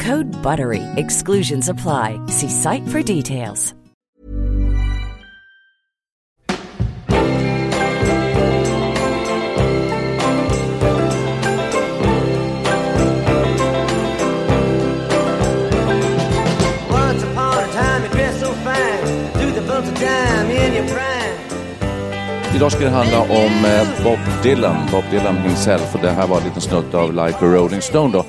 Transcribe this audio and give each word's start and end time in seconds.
Code 0.00 0.26
BUTTERY. 0.42 0.82
Exclusions 0.96 1.68
apply. 1.68 2.18
See 2.28 2.48
site 2.48 2.88
for 2.88 3.02
details. 3.02 3.74
Once 16.90 17.22
upon 17.22 17.58
a 17.58 17.66
time 17.72 18.02
you 18.02 18.08
dressed 18.10 18.40
so 18.40 18.52
fine 18.52 19.04
Do 19.38 19.50
the 19.52 19.60
bumps 19.68 19.88
of 19.88 19.94
dime 20.00 20.50
in 20.50 20.72
your 20.74 20.88
prime 20.88 21.24
Idag 22.56 22.72
ska 22.72 22.84
det 22.84 22.90
handla 22.90 23.20
om 23.20 23.64
eh, 23.64 24.04
Bob 24.04 24.18
Dylan, 24.42 24.76
Bob 24.92 25.04
Dylan 25.10 25.36
himself 25.36 25.94
och 25.94 26.00
det 26.02 26.10
här 26.10 26.26
var 26.26 26.38
en 26.38 26.44
liten 26.44 26.60
snutt 26.60 26.94
av 26.94 27.12
Like 27.12 27.38
a 27.38 27.46
Rolling 27.46 27.82
Stone 27.82 28.12
då. 28.12 28.24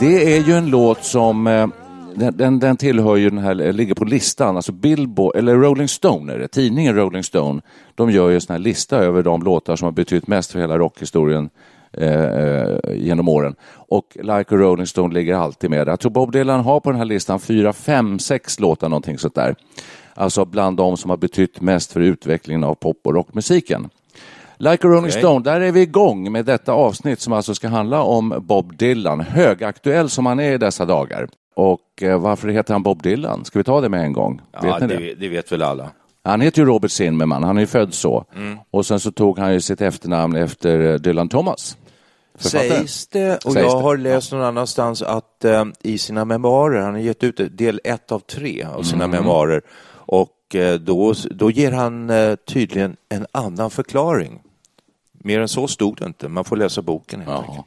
Det 0.00 0.36
är 0.36 0.42
ju 0.42 0.52
en 0.52 0.70
låt 0.70 1.04
som 1.04 1.46
eh, 1.46 1.66
den, 2.14 2.36
den, 2.36 2.58
den 2.58 2.76
tillhör 2.76 3.16
ju 3.16 3.30
den 3.30 3.38
här, 3.38 3.60
eh, 3.60 3.72
ligger 3.72 3.94
på 3.94 4.04
listan, 4.04 4.56
alltså 4.56 4.72
Billboard, 4.72 5.36
eller 5.36 5.54
Rolling 5.54 5.88
Stone 5.88 6.32
är 6.32 6.38
det, 6.38 6.48
tidningen 6.48 6.96
Rolling 6.96 7.22
Stone. 7.22 7.60
De 7.94 8.10
gör 8.10 8.28
ju 8.28 8.34
en 8.34 8.40
sån 8.40 8.54
här 8.54 8.60
lista 8.60 8.98
över 8.98 9.22
de 9.22 9.42
låtar 9.42 9.76
som 9.76 9.84
har 9.84 9.92
betytt 9.92 10.26
mest 10.26 10.52
för 10.52 10.58
hela 10.58 10.78
rockhistorien 10.78 11.50
eh, 11.92 12.24
eh, 12.24 12.78
genom 12.94 13.28
åren. 13.28 13.54
Och 13.88 14.04
Like 14.14 14.54
a 14.54 14.58
Rolling 14.58 14.86
Stone 14.86 15.14
ligger 15.14 15.34
alltid 15.34 15.70
med. 15.70 15.88
Jag 15.88 16.00
tror 16.00 16.10
Bob 16.10 16.32
Dylan 16.32 16.60
har 16.60 16.80
på 16.80 16.90
den 16.90 16.98
här 16.98 17.06
listan 17.06 17.40
fyra, 17.40 17.72
fem, 17.72 18.18
sex 18.18 18.60
låtar, 18.60 18.88
någonting 18.88 19.18
sånt 19.18 19.34
där. 19.34 19.54
Alltså 20.14 20.44
bland 20.44 20.76
de 20.76 20.96
som 20.96 21.10
har 21.10 21.16
betytt 21.16 21.60
mest 21.60 21.92
för 21.92 22.00
utvecklingen 22.00 22.64
av 22.64 22.74
pop 22.74 23.00
och 23.04 23.14
rockmusiken. 23.14 23.88
Like 24.58 24.86
a 24.86 24.90
Rolling 24.90 25.04
Okej. 25.10 25.12
Stone, 25.22 25.44
där 25.44 25.60
är 25.60 25.72
vi 25.72 25.80
igång 25.80 26.32
med 26.32 26.44
detta 26.44 26.72
avsnitt 26.72 27.20
som 27.20 27.32
alltså 27.32 27.54
ska 27.54 27.68
handla 27.68 28.02
om 28.02 28.34
Bob 28.40 28.76
Dylan, 28.76 29.20
högaktuell 29.20 30.10
som 30.10 30.26
han 30.26 30.40
är 30.40 30.52
i 30.52 30.58
dessa 30.58 30.84
dagar. 30.84 31.28
Och 31.56 32.02
eh, 32.02 32.18
varför 32.20 32.48
heter 32.48 32.74
han 32.74 32.82
Bob 32.82 33.02
Dylan? 33.02 33.44
Ska 33.44 33.58
vi 33.58 33.64
ta 33.64 33.80
det 33.80 33.88
med 33.88 34.00
en 34.00 34.12
gång? 34.12 34.40
Ja, 34.52 34.60
vet 34.60 34.80
ni 34.80 34.86
det, 34.96 35.14
det 35.14 35.28
vet 35.28 35.52
väl 35.52 35.62
alla. 35.62 35.90
Han 36.24 36.40
heter 36.40 36.62
ju 36.62 36.66
Robert 36.68 36.90
Zimmerman, 36.90 37.42
han 37.44 37.56
är 37.56 37.60
ju 37.60 37.66
född 37.66 37.94
så. 37.94 38.24
Mm. 38.36 38.58
Och 38.70 38.86
sen 38.86 39.00
så 39.00 39.10
tog 39.12 39.38
han 39.38 39.52
ju 39.52 39.60
sitt 39.60 39.80
efternamn 39.80 40.36
efter 40.36 40.80
eh, 40.80 40.94
Dylan 40.94 41.28
Thomas. 41.28 41.76
Sägs 42.38 43.06
det, 43.06 43.44
och 43.44 43.52
Sägs 43.52 43.66
jag 43.66 43.78
det. 43.78 43.82
har 43.82 43.96
läst 43.96 44.32
någon 44.32 44.42
annanstans 44.42 45.02
att 45.02 45.44
eh, 45.44 45.64
i 45.82 45.98
sina 45.98 46.24
memoarer, 46.24 46.80
han 46.80 46.92
har 46.94 47.00
gett 47.00 47.24
ut 47.24 47.58
del 47.58 47.80
ett 47.84 48.12
av 48.12 48.18
tre 48.18 48.66
av 48.76 48.82
sina 48.82 49.04
Mm. 49.04 49.16
memoarer, 49.16 49.62
och 50.06 50.28
eh, 50.54 50.74
då, 50.74 51.14
då 51.30 51.50
ger 51.50 51.72
han 51.72 52.10
eh, 52.10 52.34
tydligen 52.34 52.96
en 53.08 53.26
annan 53.32 53.70
förklaring. 53.70 54.40
Mer 55.12 55.40
än 55.40 55.48
så 55.48 55.68
stod 55.68 55.96
det 55.96 56.04
inte, 56.04 56.28
man 56.28 56.44
får 56.44 56.56
läsa 56.56 56.82
boken 56.82 57.20
helt 57.20 57.32
enkelt. 57.32 57.56
Ja. 57.56 57.64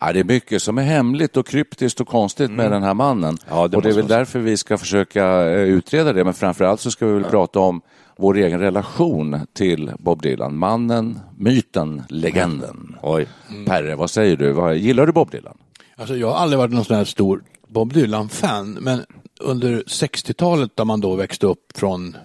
Ja, 0.00 0.12
det 0.12 0.20
är 0.20 0.24
mycket 0.24 0.62
som 0.62 0.78
är 0.78 0.82
hemligt 0.82 1.36
och 1.36 1.46
kryptiskt 1.46 2.00
och 2.00 2.08
konstigt 2.08 2.50
med 2.50 2.72
den 2.72 2.82
här 2.82 2.94
mannen. 2.94 3.28
Mm. 3.28 3.38
Ja, 3.48 3.68
det 3.68 3.76
och 3.76 3.82
det 3.82 3.88
är 3.88 3.94
väl 3.94 4.08
därför 4.08 4.38
vi 4.38 4.56
ska 4.56 4.78
försöka 4.78 5.24
eh, 5.50 5.62
utreda 5.62 6.12
det. 6.12 6.24
Men 6.24 6.34
framför 6.34 6.64
allt 6.64 6.80
så 6.80 6.90
ska 6.90 7.06
vi 7.06 7.12
väl 7.12 7.24
prata 7.24 7.60
om 7.60 7.80
vår 8.16 8.36
egen 8.36 8.60
relation 8.60 9.40
till 9.52 9.92
Bob 9.98 10.22
Dylan. 10.22 10.58
Mannen, 10.58 11.20
myten, 11.36 12.02
legenden. 12.08 12.96
Oj. 13.02 13.28
Perre, 13.66 13.94
vad 13.94 14.10
säger 14.10 14.36
du? 14.36 14.76
Gillar 14.76 15.06
du 15.06 15.12
Bob 15.12 15.30
Dylan? 15.30 15.56
Alltså 15.96 16.16
jag 16.16 16.30
har 16.30 16.36
aldrig 16.36 16.58
varit 16.58 16.72
någon 16.72 16.84
sån 16.84 16.96
här 16.96 17.04
stor 17.04 17.42
Bob 17.68 17.92
Dylan-fan, 17.92 18.72
men 18.72 19.04
under 19.40 19.82
60-talet 19.82 20.76
där 20.76 20.84
man 20.84 21.00
då 21.00 21.14
växte 21.14 21.46
upp 21.46 21.72
från 21.74 22.16
ja, 22.16 22.20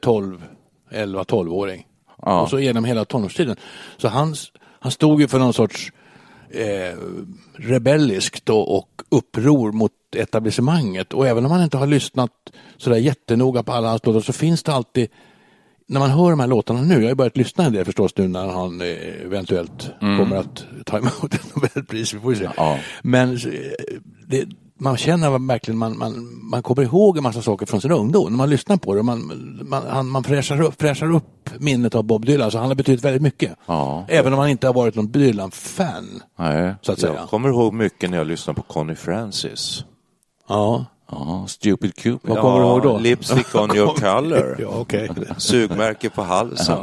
12, 0.00 0.44
11, 0.90 1.22
12-åring 1.22 1.86
Ja. 2.22 2.40
och 2.40 2.50
så 2.50 2.58
genom 2.58 2.84
hela 2.84 3.04
tonårstiden. 3.04 3.56
Så 3.96 4.08
han, 4.08 4.34
han 4.80 4.92
stod 4.92 5.20
ju 5.20 5.28
för 5.28 5.38
någon 5.38 5.52
sorts 5.52 5.92
eh, 6.50 6.98
rebelliskt 7.56 8.48
och, 8.48 8.76
och 8.78 9.02
uppror 9.08 9.72
mot 9.72 9.92
etablissemanget. 10.16 11.12
Och 11.14 11.28
även 11.28 11.44
om 11.44 11.50
man 11.50 11.62
inte 11.62 11.76
har 11.76 11.86
lyssnat 11.86 12.30
sådär 12.76 12.96
jättenoga 12.96 13.62
på 13.62 13.72
alla 13.72 13.88
hans 13.88 14.06
låtar 14.06 14.20
så 14.20 14.32
finns 14.32 14.62
det 14.62 14.72
alltid 14.72 15.08
när 15.86 16.00
man 16.00 16.10
hör 16.10 16.30
de 16.30 16.40
här 16.40 16.46
låtarna 16.46 16.82
nu, 16.82 17.02
jag 17.02 17.08
har 17.08 17.14
börjat 17.14 17.36
lyssna 17.36 17.64
en 17.64 17.72
del 17.72 17.84
förstås 17.84 18.16
nu 18.16 18.28
när 18.28 18.46
han 18.48 18.80
eh, 18.80 18.86
eventuellt 19.24 19.90
kommer 20.00 20.36
att 20.36 20.64
ta 20.86 20.98
emot 20.98 21.34
ett 21.34 21.56
Nobelpris, 21.56 22.14
vi 22.14 22.18
får 22.20 22.32
ju 22.34 22.38
se. 22.38 22.48
Ja. 22.56 22.78
Men 23.02 23.32
eh, 23.32 23.38
det, 24.26 24.48
man 24.80 24.96
känner 24.96 25.46
verkligen, 25.48 25.78
man, 25.78 25.98
man, 25.98 26.38
man 26.42 26.62
kommer 26.62 26.82
ihåg 26.82 27.16
en 27.16 27.22
massa 27.22 27.42
saker 27.42 27.66
från 27.66 27.80
sin 27.80 27.90
ungdom 27.92 28.30
när 28.30 28.36
man 28.36 28.50
lyssnar 28.50 28.76
på 28.76 28.94
det. 28.94 29.02
Man, 29.02 29.32
man, 29.68 29.82
han, 29.88 30.08
man 30.08 30.24
fräschar, 30.24 30.60
upp, 30.60 30.80
fräschar 30.80 31.14
upp 31.14 31.50
minnet 31.58 31.94
av 31.94 32.04
Bob 32.04 32.26
Dylan, 32.26 32.50
så 32.50 32.58
han 32.58 32.68
har 32.68 32.74
betytt 32.74 33.04
väldigt 33.04 33.22
mycket. 33.22 33.56
Ja. 33.66 34.04
Även 34.08 34.32
om 34.32 34.38
han 34.38 34.48
inte 34.48 34.66
har 34.66 34.74
varit 34.74 34.94
någon 34.94 35.12
Dylan-fan, 35.12 36.22
Nej. 36.38 36.74
så 36.82 36.92
att 36.92 37.00
säga. 37.00 37.14
Jag 37.14 37.28
kommer 37.28 37.48
ihåg 37.48 37.72
mycket 37.74 38.10
när 38.10 38.18
jag 38.18 38.26
lyssnade 38.26 38.56
på 38.56 38.62
Connie 38.62 38.94
Francis. 38.94 39.84
Ja. 40.48 40.84
Ja, 41.12 41.44
Stupid 41.48 41.94
Cupid. 41.94 42.30
Vad 42.30 42.38
kommer 42.38 42.58
du 42.60 42.64
ihåg 42.66 42.82
då? 42.82 42.98
Lipstick 42.98 43.54
on 43.54 43.76
your 43.76 43.94
color. 44.00 44.56
Ja, 44.60 44.68
okej. 44.68 45.10
Sugmärke 45.36 46.10
på 46.10 46.22
halsen. 46.22 46.78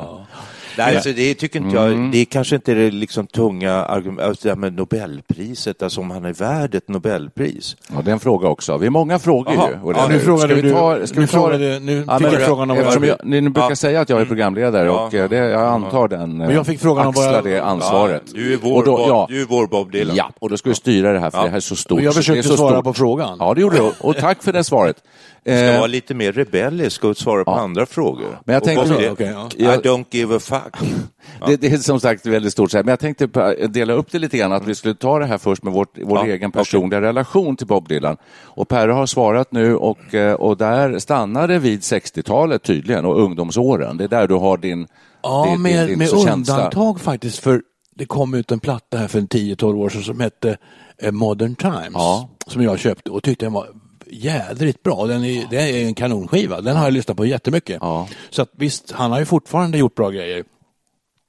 Nej, 0.78 0.96
alltså 0.96 1.12
det 1.12 1.34
tycker 1.34 1.60
inte 1.60 1.78
Mm. 1.78 2.02
jag, 2.04 2.12
det 2.12 2.18
är 2.18 2.26
kanske 2.26 2.56
inte 2.56 2.74
det 2.74 2.92
liksom 2.92 3.28
tunga 3.28 3.74
argument, 3.74 4.22
alltså 4.22 4.44
det 4.48 4.50
här 4.50 4.56
med 4.56 4.74
Nobelpriset, 4.74 5.84
alltså 5.84 6.02
om 6.02 6.12
han 6.12 6.26
är 6.26 6.34
värd 6.34 6.76
ett 6.76 6.88
Nobelpris. 6.90 7.76
Ja, 7.96 8.02
det 8.06 8.12
är 8.12 8.14
en 8.14 8.20
fråga 8.20 8.48
också. 8.48 8.78
Vi 8.78 8.86
har 8.86 8.92
många 8.92 9.20
frågor 9.20 9.54
Jaha. 9.54 9.70
ju. 9.70 9.94
Ja, 9.96 10.08
nu 10.10 10.20
frågade 10.20 10.54
ska 10.54 10.62
du- 10.62 10.72
ta, 10.72 11.08
ska 11.08 11.16
nu 11.20 11.22
vi 11.22 11.28
ta 11.28 11.38
frågade- 11.38 11.80
nu 11.80 12.00
fick 12.02 12.08
men- 12.22 12.24
jag 12.34 12.42
frågan 12.42 12.72
om 12.72 12.78
eftersom 12.78 13.04
jag, 13.04 13.18
ni 13.24 13.42
brukar 13.42 13.70
Ja. 13.70 13.76
säga 13.76 14.02
att 14.02 14.10
jag 14.10 14.22
är 14.22 14.26
programledare 14.26 14.86
Ja. 14.86 15.06
och 15.08 15.14
eh, 15.14 15.30
det, 15.30 15.36
jag 15.38 15.62
antar 15.62 16.08
den, 16.08 16.38
Men 16.38 16.52
jag 16.56 16.66
fick 16.66 16.80
frågan 16.80 17.08
om 17.08 17.14
vad 17.14 17.26
axlar 17.26 17.50
jag- 17.52 17.60
det 17.62 17.64
ansvaret. 17.66 18.22
Ja, 18.26 18.32
du 18.36 18.54
är 18.54 18.58
vår, 18.58 18.86
då- 18.86 18.98
Bob, 18.98 19.10
ja. 19.10 19.26
du 19.30 19.42
är 19.42 19.46
vår 19.46 19.68
Bob 19.68 19.92
Dylan. 19.92 20.16
Ja, 20.16 20.32
och 20.40 20.50
då 20.50 20.58
ska 20.58 20.70
vi 20.70 20.76
styra 20.76 21.14
det 21.14 21.20
här 21.20 21.30
för 21.30 21.38
Ja. 21.38 21.44
det 21.44 21.50
här 21.50 21.58
är 21.58 21.62
så 21.62 21.76
stort. 21.76 21.98
Och 22.00 22.04
jag 22.06 22.12
är 22.12 22.16
försökte 22.16 22.48
så 22.48 22.58
svara 22.58 22.72
stort. 22.74 22.84
på 22.84 22.94
frågan. 22.94 23.38
Ja, 23.40 23.54
det 23.54 23.62
gjorde 23.62 23.78
du. 23.78 23.92
Och 24.00 24.18
tack 24.18 24.44
för 24.44 24.54
det 24.54 24.64
svaret. 24.64 24.96
Du 25.44 25.52
ska 25.52 25.60
Eh, 25.66 25.78
vara 25.78 25.88
lite 25.88 26.14
mer 26.14 26.32
rebellisk 26.32 27.04
och 27.04 27.18
svara 27.18 27.44
på 27.44 27.52
andra 27.52 27.86
frågor. 27.86 28.40
Men 28.46 28.54
jag 28.54 28.64
tänkte 28.64 29.16
ja. 29.58 29.74
I 29.74 29.78
don't 29.78 30.06
give 30.12 30.36
a 30.36 30.40
fuck. 30.40 30.67
det, 31.48 31.56
det 31.62 31.68
är 31.68 31.78
som 31.78 32.00
sagt 32.00 32.26
väldigt 32.26 32.52
stort. 32.54 32.74
Men 32.74 32.88
jag 32.88 33.00
tänkte 33.00 33.28
pa- 33.28 33.54
dela 33.54 33.94
upp 33.94 34.12
det 34.12 34.20
lite 34.20 34.38
grann, 34.38 34.52
att 34.54 34.66
vi 34.68 34.76
skulle 34.76 34.96
ta 34.96 35.20
det 35.20 35.26
här 35.26 35.38
först 35.38 35.64
med 35.64 35.74
vårt, 35.74 35.98
vår 36.04 36.18
Ja, 36.18 36.34
egen 36.34 36.52
personliga 36.52 37.02
relation 37.02 37.56
till 37.56 37.68
Bob 37.68 37.88
Dylan. 37.88 38.18
Och 38.44 38.68
Perre 38.68 38.92
har 38.92 39.06
svarat 39.06 39.52
nu 39.52 39.76
och, 39.76 40.14
eh, 40.14 40.34
och 40.34 40.58
där 40.58 41.00
stannar 41.00 41.48
det 41.48 41.60
vid 41.60 41.80
60-talet 41.80 42.64
tydligen 42.64 43.06
och 43.06 43.22
ungdomsåren. 43.22 43.98
Det 43.98 44.04
är 44.04 44.08
där 44.08 44.28
du 44.28 44.36
har 44.36 44.58
din, 44.58 44.88
Ja, 45.24 45.46
din, 45.52 45.62
med, 45.62 45.88
din, 45.88 45.98
med 46.00 46.10
känsla. 46.10 46.34
undantag 46.34 47.02
faktiskt 47.02 47.40
för 47.40 47.62
det 47.96 48.06
kom 48.06 48.34
ut 48.34 48.52
en 48.52 48.60
platta 48.60 48.98
här 48.98 49.08
för 49.08 49.20
en 49.20 49.28
10-12 49.28 49.76
år 49.76 49.90
sedan 49.90 50.04
som 50.04 50.20
hette 50.20 50.58
eh, 51.02 51.12
Modern 51.12 51.56
Times. 51.56 51.92
Ja. 51.94 52.30
Som 52.48 52.62
jag 52.64 52.80
köpte 52.80 53.10
och 53.12 53.24
tyckte 53.24 53.46
den 53.46 53.54
var 53.54 53.68
jädrigt 54.12 54.84
bra. 54.84 55.06
Den 55.08 55.24
är, 55.26 55.46
det 55.50 55.58
är 55.58 55.86
en 55.86 55.94
kanonskiva. 55.94 56.62
Den 56.62 56.76
har 56.78 56.84
jag 56.84 56.94
lyssnat 56.94 57.18
på 57.18 57.26
jättemycket. 57.26 57.78
Ja. 57.82 58.08
Så 58.30 58.42
att 58.42 58.50
visst, 58.58 58.92
han 58.92 59.12
har 59.12 59.20
ju 59.20 59.26
fortfarande 59.26 59.78
gjort 59.78 59.96
bra 59.96 60.10
grejer. 60.10 60.44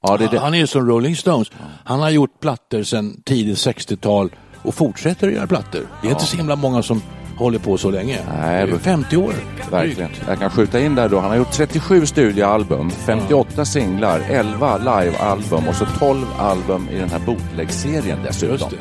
Ja, 0.01 0.17
det 0.17 0.23
är 0.25 0.29
det. 0.29 0.39
Han 0.39 0.53
är 0.53 0.57
ju 0.57 0.67
som 0.67 0.87
Rolling 0.89 1.15
Stones. 1.15 1.51
Han 1.83 1.99
har 1.99 2.09
gjort 2.09 2.39
plattor 2.39 2.83
sedan 2.83 3.21
tidigt 3.25 3.57
60-tal 3.57 4.29
och 4.61 4.75
fortsätter 4.75 5.27
att 5.27 5.33
göra 5.33 5.47
plattor. 5.47 5.81
Det 6.01 6.07
är 6.07 6.11
inte 6.11 6.25
så 6.25 6.37
himla 6.37 6.55
många 6.55 6.83
som 6.83 7.01
håller 7.37 7.59
på 7.59 7.77
så 7.77 7.91
länge. 7.91 8.19
Nej, 8.39 8.55
Det 8.55 8.61
är 8.61 8.67
men- 8.67 8.79
50 8.79 9.17
år. 9.17 9.33
Verkligen. 9.71 10.09
Jag 10.27 10.39
kan 10.39 10.49
skjuta 10.49 10.79
in 10.79 10.95
där 10.95 11.09
då. 11.09 11.19
Han 11.19 11.29
har 11.29 11.37
gjort 11.37 11.51
37 11.51 12.05
studioalbum, 12.05 12.89
58 12.89 13.65
singlar, 13.65 14.19
11 14.29 14.77
livealbum 14.77 15.67
och 15.67 15.75
så 15.75 15.85
12 15.99 16.25
album 16.39 16.89
i 16.91 16.95
den 16.99 17.09
här 17.09 17.19
bootleg-serien 17.19 18.19
dessutom. 18.23 18.51
Just 18.57 18.69
det. 18.69 18.77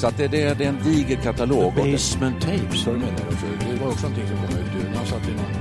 Så 0.00 0.06
att 0.06 0.16
det, 0.16 0.28
det, 0.28 0.54
det 0.58 0.64
är 0.64 0.68
en 0.68 0.78
diger 0.84 1.16
katalog. 1.16 1.72
Basement 1.74 2.40
Tapes, 2.40 2.86
var 2.86 2.94
du 2.94 3.00
också? 3.00 3.46
Det 3.70 3.80
var 3.84 3.90
också 3.92 4.08
någonting 4.08 4.28
som 4.28 4.36
kom 4.36 4.58
ut. 4.58 4.94
Man 4.96 5.06
satt 5.06 5.28
i 5.28 5.32
någon 5.32 5.55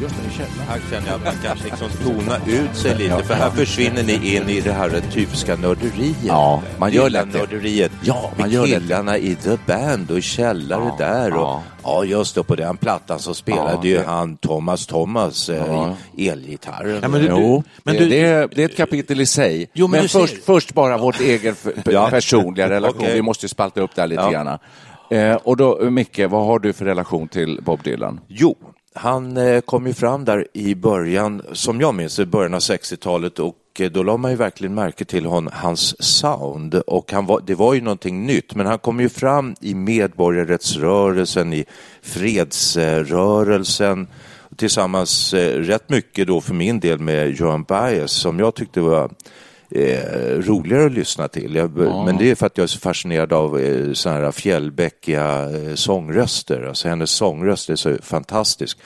just 0.00 0.14
i 0.14 0.30
källaren. 0.36 0.68
Här 0.68 0.80
känner 0.90 1.06
jag 1.06 1.14
att 1.16 1.24
man 1.24 1.34
kanske 1.44 1.64
liksom 1.64 1.88
tonar 2.04 2.40
ut 2.46 2.76
sig 2.76 2.98
lite, 2.98 3.22
för 3.24 3.34
här 3.34 3.50
försvinner 3.50 4.02
ni 4.02 4.36
in 4.36 4.48
i 4.48 4.60
det 4.60 4.72
här 4.72 5.02
typiska 5.12 5.56
nörderiet. 5.56 6.16
Ja, 6.26 6.62
man 6.78 6.92
gör 6.92 7.10
lätt 7.10 7.32
det. 7.32 7.38
Nörderiet. 7.38 7.92
Ja, 8.02 8.30
man 8.38 8.50
gör 8.50 8.66
lätt 8.66 8.70
det. 8.74 8.80
killarna 8.80 9.18
i 9.18 9.34
The 9.34 9.56
Band 9.66 10.10
och 10.10 10.22
källare 10.22 10.84
Ja, 10.84 10.94
där. 11.06 11.32
Och, 11.32 11.40
ja. 11.40 11.62
ja. 11.82 12.04
just 12.04 12.34
det, 12.34 12.42
på 12.42 12.54
den 12.56 12.76
plattan 12.76 13.18
så 13.18 13.34
spelade 13.34 13.70
Ja, 13.72 13.84
ju 13.84 14.04
han 14.04 14.36
Thomas 14.36 14.86
Thomas 14.86 15.48
eh, 15.48 15.56
Ja. 15.68 15.96
i 16.16 16.28
elgitarren. 16.28 16.98
Ja, 17.02 17.08
men 17.08 17.20
du- 17.20 17.26
Jo, 17.30 17.62
men 17.82 17.94
det, 17.94 18.00
du- 18.00 18.08
det, 18.08 18.20
är, 18.20 18.48
det 18.54 18.62
är 18.62 18.66
ett 18.68 18.76
kapitel 18.76 19.20
i 19.20 19.26
sig. 19.26 19.70
Jo, 19.74 19.86
men 19.86 20.00
men 20.00 20.08
först, 20.08 20.34
ser- 20.34 20.42
först 20.42 20.74
bara 20.74 20.98
vårt 20.98 21.20
egen 21.20 21.54
personliga 22.10 22.70
relation. 22.70 22.98
Okej. 23.00 23.14
Vi 23.14 23.22
måste 23.22 23.44
ju 23.44 23.48
spalta 23.48 23.80
upp 23.80 23.90
det 23.94 24.00
här 24.02 24.08
lite 24.08 24.22
Ja. 24.22 24.30
grann. 24.30 24.58
Eh, 25.10 25.34
och 25.34 25.56
då, 25.56 25.90
Micke, 25.90 26.18
vad 26.18 26.46
har 26.46 26.58
du 26.58 26.72
för 26.72 26.84
relation 26.84 27.28
till 27.28 27.60
Bob 27.62 27.82
Dylan? 27.82 28.20
Jo, 28.28 28.56
han 28.94 29.36
eh, 29.36 29.60
kom 29.60 29.86
ju 29.86 29.94
fram 29.94 30.24
där 30.24 30.46
i 30.52 30.74
början, 30.74 31.42
som 31.52 31.80
jag 31.80 31.94
minns 31.94 32.18
i 32.18 32.26
början 32.26 32.54
av 32.54 32.60
60-talet 32.60 33.38
och 33.38 33.56
eh, 33.78 33.90
då 33.90 34.02
la 34.02 34.16
man 34.16 34.30
ju 34.30 34.36
verkligen 34.36 34.74
märke 34.74 35.04
till 35.04 35.26
hon, 35.26 35.48
hans 35.52 36.02
sound. 36.02 36.74
Och 36.74 37.12
han 37.12 37.26
var, 37.26 37.42
det 37.46 37.54
var 37.54 37.74
ju 37.74 37.80
någonting 37.80 38.26
nytt 38.26 38.54
men 38.54 38.66
han 38.66 38.78
kom 38.78 39.00
ju 39.00 39.08
fram 39.08 39.54
i 39.60 39.74
medborgarrättsrörelsen, 39.74 41.52
i 41.52 41.64
fredsrörelsen 42.02 44.06
tillsammans 44.56 45.34
eh, 45.34 45.60
rätt 45.60 45.88
mycket 45.88 46.26
då 46.26 46.40
för 46.40 46.54
min 46.54 46.80
del 46.80 46.98
med 46.98 47.30
Joan 47.30 47.62
Baez 47.62 48.12
som 48.12 48.38
jag 48.38 48.54
tyckte 48.54 48.80
var 48.80 49.10
eh, 49.70 50.38
roligare 50.38 50.86
att 50.86 50.92
lyssna 50.92 51.28
till. 51.28 51.54
Jag, 51.54 51.70
Men 51.76 52.16
det 52.16 52.30
är 52.30 52.34
för 52.34 52.46
att 52.46 52.56
jag 52.58 52.64
är 52.64 52.68
så 52.68 52.78
fascinerad 52.78 53.32
av 53.32 53.58
eh, 53.60 53.92
sådana 53.92 54.20
här 54.20 54.32
fjällbäckiga 54.32 55.50
eh, 55.50 55.74
sångröster. 55.74 56.62
Alltså 56.68 56.88
hennes 56.88 57.10
sångröst 57.10 57.70
är 57.70 57.76
så 57.76 57.96
fantastisk. 58.02 58.78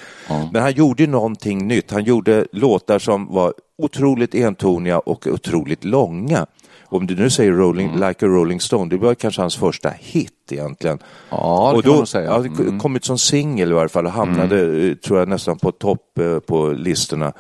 Men 0.52 0.62
han 0.62 0.72
gjorde 0.72 1.06
någonting 1.06 1.66
nytt. 1.68 1.90
Han 1.90 2.04
gjorde 2.04 2.46
låtar 2.52 2.98
som 2.98 3.26
var 3.34 3.54
otroligt 3.78 4.34
entoniga 4.34 4.98
och 4.98 5.26
otroligt 5.26 5.84
långa. 5.84 6.46
Om 6.84 7.06
du 7.06 7.14
nu 7.16 7.30
säger 7.30 7.52
rolling, 7.52 7.94
Like 7.94 8.26
a 8.26 8.28
Rolling 8.28 8.60
Stone, 8.60 8.90
det 8.90 8.96
var 8.96 9.14
kanske 9.14 9.40
hans 9.40 9.56
första 9.56 9.90
hit 10.00 10.32
egentligen. 10.50 10.98
Ja, 11.30 11.70
det 11.72 11.76
och 11.78 11.84
kan 11.84 11.92
då, 11.92 11.96
man 11.98 12.06
säga. 12.06 12.24
Ja, 12.24 12.38
det 12.38 12.62
Mm. 12.62 12.78
kommit 12.80 13.04
som 13.04 13.18
singel 13.18 13.70
i 13.70 13.74
varje 13.74 13.88
fall 13.88 14.06
och 14.06 14.12
hamnade, 14.12 14.86
eh, 14.88 14.94
tror 14.94 15.18
jag, 15.18 15.28
nästan 15.28 15.58
på 15.58 15.72
topp 15.72 16.18
eh, 16.18 16.38
på 16.38 16.68
listorna. 16.68 17.32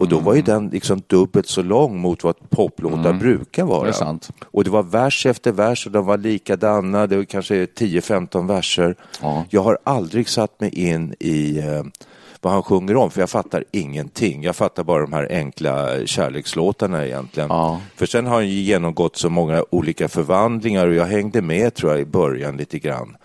Och 0.00 0.08
då 0.08 0.18
var 0.18 0.34
ju 0.34 0.42
den 0.42 0.68
liksom 0.68 1.02
dubbelt 1.06 1.46
så 1.46 1.62
lång 1.62 1.98
mot 1.98 2.24
vad 2.24 2.50
poplåtar 2.50 3.12
brukar 3.12 3.64
vara. 3.64 3.82
Det 3.82 3.88
är 3.88 3.92
sant. 3.92 4.30
Och 4.44 4.64
det 4.64 4.70
var 4.70 4.82
vers 4.82 5.26
efter 5.26 5.52
vers 5.52 5.86
och 5.86 5.92
de 5.92 6.06
var 6.06 6.18
likadana, 6.18 7.06
det 7.06 7.16
var 7.16 7.24
kanske 7.24 7.64
10-15 7.64 8.48
verser. 8.48 8.96
Ja. 9.22 9.44
Jag 9.50 9.62
har 9.62 9.78
aldrig 9.84 10.28
satt 10.28 10.60
mig 10.60 10.90
in 10.90 11.14
i 11.18 11.58
eh, 11.58 11.82
vad 12.40 12.52
han 12.52 12.62
sjunger 12.62 12.96
om, 12.96 13.10
för 13.10 13.20
jag 13.20 13.30
fattar 13.30 13.64
ingenting. 13.70 14.42
Jag 14.42 14.56
fattar 14.56 14.84
bara 14.84 15.02
de 15.02 15.12
här 15.12 15.28
enkla 15.30 16.06
kärlekslåtarna 16.06 17.06
egentligen. 17.06 17.48
Ja. 17.48 17.80
För 17.96 18.06
sen 18.06 18.26
har 18.26 18.34
han 18.34 18.48
ju 18.48 18.60
genomgått 18.60 19.16
så 19.16 19.30
många 19.30 19.64
olika 19.70 20.08
förvandlingar 20.08 20.86
och 20.86 20.94
jag 20.94 21.06
hängde 21.06 21.42
med 21.42 21.74
tror 21.74 21.92
jag 21.92 22.00
i 22.00 22.04
början 22.04 22.56
lite 22.56 22.78
grann. 22.78 23.16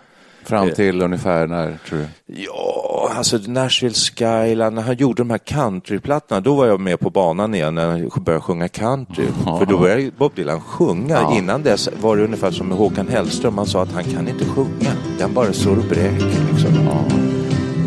Fram 0.46 0.70
till 0.70 1.02
ungefär 1.02 1.46
när, 1.46 1.78
tror 1.88 1.98
du? 1.98 2.06
Ja, 2.26 3.12
alltså 3.16 3.38
Nashville 3.46 3.94
Skyline, 3.94 4.74
när 4.74 4.82
han 4.82 4.96
gjorde 4.96 5.22
de 5.22 5.30
här 5.30 5.38
countryplattorna, 5.38 6.40
då 6.40 6.54
var 6.54 6.66
jag 6.66 6.80
med 6.80 7.00
på 7.00 7.10
banan 7.10 7.54
igen 7.54 7.74
när 7.74 7.86
han 7.86 8.10
började 8.24 8.42
sjunga 8.42 8.68
country. 8.68 9.26
För 9.58 9.66
då 9.66 9.78
började 9.78 10.10
Bob 10.18 10.32
Dylan 10.34 10.60
sjunga. 10.60 11.14
Ja. 11.14 11.38
Innan 11.38 11.62
dess 11.62 11.88
var 12.00 12.16
det 12.16 12.24
ungefär 12.24 12.50
som 12.50 12.68
med 12.68 12.78
Håkan 12.78 13.08
Hellström, 13.08 13.58
han 13.58 13.66
sa 13.66 13.82
att 13.82 13.92
han 13.92 14.04
kan 14.04 14.28
inte 14.28 14.44
sjunga. 14.44 14.90
Han 15.20 15.34
bara 15.34 15.52
står 15.52 15.78
och 15.78 15.84
bräker 15.84 16.32
liksom. 16.52 16.70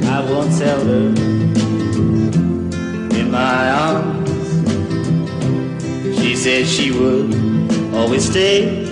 I 0.03 0.33
once 0.33 0.65
held 0.65 0.89
her 0.89 1.05
in 3.19 3.31
my 3.31 3.69
arms. 3.69 4.29
She 6.19 6.35
said 6.35 6.65
she 6.65 6.91
would 6.91 7.35
always 7.95 8.23
stay. 8.29 8.85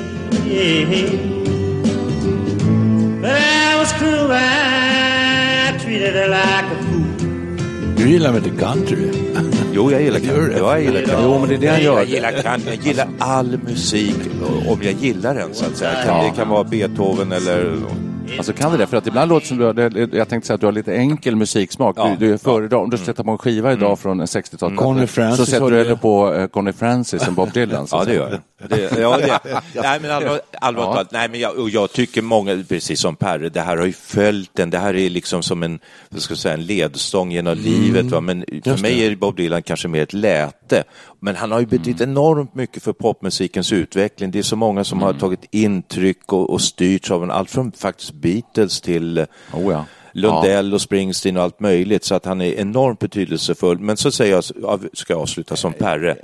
Was 3.88 3.94
cruel, 4.00 4.32
I 4.34 5.78
treated 5.80 6.14
her 6.14 6.28
like 6.28 6.66
a 6.66 6.84
fool. 6.84 7.96
Du 7.96 8.10
gillar 8.10 8.32
väl 8.32 8.46
inte 8.46 8.60
country? 8.66 9.12
Jo, 9.74 9.92
jag 9.92 10.02
gillar 10.02 10.20
country. 10.30 10.58
Ja, 10.58 10.78
jag 10.78 10.82
gillar 10.82 11.02
country. 11.02 11.24
Jo, 11.24 11.40
men 11.40 11.50
det 11.50 11.56
är 11.56 11.60
det 11.60 11.68
han 11.68 11.82
gör. 11.82 11.98
Jag 11.98 12.06
gillar 12.06 12.32
country. 12.32 12.76
Jag 12.76 12.86
gillar 12.86 13.08
all 13.20 13.60
musik, 13.64 14.16
om 14.68 14.80
jag 14.82 14.94
gillar 14.94 15.36
den 15.36 15.54
så 15.54 15.66
att 15.66 15.78
säga. 15.78 15.92
Kan. 16.06 16.24
Det 16.26 16.32
kan 16.36 16.50
vara 16.50 16.64
Beethoven 16.64 17.32
eller... 17.32 17.76
Alltså 18.38 18.54
kan 18.54 18.72
det 18.72 18.78
det? 18.78 18.88
För 18.88 18.98
att 18.98 19.08
ibland 19.08 19.30
låter 19.30 19.42
det 19.44 19.48
som 19.48 19.58
du 19.58 19.66
har, 19.66 20.16
jag 20.16 20.30
tänkte 20.30 20.48
säga 20.48 20.56
att 20.56 20.62
du 20.62 20.68
har 20.68 20.72
lite 20.72 20.96
enkel 20.96 21.36
musiksmak. 21.36 21.96
Ja. 22.00 22.16
Du, 22.20 22.32
du 22.32 22.38
föredrar, 22.38 22.78
om 22.78 22.90
du 22.90 22.98
sätter 22.98 23.24
på 23.24 23.32
en 23.32 23.38
skiva 23.38 23.74
idag 23.74 24.00
från 24.00 24.22
60-talet. 24.22 24.78
Conny 24.78 25.08
Francis 25.08 25.46
Så 25.46 25.52
sätter 25.52 25.72
du 25.72 25.78
hellre 25.78 25.96
på 25.96 26.34
eh, 26.34 26.48
Conny 26.48 26.74
Francis 26.74 27.28
än 27.28 27.36
Bob 27.36 27.52
Dylan. 27.54 27.88
Ja, 27.92 28.04
det 28.06 28.14
gör 28.14 28.30
jag. 28.32 28.70
Det, 28.70 29.00
ja, 29.00 29.18
det. 29.18 29.40
Nej, 29.82 30.00
men 30.02 30.12
allvar, 30.12 30.40
allvarligt 30.62 30.88
Ja. 30.88 30.94
talat, 30.94 31.12
nej, 31.12 31.30
men 31.30 31.40
jag, 31.40 31.58
och 31.58 31.70
jag 31.70 31.92
tycker 31.92 32.22
många, 32.22 32.64
precis 32.70 33.00
som 33.00 33.16
Perre, 33.16 33.50
det 33.50 33.62
här 33.62 33.78
har 33.78 33.86
ju 33.86 33.94
följt 33.94 34.52
den. 34.54 34.70
Det 34.70 34.78
här 34.78 34.96
är 34.96 35.10
liksom 35.10 35.44
som 35.44 35.64
en, 35.64 35.80
vad 36.10 36.22
ska 36.22 36.32
jag 36.32 36.40
säga, 36.40 36.54
en 36.54 36.66
ledstång 36.66 37.32
genom 37.32 37.58
livet. 37.58 38.06
Va? 38.06 38.22
Men 38.22 38.46
för 38.64 38.70
Just 38.72 38.82
mig 38.82 38.96
det. 38.96 39.06
är 39.06 39.16
Bob 39.16 39.36
Dylan 39.36 39.64
kanske 39.64 39.88
mer 39.88 40.04
ett 40.04 40.14
läte. 40.14 40.84
Men 41.20 41.36
han 41.36 41.52
har 41.52 41.60
ju 41.60 41.66
betytt 41.66 42.02
enormt 42.02 42.56
mycket 42.56 42.84
för 42.84 42.94
popmusikens 42.94 43.72
utveckling. 43.74 44.32
Det 44.32 44.40
är 44.40 44.44
så 44.44 44.56
många 44.56 44.84
som 44.84 45.02
har 45.02 45.14
tagit 45.14 45.40
intryck 45.52 46.34
och, 46.34 46.50
och 46.50 46.62
styrts 46.62 47.12
av 47.12 47.24
en, 47.24 47.32
allt 47.32 47.50
från 47.52 47.72
faktiskt 47.72 48.14
Beatles 48.18 48.82
till 48.82 49.26
Oh, 49.54 49.72
ja. 49.72 49.86
Lundell 50.12 50.74
och 50.74 50.82
Springsteen 50.82 51.38
och 51.38 51.44
allt 51.44 51.60
möjligt, 51.60 52.04
så 52.04 52.16
att 52.16 52.26
han 52.26 52.42
är 52.42 52.54
enormt 52.54 53.00
betydelsefull. 53.00 53.80
Men 53.80 53.98
så 53.98 54.12
säger 54.12 54.34
jag, 54.34 54.44
ja, 54.62 54.80
ska 54.94 55.14
jag 55.14 55.22
avsluta 55.22 55.56
som 55.56 55.74
Perre, 55.74 56.16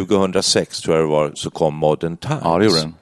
2006 0.00 0.80
tror 0.80 0.96
jag 0.96 1.04
det 1.04 1.10
var, 1.10 1.32
så 1.34 1.50
kom 1.50 1.74
Modern 1.74 2.16
Times. 2.16 2.40
Ja, 2.44 2.58
det 2.58 2.64
gjorde 2.64 2.80
den. 2.80 2.94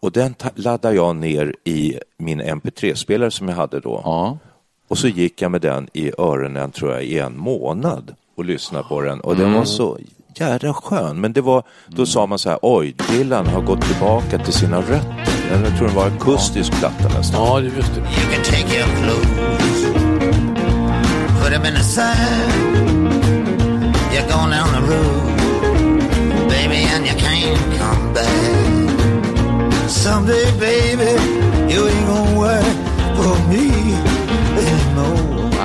Och 0.00 0.12
den 0.12 0.34
laddade 0.54 0.94
jag 0.94 1.16
ner 1.16 1.54
i 1.64 1.98
min 2.18 2.42
MP3-spelare 2.42 3.30
som 3.30 3.48
jag 3.48 3.56
hade 3.56 3.80
då. 3.80 4.00
Ja. 4.04 4.38
Och 4.88 4.98
så 4.98 5.08
gick 5.08 5.42
jag 5.42 5.50
med 5.50 5.60
den 5.60 5.88
i 5.92 6.12
öronen, 6.18 6.70
tror 6.70 6.92
jag, 6.92 7.04
i 7.04 7.18
en 7.18 7.38
månad 7.38 8.14
och 8.36 8.44
lyssnade 8.44 8.84
på 8.88 9.00
den. 9.00 9.20
Och 9.20 9.36
den 9.36 9.46
Mm. 9.46 9.58
var 9.58 9.64
så 9.64 9.98
jädra 10.36 10.74
skön. 10.74 11.20
Men 11.20 11.32
det 11.32 11.40
var, 11.40 11.62
då 11.86 12.06
sa 12.06 12.26
man 12.26 12.38
så 12.38 12.50
här, 12.50 12.58
oj, 12.62 12.94
Dylan 13.10 13.46
har 13.46 13.62
gått 13.62 13.82
tillbaka 13.82 14.38
till 14.38 14.52
sina 14.52 14.80
rötter. 14.80 15.31
Jag 15.52 15.76
tror 15.78 15.88
det 15.88 15.94
var 15.94 16.06
akustisk 16.06 16.72
platta 16.72 17.08
nästan. 17.18 17.40
Ja, 17.46 17.60
det- 17.60 17.66
just 17.76 17.94
det. 17.94 18.00
You 18.00 18.34
can 18.34 18.42
take 18.44 18.76
your 18.78 18.88
clothes, 19.02 19.84
put 21.42 21.50
them 21.52 21.64
in 21.66 21.74
the 21.74 21.82
sand. 21.82 22.52
You're 24.12 24.28
going 24.36 24.50
down 24.50 24.68
the 24.72 24.82
road, 24.94 26.48
baby, 26.48 26.86
and 26.94 27.06
you 27.06 27.14
can't 27.16 27.78
come 27.78 28.14
back. 28.14 29.88
Someday, 29.88 30.46
baby, 30.60 31.12
you 31.74 31.88
ain't 31.88 32.06
gonna 32.06 32.38
work 32.38 32.76
for 33.16 33.36
me 33.48 33.58
anymore. 33.58 33.81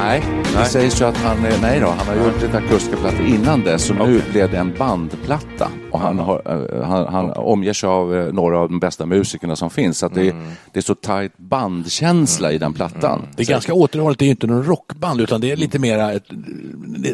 Nej, 0.07 0.23
det 0.55 0.65
sägs 0.65 1.01
ju 1.01 1.05
att 1.05 1.17
han, 1.17 1.45
eh, 1.45 1.61
nej 1.61 1.79
då, 1.79 1.87
han 1.87 2.07
har 2.07 2.25
gjort 2.25 2.41
lite 2.41 2.57
akustiska 2.57 2.97
plattor 2.97 3.25
innan 3.25 3.63
dess, 3.63 3.85
så 3.85 3.93
nu 3.93 4.21
blev 4.31 4.51
det 4.51 4.57
en 4.57 4.73
bandplatta. 4.79 5.69
Och 5.91 5.99
han, 5.99 6.19
har, 6.19 6.41
eh, 6.45 6.83
han, 6.83 7.13
han 7.13 7.29
omger 7.31 7.73
sig 7.73 7.89
av 7.89 8.15
eh, 8.15 8.33
några 8.33 8.59
av 8.59 8.69
de 8.69 8.79
bästa 8.79 9.05
musikerna 9.05 9.55
som 9.55 9.69
finns, 9.69 9.97
så 9.97 10.05
att 10.05 10.13
det, 10.13 10.35
det 10.71 10.79
är 10.79 10.81
så 10.81 10.95
tajt 10.95 11.37
bandkänsla 11.37 12.51
i 12.51 12.57
den 12.57 12.73
plattan. 12.73 13.27
Det 13.35 13.43
är 13.43 13.47
ganska 13.47 13.73
återhållet, 13.73 14.19
det 14.19 14.23
är 14.23 14.27
ju 14.27 14.31
inte 14.31 14.47
någon 14.47 14.63
rockband 14.63 15.21
utan 15.21 15.41
det 15.41 15.51
är 15.51 15.55
lite 15.55 15.79
mera 15.79 16.11
ett, 16.13 16.29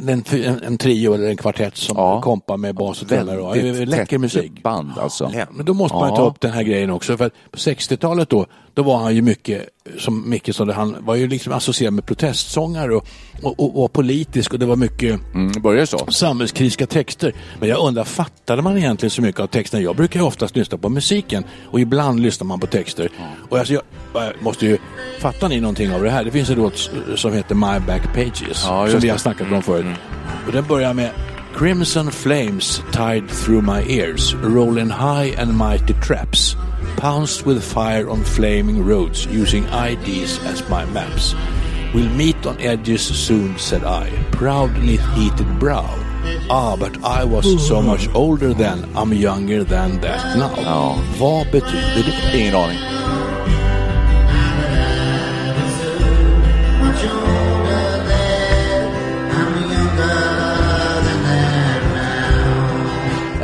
en, 0.07 0.23
en, 0.31 0.63
en 0.63 0.77
trio 0.77 1.13
eller 1.13 1.27
en 1.29 1.37
kvartett 1.37 1.77
som 1.77 1.95
Ja. 1.97 2.21
kompar 2.21 2.57
med 2.57 2.75
bas 2.75 3.01
och 3.01 3.07
trummor. 3.07 3.53
Väldigt 3.55 3.87
Läcker 3.87 4.17
musik. 4.17 4.63
band 4.63 4.91
alltså. 4.97 5.31
Men 5.51 5.65
då 5.65 5.73
måste 5.73 5.97
man 5.97 6.09
ju 6.09 6.15
ta 6.15 6.27
upp 6.27 6.41
den 6.41 6.51
här 6.51 6.63
grejen 6.63 6.89
också. 6.89 7.17
För 7.17 7.29
på 7.29 7.57
60-talet 7.57 8.29
då, 8.29 8.45
då 8.73 8.83
var 8.83 8.97
han 8.97 9.15
ju 9.15 9.21
mycket, 9.21 9.69
som 9.97 10.39
sa, 10.51 10.65
det, 10.65 10.73
han 10.73 10.95
var 10.99 11.15
ju 11.15 11.27
liksom 11.27 11.53
associerad 11.53 11.93
med 11.93 12.05
protestsångare 12.05 12.82
och, 12.91 13.05
och, 13.41 13.59
och 13.59 13.73
var 13.73 13.87
politisk 13.87 14.53
och 14.53 14.59
det 14.59 14.65
var 14.65 14.75
mycket 14.75 15.19
Mm, 15.33 15.85
så? 15.87 16.05
samhällskritiska 16.11 16.87
texter. 16.87 17.33
Men 17.59 17.69
jag 17.69 17.79
undrar, 17.87 18.03
fattade 18.03 18.61
man 18.61 18.77
egentligen 18.77 19.11
så 19.11 19.21
mycket 19.21 19.41
av 19.41 19.47
texterna? 19.47 19.83
Jag 19.83 19.95
brukar 19.95 20.19
ju 20.19 20.25
oftast 20.25 20.55
lyssna 20.55 20.77
på 20.77 20.89
musiken 20.89 21.43
och 21.71 21.79
ibland 21.79 22.19
lyssnar 22.19 22.45
man 22.45 22.59
på 22.59 22.67
texter. 22.67 23.09
Och 23.49 23.57
alltså, 23.57 23.73
jag, 23.73 23.83
jag 24.13 24.33
måste 24.41 24.65
ju, 24.65 24.77
fattar 25.19 25.49
ni 25.49 25.59
någonting 25.59 25.93
av 25.93 26.03
det 26.03 26.09
här? 26.09 26.23
Det 26.23 26.31
finns 26.31 26.49
en 26.49 26.55
låt 26.55 26.91
som 27.15 27.33
heter 27.33 27.55
My 27.55 27.79
Back 27.87 28.13
Pages, 28.13 28.63
Ja, 28.65 28.87
som 28.89 28.99
vi 28.99 29.09
har 29.09 29.17
snackat 29.17 29.51
om 29.51 29.63
förut. 29.63 29.85
Och 30.47 30.51
den 30.53 30.65
börjar 30.67 30.93
med 30.93 31.09
Crimson 31.57 32.11
flames 32.11 32.81
tied 32.91 33.29
through 33.29 33.61
my 33.61 33.99
ears, 33.99 34.35
rolling 34.43 34.89
high 34.89 35.41
and 35.41 35.57
mighty 35.57 35.93
traps, 36.07 36.55
pounced 36.97 37.47
with 37.47 37.61
fire 37.61 38.09
on 38.09 38.23
flaming 38.23 38.87
roads, 38.89 39.27
using 39.27 39.63
IDs 39.63 40.39
as 40.53 40.63
my 40.69 40.93
maps. 40.93 41.35
We'll 41.93 42.09
meet 42.09 42.45
on 42.45 42.59
edges 42.59 43.01
soon, 43.01 43.57
said 43.59 43.83
I, 43.83 44.09
proud 44.31 44.71
neath 44.81 45.05
heated 45.13 45.59
brow. 45.59 45.85
Ah, 46.49 46.75
but 46.75 47.03
I 47.03 47.23
was 47.23 47.67
so 47.67 47.81
much 47.81 48.09
older 48.15 48.53
then, 48.53 48.89
I'm 48.95 49.13
younger 49.13 49.63
than 49.63 50.01
that 50.01 50.37
now. 50.37 50.55
Ja. 50.57 50.97
Vad 51.19 51.51
betyder 51.51 52.03
det? 52.03 52.39
Ingen 52.39 52.55
aning. 52.55 52.79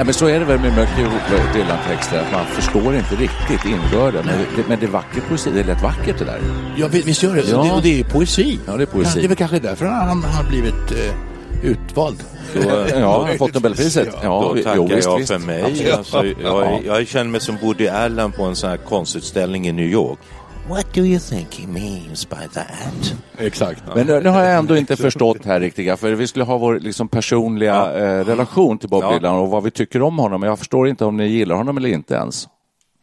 Men 0.04 0.14
så 0.14 0.26
är 0.28 0.40
det 0.40 0.46
väl 0.46 0.60
med 0.60 0.72
mycket 0.78 1.54
Dylan-texter, 1.54 2.20
att 2.20 2.32
man 2.32 2.46
förstår 2.46 2.96
inte 2.96 3.16
riktigt 3.16 3.66
innebörden. 3.66 4.26
Men 4.26 4.38
det, 4.56 4.68
men 4.68 4.80
det 4.80 4.86
är 4.86 4.90
vacker 4.90 5.22
poesi, 5.30 5.52
det 5.54 5.60
är 5.60 5.64
lätt 5.64 5.82
vackert 5.84 6.20
det 6.20 6.26
där. 6.26 6.40
Ja, 6.76 6.88
vi- 6.92 7.02
visst 7.02 7.24
gör 7.24 7.36
det. 7.36 7.44
Ja. 7.50 7.58
Och 7.58 7.66
det. 7.66 7.72
Och 7.72 7.82
det 7.82 8.00
är 8.00 8.04
poesi. 8.04 8.60
Ja, 8.68 8.74
det 8.78 8.84
är 8.84 8.86
poesi. 8.86 9.20
Det 9.20 9.26
är 9.26 9.28
väl 9.28 9.38
kanske 9.38 9.60
därför 9.60 9.86
han 9.86 10.24
har 10.24 10.44
blivit 10.50 10.92
eh, 10.92 11.70
utvald. 11.72 12.18
Ja, 12.66 12.86
han 12.94 13.04
har 13.04 13.38
fått 13.38 13.54
Nobelpriset. 13.54 14.08
Ja, 14.24 14.42
Då 14.56 14.56
tackar 14.56 14.76
jo, 14.76 14.88
visst, 14.88 15.08
jag 15.08 15.28
för 15.28 15.38
mig. 15.40 15.92
Alltså, 15.98 16.26
jag, 16.44 16.82
jag 16.86 17.08
känner 17.08 17.32
mig 17.32 17.42
som 17.42 17.58
Woody 17.62 17.88
Allen 17.88 18.32
på 18.32 18.44
en 18.44 18.56
sån 18.56 18.70
här 18.70 18.78
konstutställning 18.78 19.68
i 19.68 19.72
New 19.72 19.86
York. 19.86 20.20
What 20.70 20.94
do 20.94 21.02
you 21.02 21.20
think 21.20 21.56
he 21.56 21.68
means 21.68 22.30
by 22.30 22.48
that? 22.54 23.14
Exakt. 23.38 23.84
Men 23.96 24.08
nu, 24.08 24.20
nu 24.22 24.30
har 24.30 24.44
jag 24.44 24.56
ändå 24.58 24.78
inte 24.78 24.96
förstått 24.96 25.46
här 25.46 25.60
riktigt, 25.60 26.00
för 26.00 26.12
vi 26.12 26.28
skulle 26.28 26.46
ha 26.46 26.58
vår 26.58 26.80
liksom, 26.80 27.08
personliga 27.08 27.94
eh, 27.94 28.26
relation 28.26 28.78
till 28.78 28.90
Bob 28.90 29.04
Ja. 29.04 29.14
Dylan 29.14 29.36
och 29.36 29.50
vad 29.50 29.64
vi 29.64 29.72
tycker 29.72 30.02
om 30.02 30.20
honom. 30.20 30.42
Men 30.42 30.50
jag 30.50 30.60
förstår 30.60 30.88
inte 30.88 31.06
om 31.06 31.18
ni 31.18 31.28
gillar 31.28 31.56
honom 31.56 31.78
eller 31.78 31.90
inte 31.90 32.14
ens. 32.14 32.48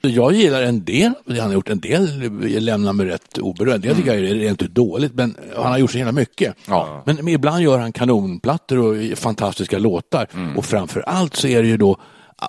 Jag 0.01 0.33
gillar 0.33 0.63
en 0.63 0.85
del, 0.85 1.13
det 1.25 1.39
han 1.41 1.47
har 1.49 1.55
gjort 1.55 1.69
en 1.69 1.81
del 1.81 2.31
lämnar 2.65 2.93
mig 2.93 3.07
rätt 3.07 3.39
oberörd. 3.39 3.81
Det 3.81 3.95
tycker 3.95 4.15
jag 4.15 4.31
är 4.31 4.35
rent 4.35 4.63
ut 4.63 4.75
dåligt, 4.75 5.15
men 5.15 5.35
han 5.57 5.67
har 5.67 5.79
gjort 5.79 5.91
så 5.91 5.99
himla 5.99 6.13
mycket. 6.13 6.55
Ja. 6.69 7.03
Men 7.07 7.29
ibland 7.29 7.63
gör 7.63 7.79
han 7.79 7.93
kanonplattor 7.93 8.79
och 8.79 9.19
fantastiska 9.19 9.79
låtar. 9.79 10.27
Och 10.57 10.65
framför 10.65 11.01
allt 11.01 11.37
så 11.37 11.49
är 11.49 11.63
det 11.63 11.69
ju 11.69 11.77
då 11.77 11.97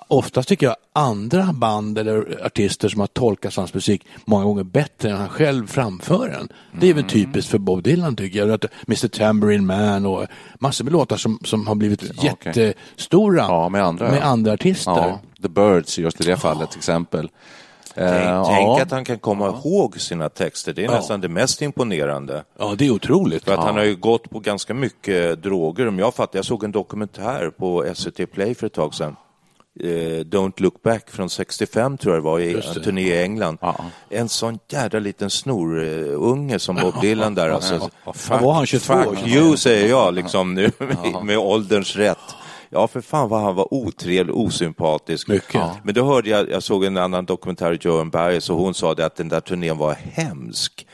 Oftast 0.08 0.48
tycker 0.48 0.66
jag 0.66 0.76
andra 0.92 1.52
band 1.52 1.98
eller 1.98 2.46
artister 2.46 2.88
som 2.88 3.00
har 3.00 3.06
tolkat 3.06 3.56
hans 3.56 3.74
musik 3.74 4.06
många 4.24 4.44
gånger 4.44 4.64
bättre 4.64 5.10
än 5.10 5.16
han 5.16 5.28
själv 5.28 5.66
framför 5.66 6.28
den. 6.28 6.48
Det 6.80 6.90
är 6.90 6.94
väl 6.94 7.04
typiskt 7.04 7.50
för 7.50 7.58
Bob 7.58 7.82
Dylan 7.82 8.16
tycker 8.16 8.38
jag. 8.46 8.64
Mr 8.86 9.08
Tambourine 9.08 9.66
Man 9.66 10.06
och 10.06 10.26
massor 10.58 10.84
med 10.84 10.92
låtar 10.92 11.16
som, 11.16 11.38
som 11.44 11.66
har 11.66 11.74
blivit 11.74 12.02
okej. 12.18 12.30
jättestora 12.54 13.42
Ja, 13.48 13.68
med 13.68 13.84
andra, 13.84 14.10
med 14.10 14.18
ja. 14.18 14.22
andra 14.24 14.52
artister. 14.52 14.92
Ja, 14.92 15.20
The 15.42 15.48
Birds 15.48 15.98
just 15.98 16.20
i 16.20 16.24
det 16.24 16.36
fallet 16.36 16.70
till 16.70 16.78
exempel. 16.78 17.28
Eh, 17.94 18.10
Tänk, 18.10 18.24
ja. 18.26 18.44
tänk 18.48 18.80
att 18.80 18.90
han 18.90 19.04
kan 19.04 19.18
komma 19.18 19.46
ihåg 19.48 20.00
sina 20.00 20.28
texter. 20.28 20.72
Det 20.72 20.84
är 20.84 20.88
nästan 20.88 21.20
det 21.20 21.28
mest 21.28 21.62
imponerande. 21.62 22.44
Ja, 22.58 22.74
det 22.78 22.86
är 22.86 22.90
otroligt. 22.90 23.44
För 23.44 23.52
att 23.54 23.64
han 23.64 23.76
har 23.76 23.84
ju 23.84 23.96
gått 23.96 24.30
på 24.30 24.40
ganska 24.40 24.74
mycket 24.74 25.42
droger. 25.42 25.88
Om 25.88 25.98
jag 25.98 26.14
fattar, 26.14 26.38
jag 26.38 26.44
såg 26.46 26.64
en 26.64 26.72
dokumentär 26.72 27.50
på 27.50 27.86
SVT 27.94 28.32
Play 28.32 28.54
för 28.54 28.66
ett 28.66 28.72
tag 28.72 28.94
sedan. 28.94 29.16
Eh, 29.80 30.24
Don't 30.24 30.52
look 30.62 30.82
back 30.82 31.10
från 31.10 31.30
65 31.30 31.98
tror 31.98 32.14
jag 32.14 32.22
det 32.22 32.26
var, 32.26 32.40
i 32.40 32.54
en 32.54 32.82
turné 32.82 33.02
i 33.02 33.22
England. 33.22 33.58
Ja. 33.60 33.76
En 34.10 34.28
sån 34.28 34.58
jädra 34.68 34.98
liten 34.98 35.30
snorunge 35.30 36.58
som 36.58 36.76
Bob 36.76 37.00
Dylan 37.00 37.34
där. 37.34 37.48
Alltså, 37.48 37.90
Vad 38.28 38.40
var 38.40 38.52
han, 38.52 38.66
22 38.66 38.94
år? 38.94 39.14
fuck 39.14 39.26
you 39.26 39.56
säger 39.56 39.88
jag 39.88 40.14
liksom 40.14 40.54
nu 40.54 40.70
med, 40.78 41.24
med 41.24 41.38
ålderns 41.38 41.96
rätt. 41.96 42.18
Ja, 42.70 42.88
för 42.88 43.00
fan 43.00 43.28
vad 43.28 43.40
han 43.40 43.54
var 43.54 43.74
otrevlig, 43.74 44.36
osympatisk. 44.36 45.28
Mycket. 45.28 45.54
Ja. 45.54 45.76
Men 45.84 45.94
då 45.94 46.04
hörde 46.04 46.30
jag, 46.30 46.50
jag 46.50 46.62
såg 46.62 46.84
en 46.84 46.96
annan 46.96 47.24
dokumentär, 47.24 47.78
Joan 47.80 48.10
Baez, 48.10 48.50
och 48.50 48.56
hon 48.56 48.74
sa 48.74 48.94
det 48.94 49.06
att 49.06 49.16
den 49.16 49.28
där 49.28 49.40
turnén 49.40 49.78
var 49.78 49.92
hemsk. 50.12 50.86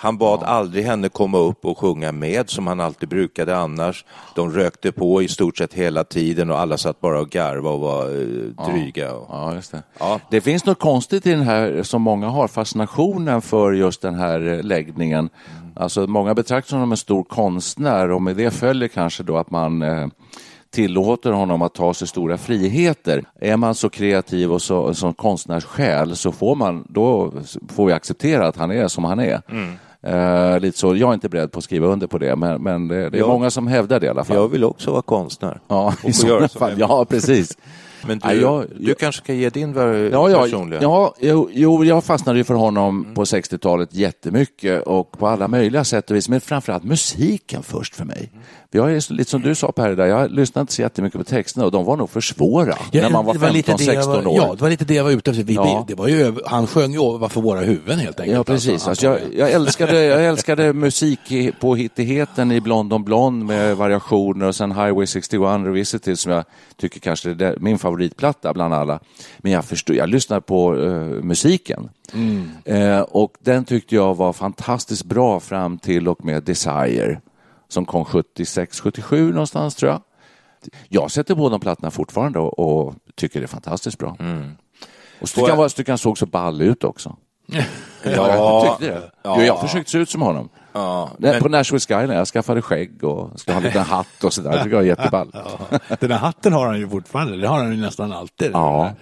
Han 0.00 0.18
bad 0.18 0.42
aldrig 0.42 0.84
henne 0.84 1.08
komma 1.08 1.38
upp 1.38 1.64
och 1.64 1.78
sjunga 1.78 2.12
med 2.12 2.50
som 2.50 2.66
han 2.66 2.80
alltid 2.80 3.08
brukade 3.08 3.56
annars. 3.56 4.04
De 4.34 4.52
rökte 4.52 4.92
på 4.92 5.22
i 5.22 5.28
stort 5.28 5.58
sett 5.58 5.74
hela 5.74 6.04
tiden 6.04 6.50
och 6.50 6.60
alla 6.60 6.76
satt 6.76 7.00
bara 7.00 7.20
och 7.20 7.30
garvade 7.30 7.74
och 7.74 7.80
var 7.80 8.04
eh, 8.04 8.66
dryga. 8.66 9.14
Och... 9.14 9.26
Ja, 9.30 9.54
just 9.54 9.72
det. 9.72 9.82
Ja. 9.98 10.20
det 10.30 10.40
finns 10.40 10.64
något 10.64 10.78
konstigt 10.78 11.26
i 11.26 11.30
den 11.30 11.42
här 11.42 11.82
som 11.82 12.02
många 12.02 12.28
har, 12.28 12.48
fascinationen 12.48 13.42
för 13.42 13.72
just 13.72 14.02
den 14.02 14.14
här 14.14 14.46
eh, 14.46 14.62
läggningen. 14.62 15.30
Alltså 15.76 16.06
många 16.06 16.34
betraktar 16.34 16.76
honom 16.76 16.86
som 16.86 16.92
en 16.92 16.96
stor 16.96 17.24
konstnär 17.24 18.10
och 18.10 18.22
med 18.22 18.36
det 18.36 18.50
följer 18.50 18.88
kanske 18.88 19.22
då 19.22 19.36
att 19.36 19.50
man 19.50 19.82
eh, 19.82 20.06
tillåter 20.70 21.32
honom 21.32 21.62
att 21.62 21.74
ta 21.74 21.94
sig 21.94 22.08
stora 22.08 22.38
friheter. 22.38 23.24
Är 23.40 23.56
man 23.56 23.74
så 23.74 23.90
kreativ 23.90 24.52
och 24.52 24.62
så, 24.62 24.94
som 24.94 25.14
konstnärssjäl 25.14 26.16
så 26.16 26.32
får 26.32 26.54
man, 26.54 26.86
då 26.88 27.32
får 27.68 27.86
vi 27.86 27.92
acceptera 27.92 28.48
att 28.48 28.56
han 28.56 28.70
är 28.70 28.88
som 28.88 29.04
han 29.04 29.18
är. 29.20 29.42
Eh, 30.02 30.60
lite 30.60 30.78
så, 30.78 30.96
jag 30.96 31.10
är 31.10 31.14
inte 31.14 31.28
beredd 31.28 31.52
på 31.52 31.58
att 31.58 31.64
skriva 31.64 31.86
under 31.86 32.06
på 32.06 32.18
det, 32.18 32.36
men, 32.36 32.62
men 32.62 32.88
det, 32.88 33.10
det 33.10 33.16
är 33.16 33.20
Jag- 33.20 33.28
många 33.28 33.50
som 33.50 33.66
hävdar 33.66 34.00
det 34.00 34.06
i 34.06 34.08
alla 34.08 34.24
fall. 34.24 34.36
Jag 34.36 34.48
vill 34.48 34.64
också 34.64 34.90
vara 34.90 35.02
konstnär. 35.02 35.60
Ja, 35.68 35.94
Och 36.04 36.10
i 36.10 36.12
sådana 36.12 36.48
fall. 36.48 36.72
Ja, 36.78 37.04
precis. 37.08 37.58
Men 38.06 38.18
du, 38.18 38.28
Ja, 38.28 38.34
jag- 38.34 38.66
du 38.80 38.94
kanske 38.94 39.26
kan 39.26 39.36
ge 39.36 39.50
din 39.50 39.74
Ja, 40.12 40.30
ja, 40.30 40.42
personliga? 40.42 40.82
ja 40.82 41.14
jo, 41.20 41.48
jo, 41.52 41.84
jag 41.84 42.04
fastnade 42.04 42.38
ju 42.38 42.44
för 42.44 42.54
honom 42.54 43.06
på 43.14 43.24
60-talet 43.24 43.94
jättemycket 43.94 44.82
och 44.82 45.18
på 45.18 45.26
alla 45.26 45.48
möjliga 45.48 45.84
sätt 45.84 46.10
och 46.10 46.16
vis, 46.16 46.28
men 46.28 46.40
framförallt 46.40 46.84
musiken 46.84 47.62
först 47.62 47.94
för 47.94 48.04
mig. 48.04 48.32
Jag 48.70 48.92
är 48.92 49.12
lite 49.12 49.30
som 49.30 49.42
du 49.42 49.54
sa 49.54 49.72
Per, 49.72 49.96
där, 49.96 50.06
jag 50.06 50.30
lyssnade 50.30 50.62
inte 50.62 50.72
så 50.72 50.82
jättemycket 50.82 51.18
på 51.18 51.24
texterna 51.24 51.64
och 51.66 51.72
de 51.72 51.84
var 51.84 51.96
nog 51.96 52.10
för 52.10 52.20
svåra 52.20 52.74
när 52.92 53.10
man 53.10 53.24
var 53.24 53.34
det 53.34 53.50
lite 53.52 53.74
det 53.78 53.84
jag 53.84 54.04
15-16 54.04 54.06
var- 54.08 54.26
år. 54.26 54.36
Ja, 54.36 54.54
det 54.54 54.60
var 54.62 54.70
lite 54.70 54.84
det 54.84 54.94
jag 54.94 55.04
var 55.04 55.10
ute 55.10 55.30
efter. 55.30 55.44
Vi, 55.44 55.54
Ja. 55.54 55.84
det 55.88 55.94
var 55.94 56.08
ju, 56.08 56.34
han 56.46 56.66
sjöng 56.66 56.92
ju 56.92 56.98
ovanför 56.98 57.40
våra 57.40 57.60
huvuden 57.60 57.98
helt 57.98 58.20
enkelt. 58.20 58.36
Ja, 58.36 58.44
precis. 58.44 58.88
Alltså, 58.88 58.88
Alltså, 58.90 59.06
jag, 59.06 59.20
jag, 59.48 59.50
älskade, 59.52 60.04
jag 60.04 60.24
älskade 60.24 60.72
musikpåhittigheten 60.72 62.52
i 62.52 62.60
Blond 62.60 62.92
on 62.92 63.04
Blond 63.04 63.44
med 63.44 63.76
variationer 63.76 64.46
och 64.46 64.54
sen 64.54 64.72
Highway 64.72 65.06
61 65.06 65.66
Revisited 65.66 66.18
som 66.18 66.32
jag 66.32 66.44
tycker 66.76 67.00
kanske 67.00 67.30
är 67.30 67.34
det- 67.34 67.56
min 67.60 67.78
favoritplatta 67.78 68.52
bland 68.52 68.74
alla. 68.74 69.00
Men 69.38 69.52
jag, 69.52 69.64
förstod, 69.64 69.96
jag 69.96 70.08
lyssnade 70.08 70.40
på 70.42 70.76
eh, 70.84 70.92
musiken 71.24 71.88
Eh, 72.64 73.00
och 73.00 73.32
den 73.40 73.64
tyckte 73.64 73.94
jag 73.94 74.14
var 74.16 74.32
fantastiskt 74.32 75.04
bra 75.04 75.40
fram 75.40 75.78
till 75.78 76.08
och 76.08 76.24
med 76.24 76.42
Desire 76.42 77.20
som 77.68 77.84
kom 77.84 78.04
76-77 78.04 79.32
någonstans 79.32 79.74
tror 79.74 79.92
jag. 79.92 80.00
Jag 80.88 81.10
sätter 81.10 81.34
på 81.34 81.48
de 81.48 81.60
plattorna 81.60 81.90
fortfarande 81.90 82.38
och, 82.38 82.58
och 82.58 82.94
tycker 83.14 83.40
det 83.40 83.44
är 83.44 83.48
fantastiskt 83.48 83.98
bra. 83.98 84.16
Och 85.20 85.28
så 85.28 85.34
tycker 85.34 85.48
han, 85.48 85.58
var- 85.58 85.88
han 85.88 85.98
såg 85.98 86.18
så 86.18 86.26
ball 86.26 86.62
ut 86.62 86.84
också. 86.84 87.16
Ja, 88.02 88.10
jag 88.34 88.78
tyckte 88.78 88.94
det. 88.94 89.10
Jo, 89.24 89.40
jag 89.42 89.60
försökte 89.60 89.90
se 89.90 89.98
ut 89.98 90.10
som 90.10 90.22
honom. 90.22 90.48
Ja, 90.72 91.10
men- 91.18 91.42
På 91.42 91.48
Nashville 91.48 91.80
Skyline, 91.80 92.10
jag 92.10 92.26
skaffade 92.28 92.62
skägg 92.62 93.04
och 93.04 93.40
ska 93.40 93.52
ha 93.52 93.56
en 93.56 93.62
liten 93.66 93.82
hatt 93.82 94.24
och 94.24 94.32
sådär. 94.32 94.50
Det 94.50 94.58
tycker 94.62 94.76
jag 94.76 94.82
är 94.82 94.86
jätteball. 94.86 95.32
Den 96.00 96.10
här 96.10 96.18
hatten 96.18 96.52
har 96.52 96.66
han 96.66 96.78
ju 96.78 96.88
fortfarande. 96.88 97.36
Det 97.36 97.48
har 97.48 97.56
han 97.58 97.70
ju 97.74 97.80
nästan 97.80 98.12
alltid. 98.12 98.50
Ja. 98.52 98.92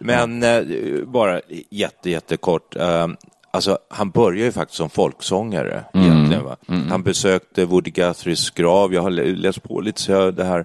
Men 0.00 0.42
eh, 0.42 0.62
bara 1.06 1.40
jätte, 1.70 2.10
jättekort. 2.10 2.76
Eh, 2.76 3.06
alltså, 3.50 3.78
han 3.90 4.10
började 4.10 4.44
ju 4.44 4.52
faktiskt 4.52 4.76
som 4.76 4.90
folksångare. 4.90 5.84
Egentligen, 6.26 6.44
va? 6.44 6.56
Han 6.90 7.02
besökte 7.02 7.64
Woody 7.64 7.90
Guthries 7.90 8.50
grav. 8.50 8.94
Jag 8.94 9.02
har 9.02 9.10
lä- 9.10 9.36
läst 9.36 9.62
på 9.62 9.80
lite 9.80 10.00
så 10.00 10.30
det 10.30 10.44
här. 10.44 10.64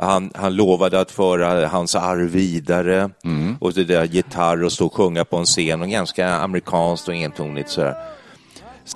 Han, 0.00 0.30
han 0.34 0.54
lovade 0.56 1.00
att 1.00 1.10
föra 1.10 1.66
hans 1.68 1.94
arv 1.94 2.30
vidare. 2.30 3.10
Och 3.60 3.72
det 3.72 3.84
där 3.84 4.04
gitarr 4.04 4.64
och 4.64 4.72
stå 4.72 4.86
och 4.86 4.94
sjunga 4.94 5.24
på 5.24 5.36
en 5.36 5.44
scen. 5.44 5.82
Och 5.82 5.88
ganska 5.88 6.28
amerikanskt 6.34 7.08
och 7.08 7.14
entonigt 7.14 7.68
sådär. 7.70 7.94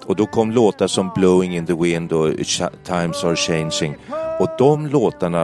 Och 0.06 0.16
då 0.16 0.26
kom 0.26 0.50
låtar 0.50 0.86
som 0.86 1.10
Blowing 1.14 1.56
in 1.56 1.66
the 1.66 1.74
wind 1.74 2.12
och 2.12 2.28
Ch- 2.28 2.70
Times 2.84 3.24
are 3.24 3.36
changing. 3.36 3.96
Och 4.40 4.48
de 4.58 4.86
låtarna, 4.86 5.42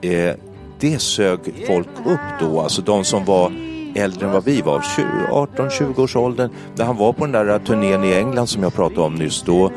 eh, 0.00 0.34
det 0.80 0.98
sög 0.98 1.38
folk 1.66 1.88
upp 2.06 2.20
då. 2.40 2.60
Alltså 2.60 2.82
de 2.82 3.04
som 3.04 3.24
var 3.24 3.52
äldre 3.94 4.26
än 4.26 4.32
vad 4.32 4.44
vi 4.44 4.60
var, 4.62 4.80
18-20 4.80 6.02
års 6.02 6.16
åldern. 6.16 6.50
När 6.74 6.84
han 6.84 6.96
var 6.96 7.12
på 7.12 7.26
den 7.26 7.46
där 7.46 7.58
turnén 7.58 8.04
i 8.04 8.12
England 8.14 8.46
som 8.46 8.62
jag 8.62 8.74
pratade 8.74 9.00
om 9.00 9.14
nyss, 9.14 9.42
då, 9.42 9.70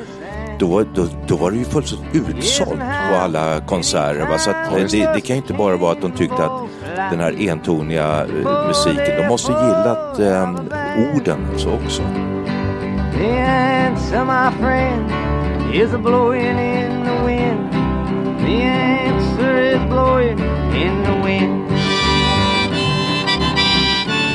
då, 0.59 0.83
då, 0.95 1.07
då 1.27 1.35
var 1.35 1.51
det 1.51 1.57
ju 1.57 1.65
fullständigt 1.65 2.29
utsålt 2.29 2.79
på 3.09 3.15
alla 3.15 3.59
konserter. 3.59 4.27
Va? 4.29 4.37
Så 4.37 4.49
att, 4.49 4.71
eh, 4.71 4.85
det, 4.91 5.13
det 5.13 5.21
kan 5.21 5.35
ju 5.35 5.41
inte 5.41 5.53
bara 5.53 5.77
vara 5.77 5.91
att 5.91 6.01
de 6.01 6.11
tyckte 6.11 6.45
att 6.45 6.61
den 7.11 7.19
här 7.19 7.49
entoniga 7.49 8.25
eh, 8.25 8.67
musiken, 8.67 9.17
de 9.17 9.27
måste 9.27 9.51
gillat 9.51 10.19
eh, 10.19 10.49
orden 11.15 11.47
alltså 11.51 11.69
också. 11.69 12.01
The 13.17 13.41
answer, 13.41 14.25
my 14.25 14.51
friend, 14.61 15.11
is 15.73 15.93
a 15.93 15.97
blowing 15.97 16.59
in 16.59 17.05
the 17.05 17.25
wind. 17.25 17.71
The 18.45 18.78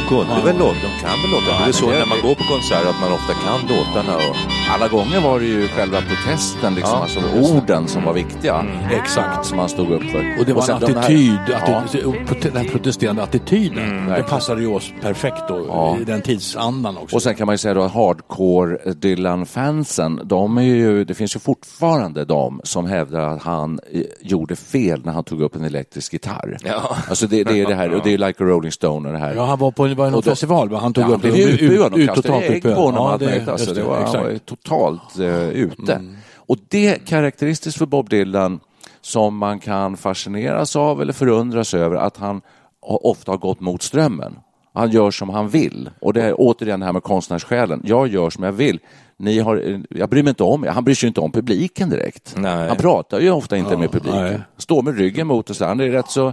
kunde 0.09 0.35
väl 0.45 0.59
låta, 0.59 0.81
de 0.87 0.91
kan 1.03 1.17
väl 1.23 1.31
låta. 1.37 1.51
det 1.65 1.69
är 1.69 1.73
så 1.73 1.91
det- 1.91 1.99
när 1.99 2.07
man 2.07 2.21
går 2.27 2.35
på 2.35 2.45
konserter 2.55 2.89
att 2.91 3.01
man 3.05 3.13
ofta 3.19 3.33
kan 3.47 3.59
låtarna. 3.77 4.17
Och, 4.17 4.37
Alla 4.75 4.89
gånger 4.89 5.21
var 5.21 5.41
det 5.41 5.47
ju 5.47 5.69
själva 5.69 5.99
protesten, 6.01 6.75
liksom, 6.75 6.95
Ja, 6.97 7.03
alltså 7.03 7.21
det. 7.21 7.41
orden 7.55 7.89
som 7.89 8.05
var 8.05 8.13
viktiga. 8.13 8.67
Exakt. 8.91 9.47
Som 9.47 9.57
man 9.57 9.69
stod 9.69 9.91
upp 9.91 10.03
för. 10.03 10.37
Och 10.39 10.45
det 10.47 10.53
var 10.53 10.63
sen 10.63 10.75
en 10.75 10.81
de 10.81 10.93
här- 10.93 10.99
attityd, 11.01 11.39
Ja. 11.49 11.57
attityd 11.77 12.05
och 12.05 12.15
den 12.53 12.65
protesterande 12.69 13.23
attityden. 13.23 13.77
den 13.77 14.07
verkligen. 14.07 14.31
passade 14.31 14.61
ju 14.61 14.67
oss 14.67 14.93
perfekt 15.03 15.43
då, 15.49 15.65
Ja. 15.69 15.97
i 16.01 16.05
den 16.05 16.23
tidsandan 16.23 16.97
också. 16.97 17.17
Och 17.17 17.23
sen 17.23 17.35
kan 17.35 17.47
man 17.47 17.53
ju 17.55 17.59
säga 17.59 17.75
då 17.75 17.83
att 17.83 17.93
hardcore 17.95 18.79
Dylan-fansen, 18.93 20.21
de 20.25 20.59
är 20.59 20.63
ju, 20.63 21.05
det 21.05 21.15
finns 21.15 21.37
ju 21.37 21.41
fortfarande 21.41 22.25
de 22.25 22.61
som 22.65 22.87
hävdar 22.87 23.21
att 23.21 23.43
han 23.43 23.81
eh, 23.93 24.01
gjorde 24.23 24.57
fel 24.57 25.01
när 25.05 25.13
han 25.13 25.25
tog 25.25 25.41
upp 25.43 25.57
en 25.57 25.65
elektrisk 25.65 26.13
gitarr. 26.13 26.57
Ja. 26.65 26.97
Alltså 27.09 27.27
det, 27.27 27.45
det 27.45 27.61
är 27.61 27.67
det 27.67 27.75
här, 27.75 27.95
och 27.95 28.01
det 28.05 28.15
är 28.15 28.19
Like 28.27 28.45
a 28.45 28.47
Rolling 28.47 28.73
Stone 28.73 29.09
och 29.09 29.13
det 29.15 29.19
här. 29.21 29.35
Ja, 29.35 29.45
han 29.45 29.59
var 29.59 29.71
på 29.71 29.85
det 29.95 29.99
var 29.99 30.05
någon 30.07 30.15
Och 30.15 30.23
då- 30.23 30.31
festival, 30.31 30.69
va? 30.69 30.79
han 30.79 30.93
tog 30.93 31.05
Ja, 31.05 31.07
upp 31.09 31.13
han 31.13 31.21
blev 31.21 31.35
det. 31.35 31.43
utbuad, 31.53 31.97
ut- 31.99 32.15
totalt 32.15 32.45
ägg 32.45 32.63
på 32.63 32.69
honom 32.71 33.07
och 33.07 33.23
Ja, 33.23 33.27
möjligt. 33.27 33.49
Alltså, 33.49 33.67
just 33.67 33.81
det 33.81 33.87
var, 33.87 34.01
han 34.05 34.23
var 34.23 34.31
ju 34.31 34.39
totalt 34.39 35.19
eh, 35.19 35.49
ute. 35.49 36.05
Och 36.37 36.57
det 36.69 36.87
är 36.89 36.99
karaktäristiskt 36.99 37.79
för 37.79 37.87
Bob 37.87 38.11
Dylan 38.11 38.61
som 39.01 39.37
man 39.37 39.59
kan 39.59 39.97
fascineras 39.97 40.77
av 40.77 41.03
eller 41.03 41.13
förundras 41.13 41.75
över 41.75 41.97
att 41.97 42.17
han 42.17 42.41
ofta 42.81 43.33
har 43.33 43.37
gått 43.39 43.61
mot 43.61 43.83
strömmen. 43.83 44.37
Han 44.75 44.91
gör 44.91 45.11
som 45.11 45.29
han 45.31 45.49
vill. 45.49 45.91
Och 46.01 46.13
det 46.13 46.23
är 46.23 46.35
återigen 46.39 46.81
det 46.81 46.87
här 46.87 46.93
med 46.93 47.03
konstnärssjälen. 47.03 47.83
Jag 47.85 48.09
gör 48.09 48.31
som 48.31 48.45
jag 48.45 48.53
vill. 48.53 48.79
Ni 49.17 49.39
har, 49.39 49.83
jag 49.91 50.09
bryr 50.11 50.23
mig 50.23 50.29
inte 50.31 50.43
om 50.43 50.67
Han 50.69 50.85
bryr 50.85 50.95
sig 50.95 51.07
inte 51.07 51.21
om 51.21 51.33
publiken 51.33 51.91
direkt. 51.91 52.35
Nej. 52.37 52.69
Han 52.69 52.77
pratar 52.77 53.21
ju 53.21 53.31
ofta 53.31 53.57
inte 53.57 53.73
Ja, 53.73 53.79
med 53.79 53.91
publiken. 53.93 54.23
nej. 54.23 54.41
Står 54.59 54.83
med 54.83 54.99
ryggen 54.99 55.27
mot 55.27 55.51
och 55.51 55.57
så. 55.57 55.65
Han 55.65 55.81
är 55.81 55.89
rätt 55.89 56.09
så... 56.11 56.33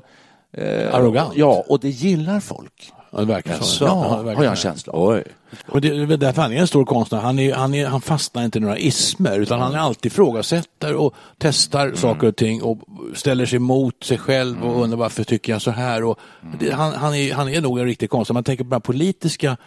Eh, 0.53 0.95
Arrogant. 0.95 1.31
Ja, 1.35 1.63
och 1.67 1.79
det 1.79 1.89
gillar 1.89 2.39
folk. 2.39 2.91
Ja, 3.11 3.19
det 3.19 3.25
verkar 3.25 3.59
så. 3.59 3.83
Ja, 3.85 4.21
det 4.25 4.33
har 4.35 4.43
jag 4.43 4.51
en 4.51 4.55
känsla 4.55 4.93
av. 4.93 5.21
Och 5.67 5.81
det 5.81 5.87
är 5.87 6.17
därför 6.17 6.41
han 6.41 6.53
är 6.53 6.57
en 6.57 6.67
stor 6.67 6.85
konstnär. 6.85 7.19
Han, 7.19 7.39
är, 7.39 7.53
han, 7.53 7.73
är, 7.73 7.85
han 7.87 8.01
fastnar 8.01 8.43
inte 8.43 8.57
i 8.57 8.61
några 8.61 8.77
ismer 8.77 9.39
utan 9.39 9.59
han 9.59 9.73
är 9.73 9.77
alltid 9.79 10.11
ifrågasätter 10.11 10.95
och 10.95 11.13
testar 11.37 11.85
Mm. 11.85 11.97
saker 11.97 12.27
och 12.27 12.35
ting 12.35 12.61
och 12.63 12.77
ställer 13.15 13.45
sig 13.45 13.59
mot 13.59 14.03
sig 14.03 14.17
själv 14.17 14.63
och 14.63 14.83
undrar 14.83 14.97
varför 14.97 15.23
tycker 15.23 15.51
jag 15.53 15.61
så 15.61 15.71
här. 15.71 16.03
Och 16.03 16.19
Mm. 16.43 16.55
det, 16.59 16.71
han, 16.71 16.93
han, 16.93 17.15
är, 17.15 17.33
han 17.33 17.49
är 17.49 17.61
nog 17.61 17.79
en 17.79 17.85
riktig 17.85 18.09
konstnär. 18.09 18.33
Man 18.33 18.43
tänker 18.43 18.63
på 18.63 18.69
de 18.69 18.81
politiska 18.81 19.57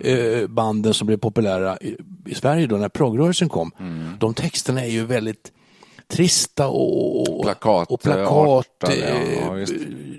eh, 0.00 0.46
banden 0.48 0.94
som 0.94 1.06
blev 1.06 1.16
populära 1.16 1.78
i, 1.80 1.96
i 2.26 2.34
Sverige 2.34 2.66
då 2.66 2.76
när 2.76 2.88
proggrörelsen 2.88 3.48
kom. 3.48 3.70
Mm. 3.80 4.16
De 4.18 4.34
texterna 4.34 4.80
är 4.84 4.90
ju 4.90 5.04
väldigt 5.06 5.52
trista 6.08 6.68
och, 6.68 7.42
Plakat, 7.42 7.90
och 7.90 8.00
plakat 8.02 8.28
artade, 8.32 8.94
eh, 8.96 9.38
ja, 9.40 9.50
visst. 9.52 9.72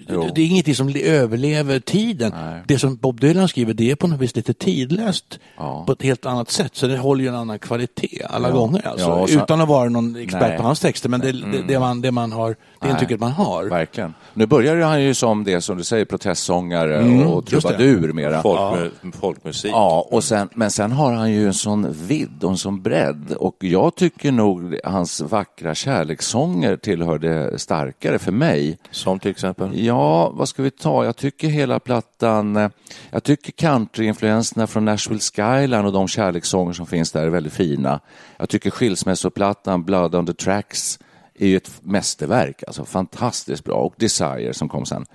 Jo. 0.10 0.30
det 0.36 0.42
är 0.42 0.46
ingenting 0.46 0.76
som 0.76 0.94
överlever 1.04 1.80
tiden. 1.80 2.32
Nej. 2.44 2.62
Det 2.68 2.80
som 2.80 2.96
Bob 2.96 3.20
Dylan 3.20 3.48
skriver 3.48 3.74
det 3.74 3.92
är 3.92 3.96
på 3.96 4.08
något 4.08 4.20
vis 4.20 4.36
lite 4.36 4.54
tidlöst 4.54 5.40
Ja. 5.58 5.84
på 5.88 5.92
ett 5.92 6.02
helt 6.02 6.26
annat 6.26 6.52
sätt. 6.52 6.72
Så 6.76 6.88
det 6.88 6.98
håller 6.98 7.24
ju 7.24 7.28
en 7.30 7.36
annan 7.36 7.60
kvalitet 7.60 8.22
alla 8.30 8.52
gånger. 8.52 8.88
Alltså. 8.88 9.08
Ja, 9.08 9.14
och 9.14 9.30
så- 9.30 9.40
Utan 9.44 9.62
att 9.62 9.68
vara 9.68 9.90
någon 9.90 10.16
expert 10.16 10.42
Nej. 10.42 10.50
Mm. 10.50 10.58
på 10.62 10.64
hans 10.68 10.80
texter. 10.80 11.10
Men 11.10 11.20
det, 11.20 11.32
det, 11.32 11.64
det, 11.68 11.80
man, 11.80 12.02
det 12.02 12.12
man 12.12 12.32
har, 12.32 12.56
det 12.82 12.90
intrycket 12.90 13.20
man 13.20 13.32
har. 13.32 13.64
Verkligen. 13.66 14.14
Nu 14.34 14.46
börjar 14.46 14.82
han 14.82 15.04
ju 15.04 15.14
som 15.14 15.44
det 15.44 15.62
som 15.62 15.78
du 15.78 15.84
säger, 15.84 16.06
protestsångare 16.06 16.98
och 16.98 17.04
Mm, 17.04 17.28
det. 17.36 17.42
trubadur 17.50 18.14
mera. 18.14 18.42
Folk, 18.42 18.92
Folkmusik. 19.20 19.72
Ja, 19.72 20.08
och 20.12 20.24
sen, 20.24 20.50
men 20.56 20.72
sen 20.72 20.92
har 20.92 21.12
han 21.14 21.32
ju 21.32 21.48
en 21.48 21.54
sån 21.54 21.88
vidd 22.08 22.44
och 22.44 22.52
en 22.52 22.58
sån 22.58 22.82
bredd 22.82 23.34
och 23.40 23.56
jag 23.60 23.96
tycker 23.96 24.32
nog 24.32 24.76
hans 24.84 25.22
vackra 25.22 25.76
kärlekssånger 25.76 26.76
tillhör 26.76 27.18
det 27.20 27.60
starkare 27.60 28.20
för 28.20 28.32
mig. 28.32 28.78
Som 28.92 29.20
till 29.20 29.32
exempel? 29.32 29.70
Ja, 29.86 29.93
vad 30.34 30.50
ska 30.50 30.64
vi 30.64 30.72
ta? 30.72 31.06
Jag 31.06 31.16
tycker 31.16 31.48
hela 31.48 31.80
plattan, 31.80 32.56
eh, 32.56 32.70
jag 33.10 33.24
tycker 33.24 33.52
countryinfluenserna 33.52 34.68
från 34.68 34.86
Nashville 34.86 35.20
Skyline 35.20 35.86
och 35.86 35.94
de 35.94 36.08
kärlekssånger 36.08 36.74
som 36.74 36.86
finns 36.86 37.12
där 37.12 37.24
är 37.24 37.30
väldigt 37.30 37.54
fina. 37.54 38.00
Jag 38.38 38.50
tycker 38.50 38.70
skilsmässoplattan 38.70 39.84
Blood 39.84 40.16
on 40.16 40.26
the 40.26 40.34
Tracks 40.34 41.00
är 41.36 41.48
ju 41.48 41.58
ett 41.58 41.72
mästerverk, 41.82 42.64
alltså 42.68 42.86
fantastiskt 42.86 43.64
bra. 43.64 43.76
Och 43.76 43.94
Desire 43.98 44.54
som 44.54 44.70
kom 44.70 44.86
sen. 44.86 45.06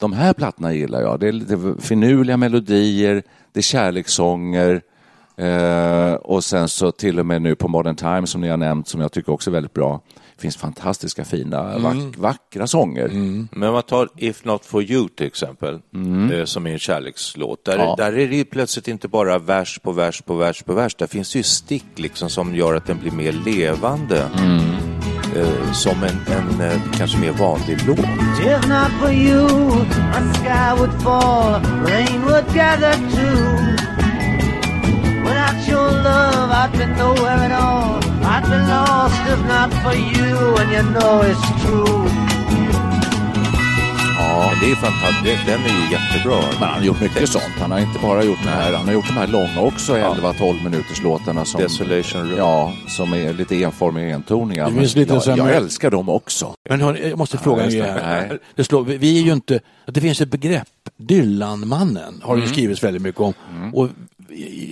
De 0.00 0.12
här 0.12 0.32
plattorna 0.32 0.72
gillar 0.72 1.00
jag. 1.00 1.20
Det 1.20 1.28
är 1.28 1.32
lite 1.32 1.74
finurliga 1.78 2.36
melodier, 2.36 3.22
det 3.52 3.60
är 3.60 3.62
kärlekssånger 3.62 4.82
eh, 5.36 6.12
och 6.12 6.44
sen 6.44 6.68
så 6.68 6.92
till 6.92 7.18
och 7.18 7.26
med 7.26 7.42
nu 7.42 7.54
på 7.54 7.68
Modern 7.68 7.96
Times 7.96 8.30
som 8.30 8.40
ni 8.40 8.48
har 8.48 8.56
nämnt 8.56 8.88
som 8.88 9.00
jag 9.00 9.12
tycker 9.12 9.32
också 9.32 9.50
är 9.50 9.52
väldigt 9.52 9.74
bra. 9.74 10.00
Det 10.38 10.42
finns 10.42 10.56
fantastiska 10.56 11.24
fina, 11.24 11.78
vack, 11.78 11.96
vackra 12.16 12.66
sånger. 12.66 13.08
Men 13.52 13.68
om 13.68 13.74
man 13.74 13.82
tar 13.82 14.08
If 14.16 14.44
Not 14.44 14.64
For 14.64 14.82
You 14.82 15.08
till 15.08 15.26
exempel, 15.26 15.78
eh, 16.32 16.44
som 16.44 16.66
är 16.66 16.70
en 16.72 16.78
kärlekslåt. 16.78 17.64
Där, 17.64 17.74
Mm. 17.74 17.86
Ja. 17.86 17.94
där 17.98 18.18
är 18.18 18.28
det 18.28 18.44
plötsligt 18.44 18.88
inte 18.88 19.08
bara 19.08 19.38
vers 19.38 19.78
på 19.82 19.92
vers 19.92 20.22
på 20.22 20.34
vers 20.34 20.62
på 20.62 20.74
vers. 20.74 20.94
Där 20.94 21.06
finns 21.06 21.32
det 21.32 21.38
ju 21.38 21.42
stick 21.42 21.84
liksom 21.96 22.30
som 22.30 22.54
gör 22.54 22.74
att 22.74 22.86
den 22.86 22.98
blir 22.98 23.10
mer 23.12 23.32
levande. 23.32 24.22
Mm. 24.38 24.60
Eh, 25.36 25.72
som 25.72 26.02
en, 26.04 26.20
en 26.36 26.60
eh, 26.60 26.80
kanske 26.96 27.18
mer 27.18 27.32
vanlig 27.32 27.78
låt. 27.86 27.98
If 27.98 28.68
not 28.68 28.90
for 29.00 29.12
you, 29.12 29.46
a 30.12 30.34
sky 30.34 30.78
would 30.78 31.02
fall, 31.02 31.52
rain 31.86 32.22
would 32.24 32.44
gather 32.54 32.92
too. 32.92 33.74
Without 35.24 35.68
your 35.68 35.90
love, 36.02 36.50
I'd 36.52 36.72
be 36.78 36.86
nowhere 36.86 37.46
at 37.46 37.52
all. 37.62 38.07
I'd 38.38 38.48
be 38.50 38.56
lost 38.56 39.20
if 39.32 39.40
not 39.48 39.70
for 39.82 39.94
you, 39.94 40.56
and 40.60 40.72
you 40.72 40.82
know 40.82 41.22
it's 41.24 41.66
true. 41.66 42.08
Ja, 44.18 44.52
det 44.60 44.70
är 44.70 44.74
fantastiskt. 44.74 45.46
Den 45.46 45.60
är 45.60 45.68
ju 45.68 45.92
jättebra. 45.92 46.40
Men 46.60 46.68
han 46.68 46.78
har 46.78 46.84
gjort 46.84 47.00
mycket 47.00 47.28
sånt. 47.28 47.44
Han 47.60 47.70
har 47.72 47.78
inte 47.78 47.98
bara 48.02 48.24
gjort 48.24 48.38
de 48.44 48.48
här, 48.48 48.72
han 48.72 48.86
har 48.86 48.92
gjort 48.92 49.06
de 49.06 49.12
här 49.12 49.26
långa 49.26 49.60
också, 49.60 49.96
11-12 49.96 50.64
minuters 50.64 51.02
låtarna 51.02 51.44
som, 51.44 51.60
Desolation 51.60 52.28
Road. 52.28 52.38
ja, 52.38 52.72
som 52.88 53.12
är 53.12 53.32
lite 53.32 53.62
enformiga 53.62 54.14
entoniga. 54.14 54.64
Det 54.64 54.70
Men 54.70 54.80
finns 54.80 54.96
lite 54.96 55.20
jag, 55.26 55.38
jag 55.38 55.50
älskar 55.54 55.90
dem 55.90 56.08
också. 56.08 56.54
Men 56.70 56.80
hörni, 56.80 57.08
jag 57.08 57.18
måste 57.18 57.38
fråga 57.38 57.62
en 57.62 57.70
grej 57.70 57.80
det. 57.80 58.38
Det, 58.54 58.64
slår, 58.64 58.84
vi- 58.84 58.96
vi 58.96 59.18
är 59.18 59.22
ju 59.22 59.32
inte, 59.32 59.60
det 59.86 60.00
finns 60.00 60.20
ett 60.20 60.30
begrepp, 60.30 60.68
Dylan-mannen, 60.96 62.20
har 62.22 62.34
det 62.36 62.38
Mm. 62.40 62.48
ju 62.48 62.52
skrivits 62.54 62.82
väldigt 62.82 63.02
mycket 63.02 63.20
om. 63.20 63.34
Och 63.74 63.88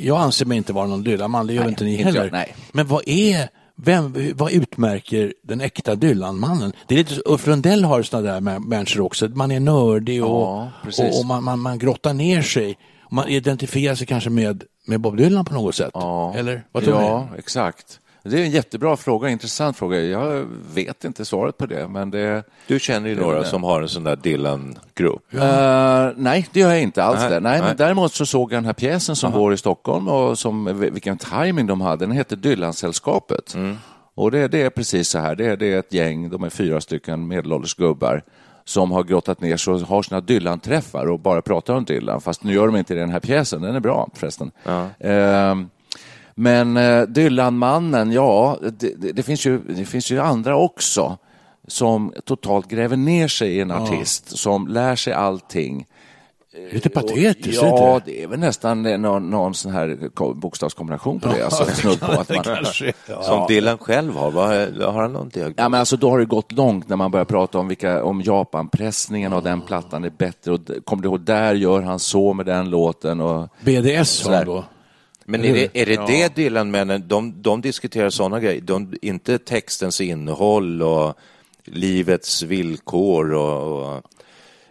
jag 0.02 0.18
anser 0.18 0.46
mig 0.46 0.56
inte 0.56 0.72
vara 0.72 0.86
någon 0.86 1.02
Dylan-man, 1.02 1.46
det 1.46 1.52
gör 1.52 1.62
Nej, 1.62 1.68
inte 1.70 1.84
ni 1.84 1.96
heller. 1.96 2.30
jag. 2.32 2.44
Men 2.72 2.86
vad 2.86 3.02
är, 3.08 3.48
vem, 3.76 4.14
vad 4.34 4.52
utmärker 4.52 5.34
den 5.42 5.60
äkta 5.60 5.94
Dylan-mannen? 5.94 6.72
Det 6.88 6.94
är 6.94 6.98
lite, 6.98 7.14
Ulf 7.26 7.46
Lundell 7.46 7.84
har 7.84 8.02
sådana 8.02 8.32
där 8.32 8.40
mä- 8.40 8.58
människor 8.68 9.00
också, 9.00 9.28
man 9.28 9.50
är 9.50 9.60
nördig 9.60 10.24
och, 10.24 10.30
Ja, 10.30 10.70
och, 10.98 11.18
och 11.20 11.26
man, 11.26 11.44
man, 11.44 11.58
man 11.60 11.78
grottar 11.78 12.14
ner 12.14 12.42
sig. 12.42 12.78
Man 13.10 13.28
identifierar 13.28 13.94
sig 13.94 14.06
kanske 14.06 14.30
med, 14.30 14.64
med 14.86 15.00
Bob 15.00 15.16
Dylan 15.16 15.44
på 15.44 15.54
något 15.54 15.74
sätt. 15.74 15.90
Ja. 15.94 16.34
Eller 16.36 16.62
vad 16.72 16.84
tror 16.84 17.02
Ja, 17.02 17.28
ni? 17.32 17.38
exakt. 17.38 18.00
Det 18.30 18.40
är 18.40 18.44
en 18.44 18.50
jättebra 18.50 18.96
fråga, 18.96 19.28
intressant 19.28 19.76
fråga. 19.76 20.00
Jag 20.00 20.46
vet 20.74 21.04
inte 21.04 21.24
svaret 21.24 21.58
på 21.58 21.66
det, 21.66 21.88
men 21.88 22.10
det... 22.10 22.42
Du 22.66 22.80
känner 22.80 23.08
ju 23.08 23.20
några 23.20 23.44
som 23.44 23.64
har 23.64 23.82
en 23.82 23.88
sån 23.88 24.04
där 24.04 24.16
Dylan-grupp. 24.16 25.34
Eh, 25.34 26.08
nej, 26.16 26.48
det 26.52 26.60
gör 26.60 26.68
jag 26.68 26.82
inte 26.82 27.04
alls. 27.04 27.20
Nej, 27.20 27.30
det. 27.30 27.40
Nej, 27.40 27.58
nej. 27.58 27.68
Men 27.68 27.76
däremot 27.76 28.12
så 28.12 28.26
såg 28.26 28.52
jag 28.52 28.56
den 28.56 28.64
här 28.64 28.72
pjäsen 28.72 29.16
som 29.16 29.32
går 29.32 29.52
i 29.52 29.56
Stockholm 29.56 30.08
och 30.08 30.38
som, 30.38 30.80
vilken 30.80 31.18
timing 31.18 31.66
de 31.66 31.80
hade. 31.80 32.06
Den 32.06 32.16
heter 32.16 32.36
Dylansällskapet. 32.36 33.54
Mm. 33.54 33.76
Och 34.14 34.30
det, 34.30 34.48
det 34.48 34.62
är 34.62 34.70
precis 34.70 35.08
så 35.08 35.18
här, 35.18 35.34
det 35.34 35.46
är, 35.46 35.56
det 35.56 35.72
är 35.72 35.78
ett 35.78 35.92
gäng, 35.92 36.30
de 36.30 36.44
är 36.44 36.50
fyra 36.50 36.80
stycken 36.80 37.28
medelålders 37.28 37.74
gubbar 37.74 38.22
som 38.64 38.90
har 38.90 39.04
grottat 39.04 39.40
ner 39.40 39.56
sig 39.56 39.74
och 39.74 39.80
har 39.80 40.02
sina 40.02 40.20
Dylan-träffar 40.20 41.06
och 41.06 41.20
bara 41.20 41.42
pratar 41.42 41.74
om 41.74 41.84
Dylan. 41.84 42.20
Fast 42.20 42.44
nu 42.44 42.54
gör 42.54 42.66
de 42.66 42.76
inte 42.76 42.94
det 42.94 42.98
i 42.98 43.00
den 43.00 43.10
här 43.10 43.20
pjäsen, 43.20 43.62
den 43.62 43.74
är 43.74 43.80
bra 43.80 44.08
förresten. 44.14 44.50
Ehm, 44.98 45.68
men 46.38 46.76
eh, 46.76 47.02
Dylan-mannen, 47.02 48.12
ja, 48.12 48.58
det, 48.78 48.94
det, 49.00 49.12
det, 49.12 49.22
finns 49.22 49.46
ju, 49.46 49.58
det 49.58 49.84
finns 49.84 50.10
ju 50.10 50.20
andra 50.20 50.56
också 50.56 51.18
som 51.68 52.12
totalt 52.24 52.68
gräver 52.68 52.96
ner 52.96 53.28
sig 53.28 53.56
i 53.56 53.60
en 53.60 53.70
artist, 53.70 54.38
som 54.38 54.68
lär 54.68 54.96
sig 54.96 55.12
allting. 55.12 55.86
Lite 56.72 56.88
patetiskt, 56.88 57.62
är 57.62 57.66
Ja, 57.66 58.00
det? 58.04 58.12
det 58.12 58.22
är 58.22 58.26
väl 58.26 58.38
nästan 58.38 58.86
eh, 58.86 58.98
någon, 58.98 59.30
någon 59.30 59.54
sån 59.54 59.72
här 59.72 60.10
ko- 60.14 60.34
bokstavskombination 60.34 61.20
på 61.20 61.28
det. 61.28 61.44
Alltså, 61.44 61.64
snudd 61.64 62.00
på 62.00 62.12
att 62.12 62.28
man, 62.34 62.44
Kanske. 62.44 62.92
Som 63.22 63.46
Dylan 63.48 63.78
själv 63.78 64.16
har. 64.16 64.30
Vad, 64.30 64.48
har 64.94 65.02
han 65.02 65.12
någon 65.12 65.28
diagnos? 65.28 65.54
Ja, 65.58 65.68
men 65.68 65.80
alltså, 65.80 65.96
då 65.96 66.10
har 66.10 66.18
det 66.18 66.24
gått 66.24 66.52
långt 66.52 66.88
när 66.88 66.96
man 66.96 67.10
börjar 67.10 67.24
prata 67.24 67.58
om, 67.58 67.68
vilka, 67.68 68.04
om 68.04 68.20
Japanpressningen 68.22 69.32
och 69.32 69.42
den 69.42 69.60
plattan 69.60 70.04
är 70.04 70.10
bättre. 70.10 70.52
Och 70.52 70.60
kommer 70.84 71.02
du 71.02 71.08
ihåg, 71.08 71.20
där 71.20 71.54
gör 71.54 71.82
han 71.82 71.98
så 71.98 72.32
med 72.32 72.46
den 72.46 72.70
låten. 72.70 73.20
Och, 73.20 73.48
BDS 73.64 74.26
har 74.26 74.34
han 74.34 74.44
då. 74.46 74.64
Men 75.28 75.44
är 75.44 75.54
det, 75.54 75.82
är 75.82 75.86
det 75.86 76.06
det 76.06 76.34
Dylan-männen, 76.34 77.08
de, 77.08 77.42
de 77.42 77.60
diskuterar 77.60 78.10
sådana 78.10 78.40
grejer, 78.40 78.60
de, 78.60 78.94
inte 79.02 79.38
textens 79.38 80.00
innehåll 80.00 80.82
och 80.82 81.14
livets 81.64 82.42
villkor 82.42 83.32
och, 83.32 83.96
och 83.96 84.02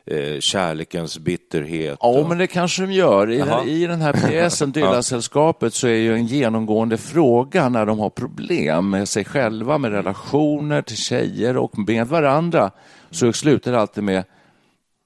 eh, 0.06 0.40
kärlekens 0.40 1.20
bitterhet. 1.20 1.98
Ja, 2.02 2.08
och, 2.08 2.30
men 2.30 2.38
det 2.38 2.48
kanske 2.48 2.82
de 2.82 2.92
gör. 2.92 3.32
I, 3.32 3.38
den, 3.38 3.68
i 3.68 3.88
den 3.88 4.02
här 4.02 4.14
pjäsen, 4.14 4.72
Dylan-sällskapet, 4.72 5.74
så 5.74 5.88
är 5.88 5.96
ju 5.96 6.14
en 6.14 6.26
genomgående 6.26 6.98
fråga 6.98 7.70
när 7.70 7.86
de 7.86 8.00
har 8.00 8.10
problem 8.10 8.90
med 8.90 9.10
sig 9.10 9.26
själva, 9.26 9.78
med 9.78 9.92
relationer 9.92 10.82
till 10.82 10.98
tjejer 10.98 11.58
och 11.58 11.78
med 11.78 12.08
varandra, 12.08 12.72
så 13.12 13.34
slutar 13.34 13.72
det 13.72 13.80
alltid 13.80 14.04
med, 14.04 14.24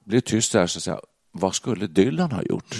blir 0.05 0.21
tyst 0.21 0.53
där, 0.53 0.67
så 0.67 0.79
att 0.79 0.83
säga, 0.83 0.99
vad 1.31 1.55
skulle 1.55 1.87
Dylan 1.87 2.31
ha 2.31 2.43
gjort? 2.43 2.75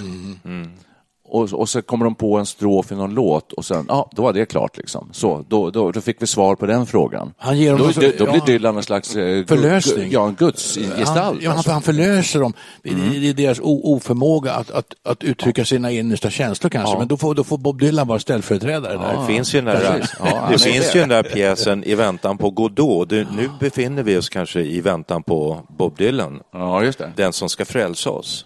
Och, 1.31 1.53
och 1.53 1.69
så 1.69 1.81
kommer 1.81 2.05
de 2.05 2.15
på 2.15 2.37
en 2.37 2.45
strof 2.45 2.91
i 2.91 2.95
någon 2.95 3.13
låt 3.13 3.53
och 3.53 3.65
sen, 3.65 3.85
ja, 3.89 4.09
då 4.15 4.21
var 4.21 4.33
det 4.33 4.45
klart 4.45 4.77
liksom. 4.77 5.09
Så, 5.11 5.45
då, 5.49 5.69
då, 5.69 5.91
då 5.91 6.01
fick 6.01 6.21
vi 6.21 6.27
svar 6.27 6.55
på 6.55 6.65
den 6.65 6.85
frågan. 6.85 7.33
Han 7.37 7.57
ger 7.57 7.69
dem 7.71 7.79
då, 7.79 7.93
för- 7.93 8.01
då, 8.01 8.07
då 8.17 8.31
blir 8.31 8.35
ja. 8.41 8.45
Dylan 8.45 8.77
en 8.77 8.83
slags 8.83 9.15
eh, 9.15 9.45
Förlösning. 9.45 10.09
gu- 10.09 10.13
Ja, 10.13 10.27
en 10.27 10.35
gudsgestalt. 10.35 11.07
Han, 11.09 11.37
ja, 11.41 11.49
han, 11.49 11.57
alltså. 11.57 11.71
han 11.71 11.81
förlöser 11.81 12.39
dem. 12.39 12.53
Det, 12.83 12.89
det, 13.19 13.29
är 13.29 13.33
deras 13.33 13.59
oförmåga 13.63 14.53
att, 14.53 14.71
att, 14.71 14.85
att 15.03 15.23
uttrycka 15.23 15.65
sina 15.65 15.91
innersta 15.91 16.29
känslor 16.29 16.69
kanske. 16.69 16.97
Men 16.97 17.07
då 17.07 17.17
får, 17.17 17.35
då 17.35 17.43
får 17.43 17.57
Bob 17.57 17.79
Dylan 17.79 18.07
vara 18.07 18.19
ställföreträdare 18.19 18.97
där. 18.97 19.17
Det 19.21 19.27
finns 19.33 19.55
ju 19.55 19.61
den 19.61 19.65
där. 19.75 20.09
Ja, 20.19 20.47
det 20.51 20.57
finns 20.57 20.91
det. 20.91 20.93
ju 20.93 20.99
den 20.99 21.09
där 21.09 21.23
pjäsen 21.23 21.83
I 21.83 21.95
väntan 21.95 22.37
på 22.37 22.49
Godot. 22.49 23.09
Du, 23.09 23.27
nu 23.35 23.49
befinner 23.59 24.03
vi 24.03 24.17
oss 24.17 24.29
kanske 24.29 24.59
i 24.61 24.81
väntan 24.81 25.23
på 25.23 25.59
Bob 25.77 25.97
Dylan, 25.97 26.39
Ja, 26.53 26.83
just 26.83 26.99
det. 26.99 27.11
den 27.15 27.33
som 27.33 27.49
ska 27.49 27.65
frälsa 27.65 28.09
oss. 28.09 28.45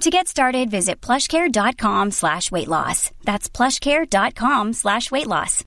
To 0.00 0.10
get 0.10 0.28
started, 0.28 0.70
visit 0.70 1.06
plushcare.com 1.06 2.10
slash 2.12 2.50
weight 2.52 2.68
loss. 2.68 3.10
That's 3.24 3.48
plushcare.com 3.56 4.74
slash 4.74 5.10
weight 5.10 5.26
loss. 5.26 5.64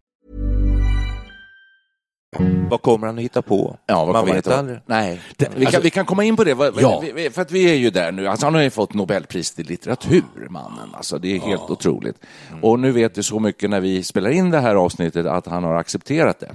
Vad 2.70 2.82
kommer 2.82 3.08
han 3.08 3.18
att 3.18 3.24
hitta 3.24 3.42
på? 3.42 3.78
Ja, 3.86 4.06
vad 4.06 4.14
Man 4.14 4.22
kommer 4.22 4.34
vet 4.36 4.48
aldrig. 4.48 4.80
Nej, 4.86 5.22
Det- 5.38 5.46
vi, 5.50 5.56
kan, 5.56 5.66
alltså- 5.66 5.82
vi 5.82 5.90
kan 5.90 6.06
komma 6.06 6.24
in 6.24 6.36
på 6.36 6.44
det, 6.44 6.56
Ja. 6.82 7.04
vi- 7.16 7.30
för 7.30 7.42
att 7.42 7.52
vi 7.52 7.72
är 7.72 7.76
ju 7.76 7.90
där 7.90 8.12
nu. 8.12 8.28
Alltså, 8.28 8.46
han 8.46 8.56
har 8.56 8.62
ju 8.62 8.70
fått 8.70 8.94
Nobelpris 8.94 9.60
i 9.60 9.64
litteratur, 9.64 10.24
mannen. 10.50 10.90
Alltså, 10.94 11.18
det 11.20 11.36
är 11.36 11.40
helt 11.40 11.70
otroligt. 11.70 12.16
Och 12.62 12.80
nu 12.80 12.92
vet 12.92 13.18
vi 13.18 13.24
så 13.24 13.40
mycket 13.40 13.70
när 13.70 13.80
vi 13.80 14.04
spelar 14.04 14.30
in 14.30 14.50
det 14.52 14.60
här 14.60 14.76
avsnittet 14.76 15.26
att 15.26 15.48
han 15.48 15.64
har 15.64 15.76
accepterat 15.76 16.40
det. 16.40 16.52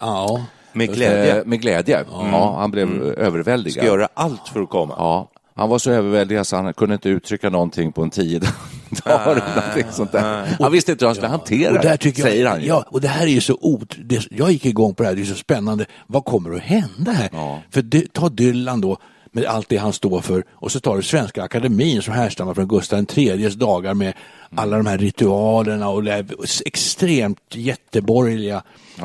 Ja. 0.00 0.44
Med 0.72 0.94
glädje. 0.94 1.36
Eh, 1.38 1.44
med 1.44 1.60
glädje. 1.60 2.04
Ja, 2.32 2.56
han 2.58 2.70
blev 2.70 3.02
överväldigad. 3.02 3.84
Ska 3.84 3.86
göra 3.96 4.08
allt 4.14 4.48
för 4.48 4.60
att 4.62 4.70
komma. 4.70 4.94
Ja, 4.98 5.30
han 5.58 5.68
var 5.68 5.78
så 5.78 5.90
överväldigad 5.90 6.46
så 6.46 6.56
han 6.56 6.74
kunde 6.74 6.94
inte 6.94 7.08
uttrycka 7.08 7.50
någonting 7.50 7.92
på 7.92 8.02
en 8.02 8.10
tio 8.10 8.38
dagar. 9.04 9.30
eller 9.30 9.60
någonting 9.60 9.92
sånt 9.92 10.12
där. 10.12 10.56
Han 10.60 10.72
visste 10.72 10.92
inte 10.92 11.04
hur 11.04 11.08
han 11.08 11.14
skulle 11.14 11.28
hantera 11.28 11.70
Och 11.76 11.82
där 11.82 11.98
det, 12.02 12.04
jag, 12.04 12.16
säger 12.16 12.46
han 12.46 12.60
ju. 12.60 12.66
Ja, 12.66 12.84
och 12.88 13.00
det 13.00 13.08
här 13.08 13.22
är 13.22 13.30
ju 13.30 13.40
så 13.40 13.58
ot... 13.60 13.96
Det, 14.04 14.26
jag 14.30 14.52
gick 14.52 14.66
igång 14.66 14.94
på 14.94 15.02
det 15.02 15.08
här, 15.08 15.16
det 15.16 15.22
är 15.22 15.24
så 15.26 15.34
spännande. 15.34 15.86
Vad 16.06 16.24
kommer 16.24 16.54
att 16.54 16.62
hända 16.62 17.12
här? 17.12 17.28
Ja. 17.32 17.62
För 17.70 17.82
det, 17.82 18.12
ta 18.12 18.28
Dylan 18.28 18.80
då, 18.80 18.96
med 19.38 19.46
allt 19.48 19.68
det 19.68 19.76
han 19.76 19.92
står 19.92 20.20
för, 20.20 20.44
och 20.50 20.72
så 20.72 20.80
tar 20.80 20.96
du 20.96 21.02
Svenska 21.02 21.42
Akademin 21.42 22.02
som 22.02 22.14
härstammar 22.14 22.54
från 22.54 22.68
Gustav 22.68 23.06
IIIs 23.14 23.54
dagar 23.54 23.94
med 23.94 24.12
alla 24.54 24.76
de 24.76 24.86
här 24.86 24.98
ritualerna 24.98 25.88
och 25.88 26.04
det 26.04 26.10
här 26.12 26.26
extremt 26.66 27.38
jätteborgerliga 27.54 28.62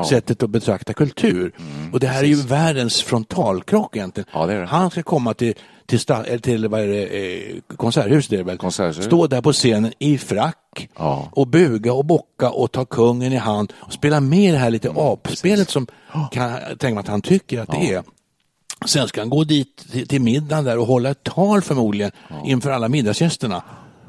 sättet 0.09 0.43
att 0.43 0.49
betrakta 0.49 0.93
kultur. 0.93 1.51
och 1.93 1.99
det 1.99 2.07
här 2.07 2.23
är 2.23 2.27
ju 2.27 2.35
världens 2.35 3.01
frontalkrock 3.03 3.95
egentligen. 3.95 4.29
Ja, 4.33 4.45
det 4.45 4.59
det. 4.59 4.65
Han 4.65 4.91
ska 4.91 5.03
komma 5.03 5.33
till 5.33 5.53
till, 5.85 5.99
sta- 5.99 6.37
till 6.39 6.67
vad 6.67 6.81
är 6.81 6.87
det, 6.87 7.03
eh, 7.05 7.55
konserthuset, 7.77 8.31
är 8.33 8.37
det 8.37 8.43
väl? 8.43 8.57
Konserthuset. 8.57 9.03
Stå 9.03 9.27
där 9.27 9.41
på 9.41 9.53
scenen 9.53 9.93
i 9.99 10.17
frack 10.17 10.89
Ja. 10.97 11.29
och 11.31 11.47
buga 11.47 11.93
och 11.93 12.05
bocka 12.05 12.49
och 12.49 12.71
ta 12.71 12.85
kungen 12.85 13.33
i 13.33 13.35
hand 13.35 13.73
och 13.75 13.93
spela 13.93 14.19
med 14.19 14.53
det 14.53 14.57
här 14.57 14.69
lite 14.69 14.91
apspelet 14.95 15.69
som 15.69 15.87
kan 16.31 16.53
tänka 16.79 16.99
att 16.99 17.07
han 17.07 17.21
tycker 17.21 17.59
att 17.61 17.71
det 17.71 17.93
är. 17.93 18.03
Sen 18.85 19.07
ska 19.07 19.21
han 19.21 19.29
gå 19.29 19.43
dit 19.43 19.91
till, 19.91 20.07
till 20.07 20.21
middagen 20.21 20.63
där 20.63 20.77
och 20.77 20.87
hålla 20.87 21.09
ett 21.09 21.23
tal 21.23 21.61
förmodligen 21.61 22.11
inför 22.45 22.71
alla 22.71 22.89
middagsgästerna. 22.89 23.63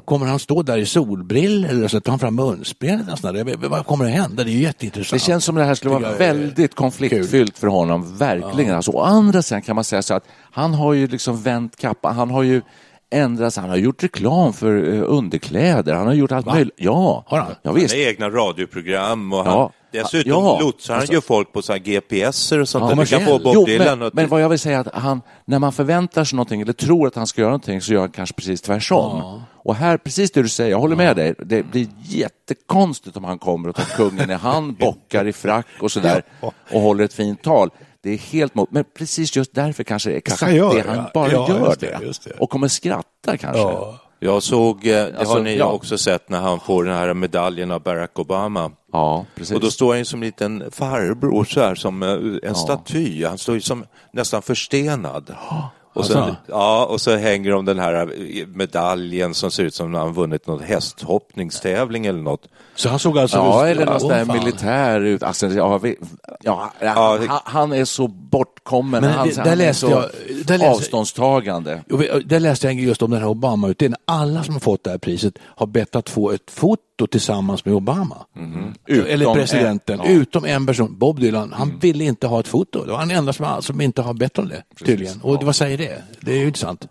Kommer 0.05 0.25
han 0.25 0.39
stå 0.39 0.63
där 0.63 0.77
i 0.77 0.85
solbrill 0.85 1.65
eller 1.65 1.87
så 1.87 2.01
tar 2.01 2.11
han 2.11 2.19
fram 2.19 2.35
munspelet? 2.35 3.23
Vad 3.69 3.85
kommer 3.85 4.05
att 4.05 4.11
hända? 4.11 4.43
Det 4.43 4.49
är 4.49 4.53
ju 4.53 4.61
jätteintressant. 4.61 5.21
Det 5.21 5.25
känns 5.25 5.45
som 5.45 5.55
det 5.55 5.63
här 5.63 5.75
skulle 5.75 5.93
vara 5.93 6.11
väldigt 6.11 6.75
konfliktfyllt 6.75 7.57
för 7.57 7.67
honom, 7.67 8.17
verkligen. 8.17 8.75
Alltså, 8.75 8.91
å 8.91 9.01
andra 9.01 9.41
sidan 9.41 9.61
kan 9.61 9.75
man 9.75 9.83
säga 9.83 10.01
så 10.01 10.13
att 10.13 10.23
han 10.51 10.73
har 10.73 10.93
ju 10.93 11.07
liksom 11.07 11.41
vänt 11.41 11.75
kappan, 11.75 12.15
han 12.15 12.29
har 12.29 12.43
ju 12.43 12.61
ändrats, 13.11 13.57
han 13.57 13.69
har 13.69 13.77
gjort 13.77 14.03
reklam 14.03 14.53
för 14.53 14.93
eh, 14.93 15.03
underkläder, 15.07 15.93
han 15.93 16.07
har 16.07 16.13
gjort 16.13 16.31
allt 16.31 16.45
möjligt. 16.45 16.73
Ja, 16.77 17.23
Har 17.27 17.37
han? 17.39 17.47
ja 17.49 17.55
Han 17.63 17.75
visst. 17.75 17.93
har 17.93 18.01
egna 18.01 18.29
radioprogram 18.29 19.33
och 19.33 19.39
Ja. 19.47 19.59
han, 19.61 19.69
dessutom 20.03 20.31
Ja. 20.31 20.59
lotsar 20.61 20.93
han 20.93 21.01
Alltså- 21.01 21.13
ju 21.13 21.21
folk 21.21 21.53
på 21.53 21.61
så 21.61 21.71
här 21.73 21.79
GPSer 21.79 22.59
och 22.59 22.69
sånt 22.69 22.89
där. 22.89 22.95
Du 22.95 23.05
kan 23.05 23.25
få 23.25 23.39
Bob 23.39 23.51
Jo, 23.55 23.65
Dylan 23.65 23.99
men, 23.99 24.07
och 24.07 24.15
men 24.15 24.27
vad 24.29 24.41
jag 24.41 24.49
vill 24.49 24.59
säga 24.59 24.77
är 24.77 24.81
att 24.81 24.93
han, 24.95 25.21
när 25.45 25.59
man 25.59 25.71
förväntar 25.71 26.23
sig 26.23 26.35
någonting 26.35 26.61
eller 26.61 26.73
tror 26.73 27.07
att 27.07 27.15
han 27.15 27.27
ska 27.27 27.41
göra 27.41 27.51
någonting 27.51 27.81
så 27.81 27.93
gör 27.93 27.99
han 27.99 28.09
kanske 28.11 28.35
precis 28.35 28.61
tvärtom. 28.61 29.41
Och 29.63 29.75
här, 29.75 29.97
precis 29.97 30.31
det 30.31 30.41
du 30.41 30.49
säger, 30.49 30.71
jag 30.71 30.79
håller 30.79 30.95
med 30.95 31.15
dig, 31.15 31.33
det 31.45 31.63
blir 31.63 31.87
jättekonstigt 32.03 33.17
om 33.17 33.23
han 33.23 33.39
kommer 33.39 33.69
och 33.69 33.75
tar 33.75 33.83
kungen 33.97 34.31
i 34.31 34.33
hand, 34.33 34.77
bockar 34.79 35.27
i 35.27 35.33
frack 35.33 35.65
och 35.81 35.91
sådär 35.91 36.23
och 36.71 36.81
håller 36.81 37.03
ett 37.03 37.13
fint 37.13 37.41
tal. 37.41 37.69
Det 38.05 38.11
är 38.13 38.17
helt 38.17 38.55
mot, 38.55 38.71
men 38.71 38.83
precis 38.97 39.35
just 39.35 39.53
därför 39.53 39.83
kanske 39.83 40.09
det 40.09 40.15
är 40.15 40.17
exakt 40.17 40.41
han 40.41 40.55
gör 40.55 40.75
det 40.75 40.83
han 40.87 40.97
ja. 40.97 41.11
bara 41.13 41.31
Ja, 41.31 41.49
gör 41.49 41.65
just 41.67 41.79
det, 41.79 41.97
det. 41.99 42.05
just 42.05 42.23
det. 42.23 42.31
Och 42.31 42.49
kommer 42.49 42.67
skratta 42.67 43.37
kanske. 43.37 43.61
Ja. 43.61 43.99
Jag 44.19 44.43
såg, 44.43 44.87
eh, 44.87 44.91
det 44.91 45.17
Alltså, 45.17 45.33
har 45.33 45.41
ni 45.41 45.57
ja. 45.57 45.65
också 45.65 45.97
sett 45.97 46.29
när 46.29 46.39
han 46.39 46.59
får 46.59 46.83
den 46.83 46.93
här 46.95 47.13
medaljen 47.13 47.71
av 47.71 47.81
Barack 47.83 48.19
Obama. 48.19 48.71
Ja, 48.91 49.25
precis. 49.35 49.55
Och 49.55 49.61
då 49.61 49.71
står 49.71 49.89
han 49.89 49.97
ju 49.97 50.05
som 50.05 50.21
en 50.21 50.25
liten 50.25 50.63
farbror 50.71 51.43
så 51.45 51.59
här, 51.59 51.75
som 51.75 52.03
eh, 52.03 52.49
en 52.49 52.55
staty. 52.55 53.25
Han 53.25 53.37
står 53.37 53.55
ju 53.55 53.61
som 53.61 53.85
nästan 54.13 54.41
förstenad. 54.41 55.35
Och 55.95 56.05
så, 56.05 56.17
Alltså. 56.19 56.35
ja, 56.47 56.85
och 56.85 57.01
så 57.01 57.15
hänger 57.15 57.51
de 57.51 57.65
den 57.65 57.79
här 57.79 58.13
medaljen 58.57 59.33
som 59.33 59.51
ser 59.51 59.63
ut 59.63 59.73
som 59.75 59.91
när 59.91 59.99
han 59.99 60.13
vunnit 60.13 60.47
någon 60.47 60.63
hästhoppningstävling 60.63 62.05
eller 62.05 62.19
något. 62.21 62.47
Så 62.75 62.89
han 62.89 62.99
såg 62.99 63.17
alltså... 63.17 63.37
Ja, 63.37 63.67
eller 63.67 63.85
någon 63.85 63.99
sån 63.99 64.09
där 64.09 64.25
militär 64.25 65.01
ut. 65.01 65.23
Alltså, 65.23 65.47
ja, 65.47 65.77
vi, 65.77 65.95
ja, 66.43 66.71
han, 66.79 67.39
han 67.45 67.73
är 67.73 67.85
så 67.85 68.07
bortkommen. 68.07 69.01
Men 69.01 69.11
han, 69.11 69.27
det- 69.27 69.35
där 69.35 69.41
han 69.43 69.51
är 69.51 69.55
läste 69.55 69.85
så 69.85 69.91
jag- 69.91 70.09
där 70.45 70.57
läste- 70.57 70.69
avståndstagande. 70.71 71.81
Där 72.25 72.39
läste 72.39 72.67
jag 72.67 72.73
just 72.79 73.01
om 73.01 73.11
den 73.11 73.21
här 73.21 73.27
Obama-utdelningen. 73.29 73.99
Alla 74.05 74.43
som 74.43 74.53
har 74.53 74.59
fått 74.59 74.83
det 74.83 74.89
här 74.89 74.97
priset 74.97 75.33
har 75.43 75.67
bett 75.67 75.95
att 75.95 76.09
få 76.09 76.31
ett 76.31 76.51
foto 76.51 77.07
tillsammans 77.11 77.65
med 77.65 77.73
Obama. 77.73 78.15
Eller 78.87 79.15
Utom 79.21 79.33
presidenten. 79.35 79.99
en, 79.99 80.05
ja. 80.05 80.11
Utom 80.21 80.45
en 80.45 80.65
person, 80.65 80.95
Bob 80.99 81.19
Dylan. 81.19 81.53
Han 81.53 81.73
ville 81.81 82.03
inte 82.03 82.27
ha 82.27 82.39
ett 82.39 82.47
foto. 82.47 82.83
Det 82.85 82.91
var 82.91 82.97
han 82.97 83.11
enda 83.11 83.33
som, 83.33 83.61
som 83.61 83.81
inte 83.81 84.01
har 84.01 84.13
bett 84.13 84.37
om 84.39 84.47
det, 84.49 84.63
tydligen. 84.85 85.21
Och 85.21 85.43
vad 85.43 85.55
säger 85.55 85.77
det? 85.77 85.84
Det 86.21 86.31
är 86.31 86.37
ju 86.37 86.45
intressant. 86.47 86.87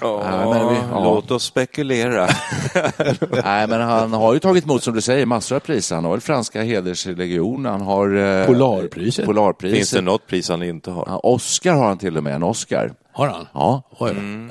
Ja, 0.00 0.50
men 0.54 0.68
vi- 0.68 0.80
ja. 0.90 1.04
Låt 1.04 1.30
oss 1.30 1.44
spekulera. 1.44 2.26
Nej, 3.44 3.66
men 3.66 3.80
han 3.80 4.12
har 4.12 4.34
ju 4.34 4.38
tagit 4.40 4.64
emot, 4.64 4.82
som 4.82 4.94
du 4.94 5.00
säger, 5.00 5.26
massor 5.26 5.56
av 5.56 5.60
priser. 5.60 5.94
Han 5.94 6.04
har 6.04 6.10
väl 6.12 6.20
franska 6.20 6.62
hederslegionen, 6.62 7.72
han 7.72 7.80
har... 7.82 8.16
eh, 8.40 8.46
Polarpriset. 8.46 9.24
Polarpriset. 9.26 9.76
Finns 9.76 9.90
det 9.90 10.00
något 10.00 10.26
pris 10.26 10.48
han 10.48 10.62
inte 10.62 10.90
har? 10.90 11.04
Ja, 11.08 11.18
Oscar 11.22 11.74
har 11.74 11.86
han 11.86 11.98
till 11.98 12.16
och 12.16 12.24
med, 12.24 12.34
en 12.34 12.42
Oscar. 12.42 12.92
Har 13.12 13.26
han? 13.28 13.46
Ja. 13.54 13.82
Då. 13.98 14.06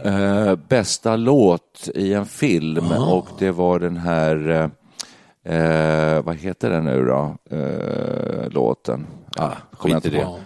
Eh, 0.09 0.55
bästa 0.55 1.15
låt 1.15 1.89
i 1.95 2.13
en 2.13 2.25
film 2.25 2.85
Ah. 2.91 3.13
och 3.13 3.27
det 3.39 3.51
var 3.51 3.79
den 3.79 3.97
här, 3.97 4.49
eh, 5.45 5.55
eh, 5.55 6.21
vad 6.23 6.35
heter 6.35 6.69
den 6.69 6.83
nu 6.85 7.05
då, 7.05 7.35
eh, 7.57 8.49
låten? 8.49 9.07
Ja, 9.35 9.51
kommer 9.77 9.95
jag 9.95 10.03
skit 10.03 10.13
i 10.13 10.15
inte 10.17 10.25
på. 10.27 10.39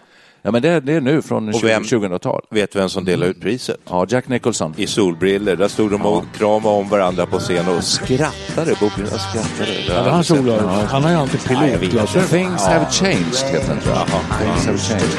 Det. 0.43 0.47
Ja, 0.47 0.51
men 0.51 0.61
det, 0.61 0.79
det 0.79 0.93
är 0.93 1.01
nu 1.01 1.21
från 1.21 1.49
Och 1.49 1.63
vem- 1.63 1.83
2000-tal. 1.83 2.41
Vet 2.49 2.71
du 2.73 2.79
vem 2.79 2.89
som 2.89 3.05
delar 3.05 3.27
ut 3.27 3.41
priset? 3.41 3.77
Ja, 3.89 4.05
Jack 4.09 4.27
Nicholson. 4.27 4.73
I 4.77 4.87
solbriller. 4.87 5.55
Där 5.55 5.67
stod 5.67 5.91
de 5.91 6.01
och 6.05 6.23
kramade 6.37 6.75
om 6.75 6.89
varandra 6.89 7.25
på 7.25 7.39
scen 7.39 7.67
och 7.77 7.83
skrattade. 7.83 8.75
Dylan 8.79 9.19
skrattade. 9.19 9.71
Det 9.71 9.83
Ja, 9.87 9.93
det 9.93 9.93
jag 9.93 10.03
han, 10.03 10.07
aldrig 10.07 10.25
sett. 10.25 10.37
solglasögon. 10.37 10.85
han 10.87 11.03
har 11.03 11.09
ju 11.11 11.15
alltid 11.17 11.43
pilotglasögon. 11.43 12.27
Things 12.27 12.61
have 12.65 12.85
changed, 12.91 13.35
heter 13.51 13.67
den 13.73 13.79
tror 13.81 13.95
jag. 13.95 14.05
Things 14.07 14.65
have 14.65 14.77
changed. 14.77 15.09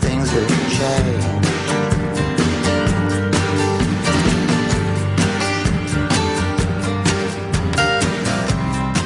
Things 0.00 0.30
have 0.30 0.48
changed. 0.70 1.37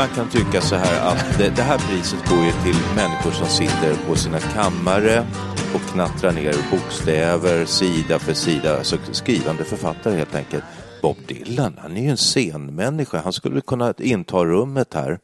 Man 0.03 0.11
kan 0.11 0.29
tycka 0.29 0.61
så 0.61 0.77
här 0.77 1.13
att 1.13 1.39
det, 1.39 1.49
det 1.57 1.63
här 1.63 1.79
priset 1.79 2.29
går 2.29 2.45
ju 2.45 2.53
till 2.53 2.81
människor 2.97 3.31
som 3.31 3.47
sitter 3.47 3.95
på 4.09 4.17
sina 4.17 4.39
kammare 4.39 5.27
och 5.75 5.81
knattrar 5.81 6.33
ner 6.33 6.55
bokstäver 6.71 7.65
sida 7.65 8.19
för 8.19 8.35
sida. 8.35 8.79
Alltså 8.79 8.97
skrivande 9.13 9.65
författare 9.65 10.17
helt 10.17 10.35
enkelt. 10.35 10.65
Bob 11.03 11.17
Dylan, 11.27 11.79
han 11.83 11.97
är 11.97 12.03
ju 12.03 12.09
en 12.09 12.17
scenmänniska. 12.17 13.21
Han 13.21 13.33
skulle 13.33 13.61
kunna 13.61 13.95
inta 13.99 14.45
rummet 14.45 14.95
här 14.95 15.19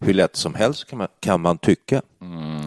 hur 0.00 0.14
lätt 0.14 0.36
som 0.36 0.54
helst 0.54 0.86
kan 0.90 0.98
man, 0.98 1.08
kan 1.20 1.40
man 1.40 1.58
tycka. 1.58 2.02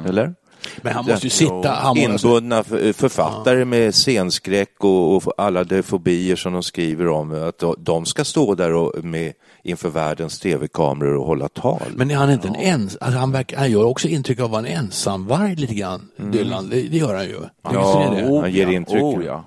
Eller? 0.08 0.34
Men 0.82 0.94
han 0.94 1.06
måste 1.06 1.26
ju 1.26 1.30
sitta... 1.30 1.70
Han 1.70 1.98
måste, 1.98 2.28
Inbundna 2.28 2.64
författare 2.94 3.66
med 3.66 3.96
scenskräck 3.96 4.84
och, 4.84 5.16
och 5.16 5.34
alla 5.38 5.64
de 5.64 5.84
fobier 5.84 6.36
som 6.36 6.54
de 6.54 6.64
skriver 6.64 7.08
om. 7.08 7.44
Att 7.44 7.64
de 7.78 8.06
ska 8.06 8.24
stå 8.24 8.56
där 8.56 8.74
och 8.74 9.04
med, 9.04 9.34
inför 9.64 9.90
världens 9.90 10.40
tv-kameror 10.40 11.16
och 11.16 11.26
hålla 11.26 11.48
tal. 11.48 11.82
men 11.96 12.12
är 12.12 12.16
han 12.16 12.32
inte 12.32 12.48
en 12.48 12.56
ens... 12.56 12.98
Alltså 12.98 13.20
han, 13.20 13.32
verkar, 13.32 13.58
han 13.58 13.72
gör 13.72 13.84
också 13.84 14.08
intryck 14.08 14.40
av 14.40 14.46
att 14.46 14.52
vara 14.52 14.68
en 14.68 14.78
ensamvarg 14.78 15.56
lite 15.56 15.74
grann, 15.74 16.10
Dylan. 16.32 16.70
Det, 16.70 16.82
det 16.82 16.98
gör 16.98 17.16
han 17.16 17.26
ju. 17.26 17.38
Mm. 17.38 17.50
Ja, 17.64 18.14
det? 18.16 18.40
han 18.42 18.52
ger 18.52 18.68
intryck. 18.68 19.04
Oh, 19.04 19.26
ja. 19.26 19.44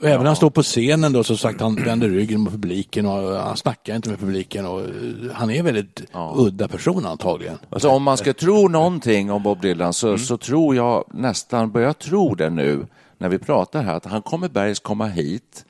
Och 0.00 0.06
även 0.06 0.18
när 0.18 0.26
han 0.26 0.36
står 0.36 0.50
på 0.50 0.62
scenen 0.62 1.12
då, 1.12 1.24
så 1.24 1.36
sagt 1.36 1.60
han 1.60 1.74
vänder 1.74 2.08
ryggen 2.08 2.40
mot 2.40 2.52
publiken 2.52 3.06
och 3.06 3.36
han 3.36 3.56
snackar 3.56 3.96
inte 3.96 4.08
med 4.08 4.18
publiken. 4.18 4.66
Och, 4.66 4.80
eh, 4.80 4.86
han 5.32 5.50
är 5.50 5.58
en 5.58 5.64
väldigt 5.64 6.02
udda 6.36 6.68
person 6.68 7.06
antagligen. 7.06 7.58
Alltså 7.70 7.88
om 7.88 8.02
man 8.02 8.16
ska 8.16 8.32
tro 8.32 8.68
någonting 8.68 9.30
om 9.30 9.42
Bob 9.42 9.60
Dylan 9.60 9.92
så, 9.92 10.18
så 10.18 10.36
tror 10.36 10.76
jag 10.76 11.04
nästan, 11.14 11.72
börjar 11.72 11.92
tro 11.92 12.34
det 12.34 12.50
nu 12.50 12.86
när 13.18 13.28
vi 13.28 13.38
pratar 13.38 13.82
här, 13.82 13.94
att 13.94 14.04
han 14.04 14.22
kommer 14.22 14.48
bergs 14.48 14.80
komma 14.80 15.06
hit. 15.06 15.64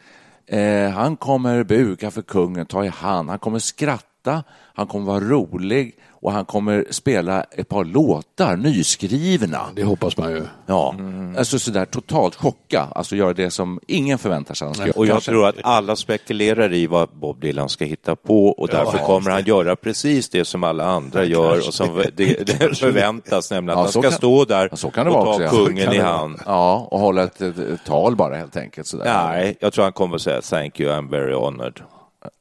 Eh, 0.47 0.91
han 0.91 1.17
kommer 1.17 1.65
buga 1.65 2.11
för 2.11 2.23
kungen, 2.23 2.67
ta 2.67 2.85
i 2.85 2.89
hand, 2.89 3.31
han 3.31 3.39
kommer 3.39 3.59
skratta, 3.59 4.45
han 4.75 4.87
kommer 4.87 5.07
vara 5.07 5.21
rolig 5.21 5.95
och 6.23 6.33
han 6.33 6.45
kommer 6.45 6.85
spela 6.91 7.43
ett 7.43 7.69
par 7.69 7.85
låtar, 7.85 8.57
nyskrivna. 8.57 9.61
Det 9.77 9.85
hoppas 9.85 10.17
man 10.17 10.31
ju. 10.31 10.43
Ja, 10.67 10.95
alltså 11.39 11.59
sådär 11.59 11.85
totalt 11.85 12.35
chocka, 12.35 12.89
alltså 12.95 13.17
göra 13.17 13.33
det 13.33 13.51
som 13.51 13.81
ingen 13.87 14.19
förväntar 14.19 14.55
sig 14.55 14.67
han 14.67 14.75
ska 14.75 14.85
Och 14.85 15.07
jag 15.07 15.13
Kanske- 15.15 15.31
tror 15.31 15.47
att 15.49 15.55
alla 15.63 15.97
spekulerar 15.97 16.73
i 16.73 16.87
vad 16.87 17.09
Bob 17.09 17.41
Dylan 17.41 17.69
ska 17.69 17.85
hitta 17.85 18.17
på 18.17 18.47
och 18.49 18.69
därför 18.69 18.99
kommer 18.99 19.31
han 19.31 19.43
göra 19.45 19.77
precis 19.77 20.29
det 20.29 20.45
som 20.45 20.65
alla 20.65 20.85
andra 20.85 21.25
gör 21.25 21.57
och 21.69 21.75
som 21.75 22.03
det, 22.17 22.47
det 22.47 22.77
förväntas, 22.79 23.51
nämligen 23.51 23.79
att 23.79 23.81
Ja, 23.81 23.83
han 23.83 23.93
ska 23.93 24.03
kan- 24.03 24.13
stå 24.13 24.45
där 24.45 24.69
Ja, 24.71 24.77
så 24.77 24.91
kan 24.91 25.07
det 25.07 25.13
och 25.13 25.25
ta 25.25 25.31
också, 25.31 25.43
ja. 25.43 25.51
kungen 25.51 25.93
i 25.93 25.99
hand. 25.99 26.39
Ja, 26.47 26.89
och 26.91 27.01
hålla 27.01 27.23
ett, 27.23 27.41
ett, 27.41 27.57
tal 27.87 28.17
bara 28.17 28.37
helt 28.37 28.57
enkelt. 28.57 28.87
Sådär. 28.87 29.05
Nej, 29.05 29.57
jag 29.61 29.73
tror 29.73 29.85
han 29.85 29.93
kommer 29.93 30.15
att 30.15 30.23
säga 30.23 30.41
thank 30.41 30.81
you, 30.81 30.93
I'm 30.93 31.11
very 31.11 31.35
honored. 31.35 31.81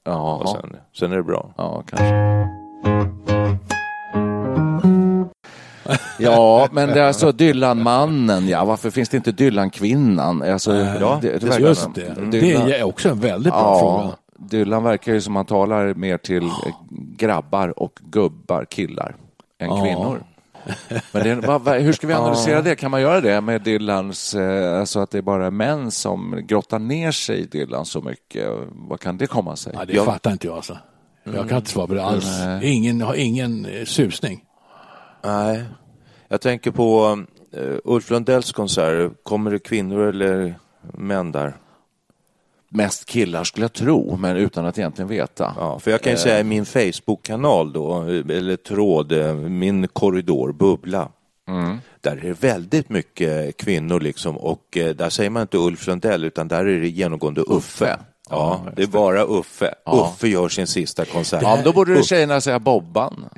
Och 0.05 0.49
sen, 0.49 0.75
sen 0.99 1.11
är 1.11 1.15
det 1.17 1.23
bra. 1.23 1.53
Ja, 1.57 1.83
kanske. 1.89 2.60
Ja, 6.19 6.67
men 6.71 6.89
det 6.89 7.01
är 7.01 7.07
alltså 7.07 7.31
Dylan-mannen, 7.31 8.47
ja. 8.47 8.65
Varför 8.65 8.89
finns 8.89 9.09
det 9.09 9.17
inte 9.17 9.31
Dylan-kvinnan? 9.31 10.41
Alltså, 10.41 10.75
ja, 10.75 11.19
det, 11.21 11.37
det 11.37 11.59
Just 11.59 11.95
det. 11.95 12.13
Det 12.31 12.39
Dylan, 12.39 12.71
är 12.71 12.83
också 12.83 13.09
en 13.09 13.19
väldigt 13.19 13.53
bra 13.53 13.61
ja, 13.61 13.79
fråga. 13.79 14.15
Dylan 14.49 14.83
verkar 14.83 15.13
ju 15.13 15.21
som 15.21 15.35
han 15.35 15.45
talar 15.45 15.93
mer 15.93 16.17
till 16.17 16.43
eh, 16.43 16.51
grabbar 17.17 17.79
och 17.79 17.99
gubbar, 18.01 18.65
killar, 18.65 19.15
än 19.59 19.69
Ja. 19.69 19.83
kvinnor. 19.83 20.23
Men 21.11 21.41
det, 21.41 21.79
hur 21.79 21.93
ska 21.93 22.07
vi 22.07 22.13
analysera 22.13 22.61
det? 22.61 22.75
Kan 22.75 22.91
man 22.91 23.01
göra 23.01 23.21
det 23.21 23.41
med 23.41 23.61
Dylans, 23.61 24.35
eh, 24.35 24.79
alltså 24.79 24.99
att 24.99 25.11
det 25.11 25.17
är 25.17 25.21
bara 25.21 25.51
män 25.51 25.91
som 25.91 26.41
grottar 26.47 26.79
ner 26.79 27.11
sig 27.11 27.39
i 27.39 27.45
Dylan 27.45 27.85
så 27.85 28.01
mycket? 28.01 28.49
Vad 28.71 28.99
kan 28.99 29.17
det 29.17 29.27
komma 29.27 29.55
sig? 29.55 29.73
Ja, 29.75 29.85
det 29.85 30.05
fattar 30.05 30.31
inte 30.31 30.47
jag 30.47 30.55
alltså. 30.55 30.77
Jag 31.23 31.49
kan 31.49 31.57
inte 31.57 31.69
svara 31.69 31.87
på 31.87 31.93
det 31.93 32.03
alls. 32.03 32.39
Ingen 32.61 33.01
har 33.01 33.15
ingen 33.15 33.65
eh, 33.65 33.85
susning. 33.85 34.43
Nej, 35.23 35.63
jag 36.27 36.41
tänker 36.41 36.71
på 36.71 37.17
uh, 37.57 37.77
Ulf 37.83 38.09
Lundells 38.09 38.51
konserter. 38.51 39.11
Kommer 39.23 39.51
det 39.51 39.59
kvinnor 39.59 40.07
eller 40.07 40.55
män 40.93 41.31
där? 41.31 41.55
Mest 42.69 43.05
killar 43.05 43.43
skulle 43.43 43.63
jag 43.63 43.73
tro, 43.73 44.17
men 44.17 44.37
utan 44.37 44.65
att 44.65 44.77
egentligen 44.77 45.09
veta. 45.09 45.53
Ja, 45.57 45.79
för 45.79 45.91
jag 45.91 46.01
kan 46.01 46.11
ju 46.11 46.17
säga 46.17 46.39
i 46.39 46.43
min 46.43 46.65
Facebook-kanal 46.65 47.73
då, 47.73 48.01
eller 48.03 48.55
tråd, 48.55 49.11
eh, 49.11 49.35
min 49.35 49.87
korridor, 49.87 50.51
bubbla. 50.51 51.09
Där 52.01 52.17
är 52.17 52.21
det 52.21 52.43
väldigt 52.43 52.89
mycket 52.89 53.57
kvinnor 53.57 53.99
liksom 53.99 54.37
och 54.37 54.77
eh, 54.77 54.95
där 54.95 55.09
säger 55.09 55.29
man 55.29 55.41
inte 55.41 55.57
Ulf 55.57 55.87
Lundell 55.87 56.23
utan 56.23 56.47
där 56.47 56.65
är 56.65 56.81
det 56.81 56.89
genomgående 56.89 57.41
Uffe. 57.41 57.97
Ja, 58.31 58.61
det 58.75 58.83
är 58.83 58.87
bara 58.87 59.23
Uffe. 59.23 59.73
Uffe 59.85 60.27
gör 60.27 60.49
sin 60.49 60.67
sista 60.67 61.05
konsert. 61.05 61.41
Ja, 61.41 61.55
men 61.55 61.63
då 61.63 61.73
borde 61.73 62.03
tjejerna 62.03 62.41
säga 62.41 62.59
Bobban. 62.59 63.29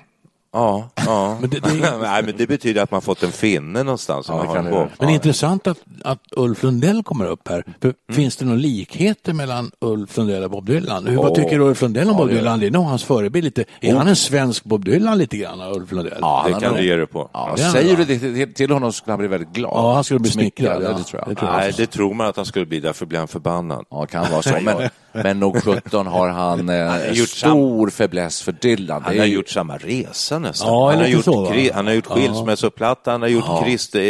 Ja, 0.54 0.90
ja. 1.06 1.38
Men 1.42 1.50
det- 1.50 1.60
det- 1.60 1.98
Nej, 2.02 2.24
men 2.24 2.34
det 2.38 2.48
betyder 2.48 2.82
att 2.84 2.92
man 2.92 3.02
fått 3.02 3.24
en 3.24 3.32
finne 3.32 3.84
någonstans. 3.84 4.26
Ja, 4.30 4.36
man 4.36 4.48
det 4.48 4.54
kan. 4.54 4.64
Men 4.72 4.90
det 5.00 5.06
är 5.06 5.10
intressant 5.10 5.68
att, 5.68 5.78
att 6.04 6.20
Ulf 6.32 6.64
Lundell 6.64 7.04
kommer 7.04 7.26
upp 7.26 7.48
här. 7.48 7.64
För 7.82 7.94
Finns 8.14 8.36
det 8.36 8.46
några 8.46 8.58
likheter 8.60 9.34
mellan 9.34 9.72
Ulf 9.82 10.18
Lundell 10.18 10.44
och 10.44 10.52
Bob 10.52 10.66
Dylan? 10.66 11.08
Hur, 11.08 11.16
Vad 11.18 11.36
tycker 11.36 11.60
Ulf 11.60 11.82
Lundell 11.82 12.10
om 12.10 12.18
Bob 12.18 12.30
Dylan? 12.30 12.60
Det 12.60 12.68
är 12.68 12.72
nog 12.72 12.86
hans 12.86 13.04
förebild 13.04 13.46
lite. 13.46 13.64
Är 13.82 13.96
han 13.96 14.08
en 14.08 14.16
svensk 14.16 14.64
Bob 14.64 14.86
Dylan 14.86 15.18
lite 15.18 15.38
grann, 15.38 15.62
Ulf 15.62 15.92
Lundell? 15.92 16.18
Ja, 16.22 16.44
Det 16.48 16.52
han 16.52 16.62
kan 16.62 16.74
du 16.74 16.86
ge 16.86 16.96
dig 16.96 17.08
på. 17.08 17.30
Ja, 17.34 17.56
han, 17.62 17.72
säger 17.72 17.98
du 17.98 18.06
det 18.06 18.46
till, 18.46 18.72
honom 18.72 18.92
så 18.92 18.98
skulle 18.98 19.12
han 19.12 19.20
bli 19.20 19.28
väldigt 19.28 19.54
glad. 19.54 19.72
Ja, 19.74 19.94
han 19.94 20.04
skulle 20.04 20.20
bli 20.20 20.32
smickrad, 20.32 20.84
ja. 20.84 20.90
det 20.90 21.04
tror 21.04 21.22
jag. 21.22 21.30
Det 21.30 21.36
tror 21.36 21.52
jag. 21.52 21.58
Nej, 21.60 21.74
det 21.78 21.88
tror 21.88 22.14
man 22.14 22.28
att 22.28 22.36
han 22.36 22.46
skulle 22.46 22.66
bli, 22.66 22.80
därför 22.80 23.06
blir 23.06 23.20
han 23.20 23.28
förbannad. 23.28 23.86
Ja, 23.90 24.06
kan 24.06 24.32
vara 24.32 24.42
så. 24.42 24.56
Men, 24.62 24.90
men 25.24 25.40
nog 25.40 25.64
17 25.64 26.08
har 26.08 26.30
han 26.30 26.70
eh, 26.70 26.88
har 26.88 27.00
en 27.00 27.14
gjort 27.14 27.30
stor 27.30 27.90
fäbless 27.90 28.42
för 28.42 28.52
Dylan. 28.52 29.02
Han 29.06 29.18
har 29.18 29.26
ju- 29.26 29.34
gjort 29.34 29.50
samma 29.50 29.78
resa 29.78 30.40
nästan. 30.44 30.68
Ja, 30.68 30.90
han, 30.90 31.00
har 31.00 31.08
gjort, 31.08 31.26
så, 31.26 31.46
kri- 31.46 31.72
han 31.74 31.88
har 31.88 31.94
gjort 31.94 32.06
skilsmässoplatta, 32.06 33.12
han 33.12 33.22
har 33.22 33.30
gjort 33.30 33.64
Krist... 33.64 33.96
Eh, 33.96 34.02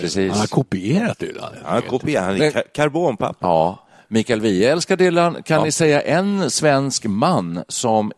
Precis. 0.00 0.30
Han 0.30 0.40
har 0.40 0.46
kopierat 0.46 1.18
Dylan. 1.18 1.52
Han 1.64 1.74
har 1.74 1.80
kopierat, 1.80 2.24
han 2.24 2.34
är 2.34 2.38
Men- 2.38 2.52
ka- 2.52 2.62
karbonpapper. 2.74 3.46
Ja. 3.48 3.78
Mikael 4.08 4.40
Wiehe 4.40 4.72
älskar 4.72 4.96
Dylan. 4.96 5.42
Kan 5.42 5.62
ni 5.64 5.72
säga 5.72 6.00
en 6.00 6.50
svensk 6.50 7.04
man 7.06 7.64
som 7.68 8.12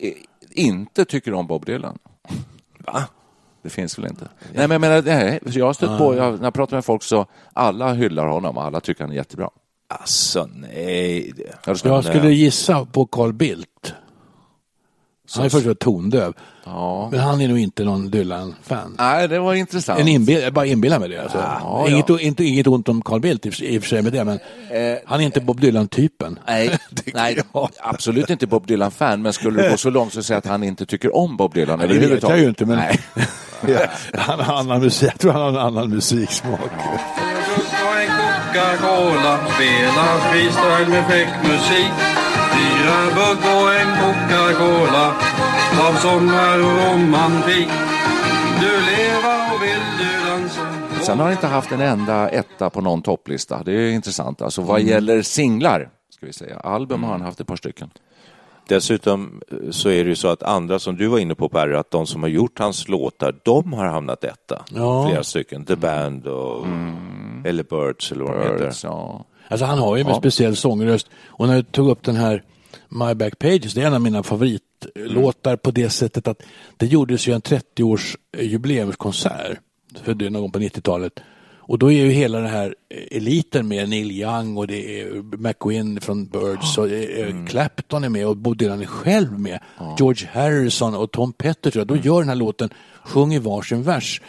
eh, 0.00 0.12
inte 0.50 1.04
tycker 1.04 1.34
om 1.34 1.46
Bob 1.46 1.66
Dylan? 1.66 1.98
Va? 2.78 3.04
Det 3.62 3.70
finns 3.70 3.98
väl 3.98 4.06
inte? 4.06 4.24
Nej, 4.54 4.68
men 4.68 4.70
jag 4.70 4.80
menar, 4.80 5.02
nej, 5.02 5.40
jag 5.44 5.66
har 5.66 5.72
stött 5.72 5.98
på, 5.98 6.16
jag, 6.16 6.38
när 6.38 6.44
jag 6.46 6.54
pratar 6.54 6.76
med 6.76 6.84
folk 6.84 7.02
så 7.02 7.26
alla 7.52 7.92
hyllar 7.92 8.26
honom 8.26 8.56
och 8.56 8.64
alla 8.64 8.80
tycker 8.80 9.04
han 9.04 9.10
är 9.10 9.16
jättebra. 9.16 9.50
Alltså 9.88 10.48
nej. 10.54 11.32
Ja, 11.38 11.72
det 11.72 11.76
ska- 11.78 11.88
Jag 11.88 12.04
skulle 12.04 12.32
gissa 12.32 12.84
på 12.84 13.06
Carl 13.06 13.32
Bildt. 13.32 13.94
Han 15.34 15.44
är 15.44 15.48
först 15.48 15.54
och 15.56 15.62
främst 15.62 15.80
tondöv. 15.80 16.34
Ja. 16.64 17.08
Men 17.10 17.20
han 17.20 17.40
är 17.40 17.48
nog 17.48 17.58
inte 17.58 17.84
någon 17.84 18.10
Dylan-fan. 18.10 18.94
Nej, 18.98 19.28
det 19.28 19.38
var 19.38 19.54
intressant. 19.54 20.00
En 20.00 20.08
inbill, 20.08 20.42
jag 20.42 20.52
bara 20.52 20.66
inbillar 20.66 20.98
mig 20.98 21.08
det. 21.08 21.22
Alltså. 21.22 21.38
Ja, 21.38 21.86
inget, 21.88 22.08
ja. 22.08 22.20
Inte, 22.20 22.44
inget 22.44 22.66
ont 22.66 22.88
om 22.88 23.02
Carl 23.02 23.20
Bildt 23.20 23.46
i 23.46 23.48
och 23.50 23.54
för 23.82 23.88
sig- 23.88 24.02
med 24.02 24.12
det, 24.12 24.24
men 24.24 24.38
han 25.06 25.20
är 25.20 25.24
inte 25.24 25.40
Bob 25.40 25.60
Dylan-typen. 25.60 26.38
Nej, 26.46 26.78
nej 27.14 27.38
absolut 27.80 28.30
inte 28.30 28.46
Bob 28.46 28.66
Dylan-fan, 28.66 29.22
men 29.22 29.32
skulle 29.32 29.62
du 29.62 29.70
gå 29.70 29.76
så 29.76 29.90
långt 29.90 30.12
så 30.12 30.22
säga 30.22 30.38
att 30.38 30.46
han 30.46 30.62
inte 30.62 30.86
tycker 30.86 31.16
om 31.16 31.36
Bob 31.36 31.54
Dylan 31.54 31.78
det 31.78 31.86
vet 31.86 31.96
överhuvudtaget? 31.96 32.36
jag 32.36 32.42
ju 32.42 32.48
inte, 32.48 32.66
men 32.66 32.76
Nej. 32.76 33.00
han 34.14 34.40
har 34.40 34.54
annan 34.54 34.80
musik. 34.80 35.08
Jag 35.12 35.18
tror 35.20 35.32
han 35.32 35.42
har 35.42 35.48
en 35.48 35.56
annan 35.56 35.90
musiksmak. 35.90 36.60
Coca-Cola 38.56 39.38
Spelar 39.54 40.18
freestyle 40.30 40.88
med 40.88 41.06
fräck 41.06 41.28
musik 41.42 41.92
Fyra 42.52 42.98
bugg 43.14 43.38
en 43.86 43.96
Coca-Cola 44.02 45.06
Av 45.88 45.94
sommar 45.94 46.58
och 46.58 46.92
romantik 46.92 47.68
Du 48.60 48.66
lever 48.66 49.54
och 49.54 49.62
vill 49.62 49.82
du 49.98 50.30
dansa 50.30 50.60
Sen 51.02 51.18
har 51.18 51.24
han 51.24 51.32
inte 51.32 51.46
haft 51.46 51.72
en 51.72 51.80
enda 51.80 52.28
etta 52.28 52.70
på 52.70 52.80
någon 52.80 53.02
topplista. 53.02 53.62
Det 53.64 53.72
är 53.72 53.90
intressant. 53.90 54.42
Alltså 54.42 54.62
vad 54.62 54.80
Mm. 54.80 54.92
gäller 54.92 55.22
singlar, 55.22 55.88
ska 56.10 56.26
vi 56.26 56.32
säga. 56.32 56.56
Album 56.60 57.02
har 57.02 57.12
han 57.12 57.20
haft 57.20 57.40
ett 57.40 57.46
par 57.46 57.56
stycken. 57.56 57.90
Dessutom 58.68 59.40
eh, 59.52 59.70
så 59.70 59.88
är 59.88 60.04
det 60.04 60.08
ju 60.10 60.16
så 60.16 60.28
att 60.28 60.42
andra 60.42 60.78
som 60.78 60.96
du 60.96 61.06
var 61.06 61.18
inne 61.18 61.34
på 61.34 61.48
Per, 61.48 61.72
att 61.72 61.90
de 61.90 62.06
som 62.06 62.22
har 62.22 62.28
gjort 62.30 62.58
hans 62.58 62.88
låtar, 62.88 63.34
de 63.44 63.72
har 63.72 63.84
hamnat 63.86 64.24
etta. 64.24 64.62
Ja. 64.74 65.06
Flera 65.08 65.24
stycken. 65.24 65.64
The 65.64 65.76
Band 65.76 66.26
och 66.26 66.66
eller 67.44 67.62
Birds 67.62 68.12
eller 68.12 68.24
vad 68.24 68.32
de 68.36 68.42
heter. 68.42 68.58
Birds, 68.64 68.84
ja. 68.84 69.24
Alltså 69.48 69.66
han 69.66 69.78
har 69.78 69.96
ju 69.96 70.00
en 70.02 70.08
Ja. 70.08 70.14
speciell 70.14 70.56
sångröst. 70.56 71.10
Och 71.28 71.46
när 71.48 71.54
jag 71.54 71.72
tog 71.72 71.88
upp 71.88 72.02
den 72.04 72.16
här 72.16 72.42
My 72.88 73.14
Back 73.14 73.38
Pages, 73.38 73.74
det 73.74 73.82
är 73.82 73.86
en 73.86 73.94
av 73.94 74.00
mina 74.00 74.22
favoritlåtar 74.22 75.56
på 75.56 75.70
det 75.70 75.90
sättet 75.90 76.28
att 76.28 76.42
det 76.76 76.86
gjordes 76.86 77.28
ju 77.28 77.32
en 77.32 77.42
30-års 77.42 78.16
jubileumskonsert 78.38 79.58
för 80.02 80.14
det 80.14 80.30
någon 80.30 80.42
gång 80.42 80.52
på 80.52 80.58
90-talet. 80.58 81.12
Och 81.68 81.78
då 81.78 81.92
är 81.92 82.04
ju 82.04 82.10
hela 82.10 82.38
den 82.38 82.50
här 82.50 82.74
eliten 83.10 83.68
med 83.68 83.88
Neil 83.88 84.12
Young 84.12 84.56
och 84.56 84.66
det 84.66 85.00
är 85.00 85.22
McQueen 85.36 86.00
från 86.00 86.26
Birds 86.26 86.78
och 86.78 86.88
är 86.90 87.46
Clapton 87.46 88.04
är 88.04 88.08
med 88.08 88.26
och 88.26 88.36
Bob 88.36 88.56
Dylan 88.56 88.80
är 88.80 88.86
själv 88.86 89.40
med. 89.40 89.58
George 89.98 90.28
Harrison 90.32 90.94
och 90.94 91.10
Tom 91.10 91.32
Petty 91.32 91.70
tror 91.70 91.80
jag. 91.80 91.86
Då 91.86 91.96
gör 91.96 92.20
den 92.20 92.28
här 92.28 92.36
låten, 92.36 92.70
sjunger 93.04 93.40
varsin 93.40 93.82
vers. 93.82 94.20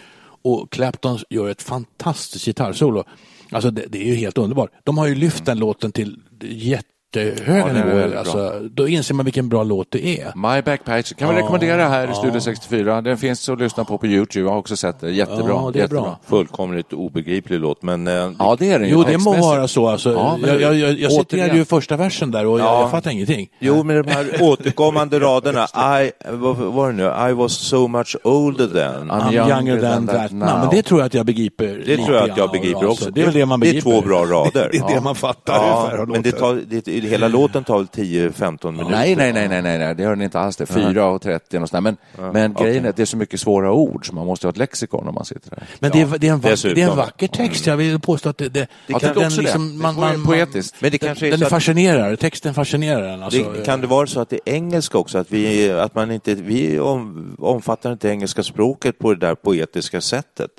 Och 0.41 0.71
Clapton 0.71 1.19
gör 1.29 1.49
ett 1.49 1.61
fantastiskt 1.61 2.45
gitarrsolo. 2.45 3.03
Alltså 3.51 3.71
det, 3.71 3.85
det 3.89 4.01
är 4.01 4.05
ju 4.05 4.15
helt 4.15 4.37
underbart. 4.37 4.71
De 4.83 4.97
har 4.97 5.07
ju 5.07 5.15
lyft 5.15 5.45
den 5.45 5.59
låten 5.59 5.91
till 5.91 6.19
jättehöga 7.25 7.67
Ja, 7.67 7.73
nivåer. 7.73 8.15
Alltså, 8.15 8.53
då 8.71 8.87
inser 8.87 9.13
man 9.13 9.25
vilken 9.25 9.49
bra 9.49 9.63
låt 9.63 9.87
det 9.91 10.07
är. 10.21 10.31
My 10.35 10.61
Backpatch 10.61 11.13
kan 11.13 11.29
vi 11.29 11.35
Ja, 11.35 11.41
rekommendera 11.41 11.87
här 11.87 12.11
i. 12.11 12.13
Studio 12.13 12.39
64. 12.39 13.01
Den 13.01 13.17
finns 13.17 13.49
att 13.49 13.59
lyssna 13.59 13.83
på 13.85 13.97
på 13.97 14.07
Youtube. 14.07 14.45
Jag 14.45 14.51
har 14.51 14.57
också 14.59 14.75
sett 14.77 14.99
det. 14.99 15.11
Jättebra. 15.11 15.45
Ja, 15.49 15.69
det 15.73 15.79
är 15.79 15.81
jättebra. 15.83 16.01
bra. 16.01 16.19
Fullkomligt 16.27 16.93
obegriplig 16.93 17.59
låt, 17.59 17.81
men... 17.83 18.07
eh, 18.07 18.13
Ja, 18.39 18.55
det 18.59 18.71
är 18.71 18.79
den 18.79 18.87
ju 18.87 18.93
Jo, 18.93 19.03
det 19.03 19.17
må 19.17 19.33
vara 19.33 19.67
så. 19.67 19.87
Alltså, 19.87 20.13
Ja, 20.13 20.37
men 20.41 20.49
jag 20.49 20.61
jag, 20.61 20.75
jag, 20.75 20.99
jag 20.99 21.11
citerade 21.11 21.55
ju 21.57 21.65
första 21.65 21.97
versen 21.97 22.31
där 22.31 22.45
och 22.45 22.59
jag, 22.59 22.65
Ja. 22.65 22.81
jag 22.81 22.91
fattar 22.91 23.11
ingenting. 23.11 23.47
Jo, 23.59 23.83
men 23.83 24.03
de 24.03 24.11
här 24.11 24.27
återkommande 24.41 25.19
raderna. 25.19 25.63
I, 26.03 26.11
vad 26.31 26.55
var 26.57 26.87
det 26.91 26.95
nu? 26.97 27.29
I 27.29 27.33
was 27.33 27.53
so 27.53 27.87
much 27.87 28.15
older 28.23 28.67
than. 28.67 29.11
I'm 29.11 29.33
younger 29.33 29.81
than 29.81 30.07
that 30.07 30.31
now. 30.31 30.39
Men 30.59 30.69
det 30.71 30.81
tror 30.81 30.99
jag 30.99 31.05
att 31.05 31.13
jag 31.13 31.25
begriper. 31.25 31.67
Det 31.67 31.73
lite 31.73 32.03
tror 32.03 32.15
jag 32.17 32.29
att 32.29 32.37
jag 32.37 32.51
begriper 32.51 32.77
Alltså, 32.79 32.91
också. 32.91 33.11
Det 33.11 33.21
är 33.21 33.25
väl 33.25 33.33
det 33.33 33.45
man 33.45 33.59
Det 33.59 33.67
är 33.67 33.69
begriper. 33.69 33.91
två 33.91 34.01
bra 34.01 34.25
rader. 34.25 34.69
det 34.71 34.77
är 34.77 34.95
det 34.95 35.01
man 35.01 35.15
fattar 35.15 35.53
Ja, 35.97 36.05
men 36.07 36.21
det 36.21 36.31
tar, 36.31 36.61
det, 36.67 36.87
hela 37.07 37.27
låten 37.27 37.63
tar 37.63 37.77
väl 37.77 37.85
10-15 37.87 38.71
minuter? 38.71 38.91
Nej, 38.91 39.15
nej, 39.15 39.33
nej, 39.33 39.47
nej, 39.49 39.61
nej, 39.77 39.95
det 39.95 40.03
gör 40.03 40.09
den 40.09 40.21
inte 40.21 40.39
alls 40.39 40.55
det. 40.57 40.65
4 40.65 41.05
och 41.05 41.21
30 41.21 41.57
och 41.59 41.69
sådär. 41.69 41.81
Men, 41.81 41.97
men 42.33 42.53
grejen 42.53 42.85
är 42.85 42.89
att 42.89 42.95
det 42.95 43.01
är 43.01 43.05
så 43.05 43.17
mycket 43.17 43.39
svåra 43.39 43.71
ord 43.71 44.07
så 44.07 44.15
man 44.15 44.25
måste 44.25 44.47
ha 44.47 44.49
ett 44.49 44.57
lexikon 44.57 45.07
om 45.07 45.15
man 45.15 45.25
sitter 45.25 45.49
där. 45.49 45.63
Men 45.79 45.91
det, 45.91 46.01
är, 46.01 46.17
det, 46.17 46.27
är 46.27 46.31
en 46.31 46.39
vacker, 46.39 46.75
det 46.75 46.81
är 46.81 46.89
en 46.89 46.97
vacker 46.97 47.27
text. 47.27 47.67
Jag 47.67 47.77
vill 47.77 47.99
påstå 47.99 48.29
att 48.29 48.37
det, 48.37 48.49
det, 48.49 48.67
också 48.89 49.13
det. 49.13 49.29
liksom- 49.41 49.81
man, 49.81 49.95
Det 49.95 50.01
är 50.05 50.13
man, 50.17 50.25
poetiskt. 50.25 50.75
Men 50.79 50.91
det 50.91 50.97
kanske 50.97 51.27
är 51.27 51.31
den 51.31 51.41
är 51.41 51.45
att- 51.45 51.49
fascinerar. 51.51 52.15
Texten 52.15 52.53
fascinerar 52.53 53.03
en. 53.13 53.23
Alltså, 53.23 53.51
Det, 53.51 53.65
kan 53.65 53.81
det 53.81 53.87
vara 53.87 54.07
så 54.07 54.19
att 54.19 54.29
det 54.29 54.39
är 54.45 54.53
engelska 54.53 54.97
också? 54.97 55.17
Att 55.17 55.31
vi, 55.31 55.71
att 55.71 55.95
man 55.95 56.11
inte, 56.11 56.35
vi 56.35 56.79
om, 56.79 57.35
omfattar 57.39 57.91
inte 57.91 58.09
engelska 58.09 58.43
språket 58.43 58.99
på 58.99 59.13
det 59.13 59.19
där 59.27 59.35
poetiska 59.35 60.01
sättet. 60.01 60.51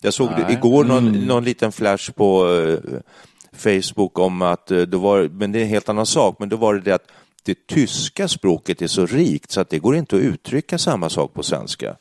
Jag 0.00 0.14
såg 0.14 0.28
det, 0.28 0.52
igår 0.52 0.84
någon, 0.84 1.08
Mm. 1.08 1.20
någon 1.26 1.44
liten 1.44 1.72
flash 1.72 2.10
på 2.12 2.46
eh, 2.54 2.98
Facebook 3.56 4.18
om 4.18 4.42
att, 4.42 4.70
eh, 4.70 4.78
det 4.80 4.96
var, 4.96 5.28
men 5.32 5.52
det 5.52 5.58
är 5.58 5.62
en 5.62 5.68
helt 5.68 5.88
annan 5.88 6.06
sak, 6.06 6.36
men 6.38 6.48
då 6.48 6.56
var 6.56 6.74
det 6.74 6.80
det 6.80 6.92
att 6.94 7.06
det 7.44 7.66
tyska 7.66 8.28
språket 8.28 8.82
är 8.82 8.86
så 8.86 9.06
rikt 9.06 9.50
så 9.50 9.60
att 9.60 9.70
det 9.70 9.78
går 9.78 9.96
inte 9.96 10.16
att 10.16 10.22
uttrycka 10.22 10.78
samma 10.78 11.08
sak 11.10 11.34
på 11.34 11.42
svenska. 11.42 11.96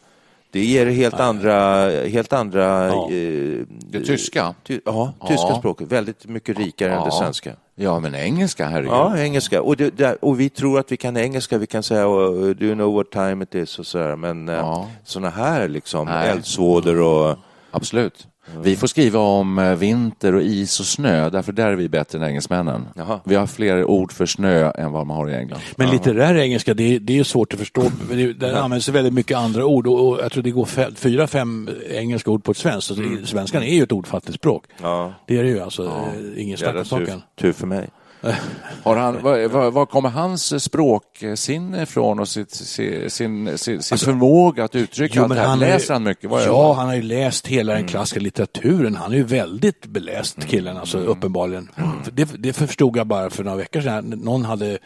Det 0.51 0.65
ger 0.65 0.85
helt 0.85 1.19
andra, 1.19 1.89
helt 2.07 2.33
andra... 2.33 2.87
Ja. 2.87 3.11
eh, 3.11 3.65
Det 3.89 4.05
tyska? 4.05 4.53
Ty, 4.63 4.79
ja, 4.85 5.13
tyska 5.27 5.47
Ja. 5.49 5.55
språket. 5.59 5.87
Väldigt 5.91 6.25
mycket 6.27 6.57
rikare 6.57 6.93
än 6.93 6.99
det 7.01 7.07
Ja. 7.11 7.19
svenska. 7.19 7.51
Ja, 7.75 7.99
men 7.99 8.15
engelska, 8.15 8.65
herregud. 8.67 8.91
Ja, 8.91 9.17
engelska. 9.17 9.61
Och, 9.61 9.77
det, 9.77 9.97
där, 9.97 10.25
och 10.25 10.39
vi 10.39 10.49
tror 10.49 10.79
att 10.79 10.91
vi 10.91 10.97
kan 10.97 11.17
engelska. 11.17 11.57
Vi 11.57 11.67
kan 11.67 11.83
säga 11.83 12.07
oh, 12.07 12.49
do 12.49 12.65
you 12.65 12.73
know 12.75 12.93
what 12.93 13.11
time 13.11 13.43
it 13.43 13.55
is 13.55 13.79
och 13.79 13.85
sådär. 13.85 14.15
Men 14.15 14.47
Ja. 14.47 14.53
ja. 14.55 14.89
sådana 15.03 15.29
här 15.29 15.67
liksom 15.67 16.07
eldsvådor 16.07 17.01
och... 17.01 17.37
Absolut. 17.71 18.27
Vi 18.63 18.75
får 18.75 18.87
skriva 18.87 19.19
om 19.19 19.59
eh, 19.59 19.75
vinter 19.75 20.35
och 20.35 20.41
is 20.41 20.79
och 20.79 20.85
snö, 20.85 21.29
därför 21.29 21.51
där 21.51 21.67
är 21.71 21.75
vi 21.75 21.89
bättre 21.89 22.17
än 22.17 22.23
engelsmännen. 22.23 22.87
Jaha. 22.95 23.19
Vi 23.23 23.35
har 23.35 23.47
fler 23.47 23.85
ord 23.85 24.11
för 24.11 24.25
snö 24.25 24.71
än 24.71 24.91
vad 24.91 25.07
man 25.07 25.17
har 25.17 25.29
i 25.29 25.35
England. 25.35 25.59
Men 25.75 25.89
litterär 25.89 26.35
engelska, 26.35 26.73
det, 26.73 26.95
är- 26.95 26.99
det 26.99 27.19
är 27.19 27.23
svårt 27.23 27.53
att 27.53 27.59
förstå. 27.59 27.81
Där 28.37 28.53
används 28.53 28.89
väldigt 28.89 29.13
mycket 29.13 29.37
andra 29.37 29.65
ord 29.65 29.87
och, 29.87 30.09
och 30.09 30.19
jag 30.23 30.31
tror 30.31 30.43
det 30.43 30.51
går 30.51 30.93
fyra, 30.95 31.27
fem 31.27 31.69
engelska 31.89 32.31
ord 32.31 32.43
på 32.43 32.51
ett 32.51 32.57
svenskt. 32.57 32.87
Så 32.87 32.93
det- 32.93 33.25
Svenskan 33.27 33.63
är 33.63 33.73
ju 33.75 33.83
ett 33.83 33.91
ordfattigt 33.91 34.35
språk. 34.35 34.63
Ja, 34.81 35.13
Det 35.27 35.37
är 35.37 35.43
det 35.43 35.49
ju 35.49 35.59
alltså. 35.59 35.85
eh, 35.85 36.41
Ingen 36.43 36.57
snack 36.57 36.69
om 36.75 36.75
tur, 36.75 36.83
saken. 36.83 37.21
tur 37.41 37.51
för 37.51 37.67
mig. 37.67 37.87
Har 38.83 38.95
han, 38.95 39.21
var, 39.21 39.69
var, 39.71 39.85
kommer 39.85 40.09
hans 40.09 40.63
språksinne 40.63 41.83
ifrån 41.83 42.19
och 42.19 42.27
sitt, 42.27 42.51
sin, 42.51 43.09
sin, 43.09 43.57
sin, 43.57 43.81
sin 43.81 43.97
förmåga 43.97 44.63
att 44.63 44.75
uttrycka 44.75 45.21
allt 45.21 45.33
det 45.33 45.39
här? 45.39 45.55
ju- 45.55 45.59
Läser 45.59 45.93
han 45.93 46.03
mycket? 46.03 46.29
Vad 46.29 46.43
ja, 46.43 46.73
han 46.73 46.87
har 46.87 46.95
ju 46.95 47.01
läst 47.01 47.47
hela 47.47 47.73
den 47.73 47.87
klassiska 47.87 48.19
litteraturen. 48.19 48.95
Han 48.95 49.11
är 49.11 49.15
ju 49.15 49.23
väldigt 49.23 49.85
beläst 49.85 50.47
killen, 50.47 50.77
alltså 50.77 50.97
uppenbarligen. 50.97 51.69
Det, 52.11 52.29
det 52.37 52.53
förstod 52.53 52.97
jag 52.97 53.07
bara 53.07 53.29
för 53.29 53.43
några 53.43 53.57
veckor 53.57 53.81
sedan. 53.81 54.09
Någon 54.09 54.45
hade 54.45 54.77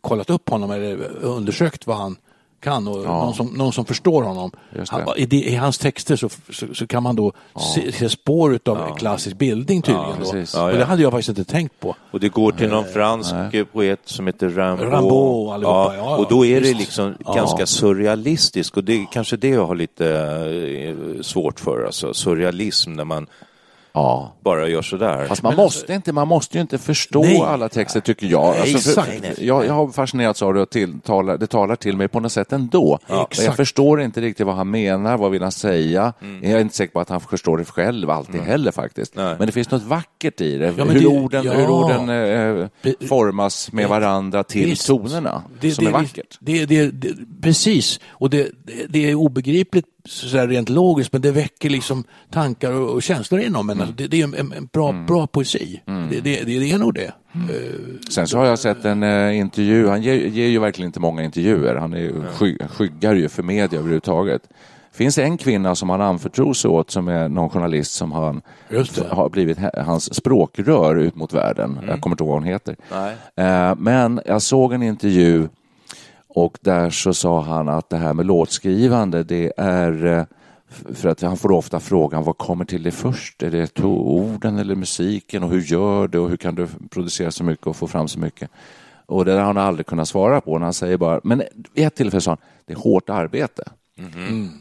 kollat 0.00 0.30
upp 0.30 0.48
honom 0.48 0.70
eller 0.70 0.98
undersökt 1.22 1.86
vad 1.86 1.96
han 1.96 2.16
kan 2.66 2.88
och 2.88 3.04
någon, 3.04 3.34
som, 3.34 3.46
någon 3.46 3.72
som 3.72 3.84
förstår 3.84 4.22
honom. 4.22 4.50
Han, 4.88 5.02
i, 5.16 5.26
det, 5.26 5.36
I 5.36 5.54
hans 5.54 5.78
texter 5.78 6.16
så, 6.16 6.28
så, 6.50 6.66
så 6.74 6.86
kan 6.86 7.02
man 7.02 7.16
då 7.16 7.32
se, 7.74 7.92
se 7.92 8.08
spår 8.08 8.58
av 8.64 8.96
klassisk 8.96 9.36
bildning 9.38 9.82
tydligen. 9.82 10.46
Ja, 10.54 10.64
Och 10.64 10.72
ja. 10.72 10.76
det 10.76 10.84
hade 10.84 11.02
jag 11.02 11.12
faktiskt 11.12 11.38
inte 11.38 11.44
tänkt 11.52 11.80
på. 11.80 11.96
Och 12.10 12.20
det 12.20 12.28
går 12.28 12.52
till 12.52 12.68
någon 12.68 12.84
fransk 12.84 13.34
poet 13.72 14.00
som 14.04 14.26
heter 14.26 14.48
Rimbaud. 14.48 14.80
Rimbaud 14.80 15.50
allihopa, 15.50 15.94
ja, 15.94 15.94
ja, 15.96 16.16
och 16.16 16.26
då 16.28 16.46
är 16.46 16.60
det 16.60 16.74
liksom 16.74 17.14
Ja. 17.24 17.34
ganska 17.34 17.66
surrealistiskt 17.66 18.76
och 18.76 18.84
det 18.84 18.92
är 18.92 19.06
kanske 19.12 19.36
det 19.36 19.48
jag 19.48 19.66
har 19.66 19.74
lite 19.74 20.06
eh, 21.16 21.22
svårt 21.22 21.60
för. 21.60 21.84
Alltså 21.86 22.14
surrealism 22.14 22.92
när 22.92 23.04
man 23.04 23.26
Ja. 23.96 24.32
bara 24.44 24.68
gör 24.68 24.82
sådär. 24.82 25.26
Fast 25.26 25.42
man 25.42 25.56
måste, 25.56 25.94
inte, 25.94 26.12
man 26.12 26.28
måste 26.28 26.58
ju 26.58 26.62
inte 26.62 26.78
förstå 26.78 27.20
Nej. 27.22 27.40
alla 27.40 27.68
texter 27.68 28.00
tycker 28.00 28.26
jag. 28.26 28.44
Alltså, 28.56 28.78
för, 28.78 28.90
exakt. 28.90 29.08
Nej, 29.08 29.18
nej. 29.22 29.46
jag. 29.46 29.66
Jag 29.66 29.72
har 29.74 29.88
fascinerats 29.88 30.42
av 30.42 30.54
det 30.54 30.60
och 30.60 30.70
till, 30.70 31.00
talar, 31.00 31.38
det 31.38 31.46
talar 31.46 31.76
till 31.76 31.96
mig 31.96 32.08
på 32.08 32.20
något 32.20 32.32
sätt 32.32 32.52
ändå. 32.52 32.98
Men 33.08 33.26
jag 33.44 33.56
förstår 33.56 34.00
inte 34.02 34.20
riktigt 34.20 34.46
vad 34.46 34.54
han 34.56 34.70
menar, 34.70 35.16
vad 35.18 35.30
vill 35.30 35.42
han 35.42 35.52
säga. 35.52 36.12
Mm. 36.22 36.42
Jag 36.50 36.52
är 36.52 36.60
inte 36.60 36.76
säker 36.76 36.92
på 36.92 37.00
att 37.00 37.08
han 37.08 37.20
förstår 37.20 37.58
det 37.58 37.64
själv 37.64 38.10
alltid 38.10 38.40
heller 38.40 38.72
faktiskt. 38.72 39.16
Nej. 39.16 39.34
Men 39.38 39.46
det 39.46 39.52
finns 39.52 39.70
något 39.70 39.82
vackert 39.82 40.40
i 40.40 40.58
det. 40.58 40.74
Ja, 40.78 40.84
hur, 40.84 41.00
det- 41.00 41.06
orden, 41.06 41.44
ja. 41.44 41.52
hur 41.52 41.68
orden 41.70 42.08
eh, 42.08 42.66
Be- 42.82 43.06
formas 43.08 43.72
med 43.72 43.88
varandra 43.88 44.44
till 44.44 44.66
Visst. 44.66 44.86
tonerna, 44.86 45.42
Det, 45.60 45.70
som 45.70 45.84
det, 45.84 45.90
är 45.90 45.92
vackert. 45.92 46.36
Det, 46.40 46.66
det, 46.66 46.90
det, 46.90 47.14
precis, 47.42 48.00
och 48.08 48.30
det, 48.30 48.48
det 48.88 49.10
är 49.10 49.14
obegripligt 49.14 49.86
så 50.06 50.46
rent 50.46 50.68
logiskt 50.68 51.12
men 51.12 51.22
det 51.22 51.30
väcker 51.30 51.70
liksom 51.70 52.04
tankar 52.30 52.72
och, 52.72 52.90
och 52.90 53.02
känslor 53.02 53.40
inom 53.40 53.70
en. 53.70 53.80
Alltså, 53.80 53.94
Det, 53.96 54.06
det 54.06 54.20
är 54.20 54.24
en, 54.24 54.52
en 54.52 54.68
bra, 54.72 54.92
bra 55.08 55.26
poesi. 55.26 55.80
Det, 55.86 56.20
det, 56.20 56.44
det, 56.44 56.58
det 56.58 56.72
är 56.72 56.78
nog 56.78 56.94
det. 56.94 57.12
Eh, 57.34 58.00
Sen 58.10 58.26
så 58.26 58.38
har 58.38 58.46
jag 58.46 58.58
sett 58.58 58.84
en 58.84 59.02
eh, 59.02 59.38
intervju, 59.38 59.88
han 59.88 60.02
ger, 60.02 60.14
ger 60.14 60.46
ju 60.48 60.58
verkligen 60.58 60.86
inte 60.88 61.00
många 61.00 61.22
intervjuer, 61.24 61.74
han 61.74 61.92
är, 61.94 61.98
ju- 61.98 62.22
sky, 62.34 62.58
skyggar 62.70 63.14
ju 63.14 63.28
för 63.28 63.42
media 63.42 63.78
överhuvudtaget. 63.78 64.42
finns 64.92 65.18
en 65.18 65.38
kvinna 65.38 65.74
som 65.74 65.90
han 65.90 66.00
anförtror 66.00 66.52
sig 66.54 66.68
åt 66.70 66.90
som 66.90 67.08
är 67.08 67.28
någon 67.28 67.50
journalist 67.50 67.92
som 67.92 68.12
han, 68.12 68.42
det. 68.68 69.06
har 69.10 69.28
blivit 69.28 69.58
hans 69.86 70.14
språkrör 70.14 70.96
ut 70.96 71.14
mot 71.14 71.32
världen. 71.32 71.78
Jag 71.88 72.00
kommer 72.00 72.14
inte 72.14 72.22
ihåg 72.24 72.28
vad 72.32 72.38
hon 72.42 72.48
heter. 72.48 72.76
Nej. 72.92 73.14
Eh, 73.46 73.74
men 73.78 74.20
jag 74.26 74.42
såg 74.42 74.72
en 74.72 74.82
intervju 74.82 75.48
och 76.36 76.58
där 76.60 76.90
så 76.90 77.14
sa 77.14 77.42
han 77.42 77.68
att 77.68 77.90
det 77.90 77.96
här 77.96 78.14
med 78.14 78.26
låtskrivande 78.26 79.22
det 79.22 79.52
är 79.56 80.06
eh, 80.06 80.24
för 80.94 81.08
att 81.08 81.22
han 81.22 81.36
får 81.36 81.52
ofta 81.52 81.80
frågan 81.80 82.24
vad 82.24 82.38
kommer 82.38 82.64
till 82.64 82.82
det 82.82 82.90
först? 82.90 83.42
Är 83.42 83.50
det 83.50 83.80
orden 83.84 84.58
eller 84.58 84.74
musiken 84.74 85.42
och 85.42 85.50
hur 85.50 85.60
gör 85.60 86.08
det 86.08 86.18
och 86.18 86.28
hur 86.28 86.36
kan 86.36 86.54
du 86.54 86.68
producera 86.90 87.30
så 87.30 87.44
mycket 87.44 87.66
och 87.66 87.76
få 87.76 87.86
fram 87.86 88.08
så 88.08 88.18
mycket? 88.18 88.50
Och 89.06 89.24
det 89.24 89.32
där 89.32 89.38
har 89.38 89.46
han 89.46 89.58
aldrig 89.58 89.86
kunnat 89.86 90.08
svara 90.08 90.40
på. 90.40 90.58
Han 90.58 90.72
säger 90.72 90.96
bara, 90.96 91.20
men 91.24 91.42
vid 91.74 91.86
ett 91.86 91.94
tillfälle 91.94 92.20
sa 92.20 92.30
han, 92.30 92.38
det 92.66 92.72
är 92.72 92.78
hårt 92.78 93.10
arbete. 93.10 93.64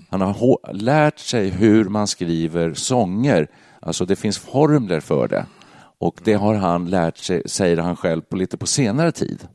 Han 0.09 0.21
har 0.21 0.73
lärt 0.73 1.19
sig 1.19 1.49
hur 1.49 1.85
man 1.85 2.07
skriver 2.07 2.73
sånger. 2.73 3.47
Alltså 3.79 4.05
det 4.05 4.15
finns 4.15 4.38
formler 4.38 4.99
för 4.99 5.27
det. 5.27 5.45
Och 5.97 6.19
det 6.23 6.33
har 6.33 6.55
han 6.55 6.89
lärt 6.89 7.17
sig, 7.17 7.41
säger 7.45 7.77
han 7.77 7.95
själv, 7.95 8.21
på 8.21 8.35
lite 8.35 8.57
på 8.57 8.65
senare 8.65 9.11
tid. 9.11 9.47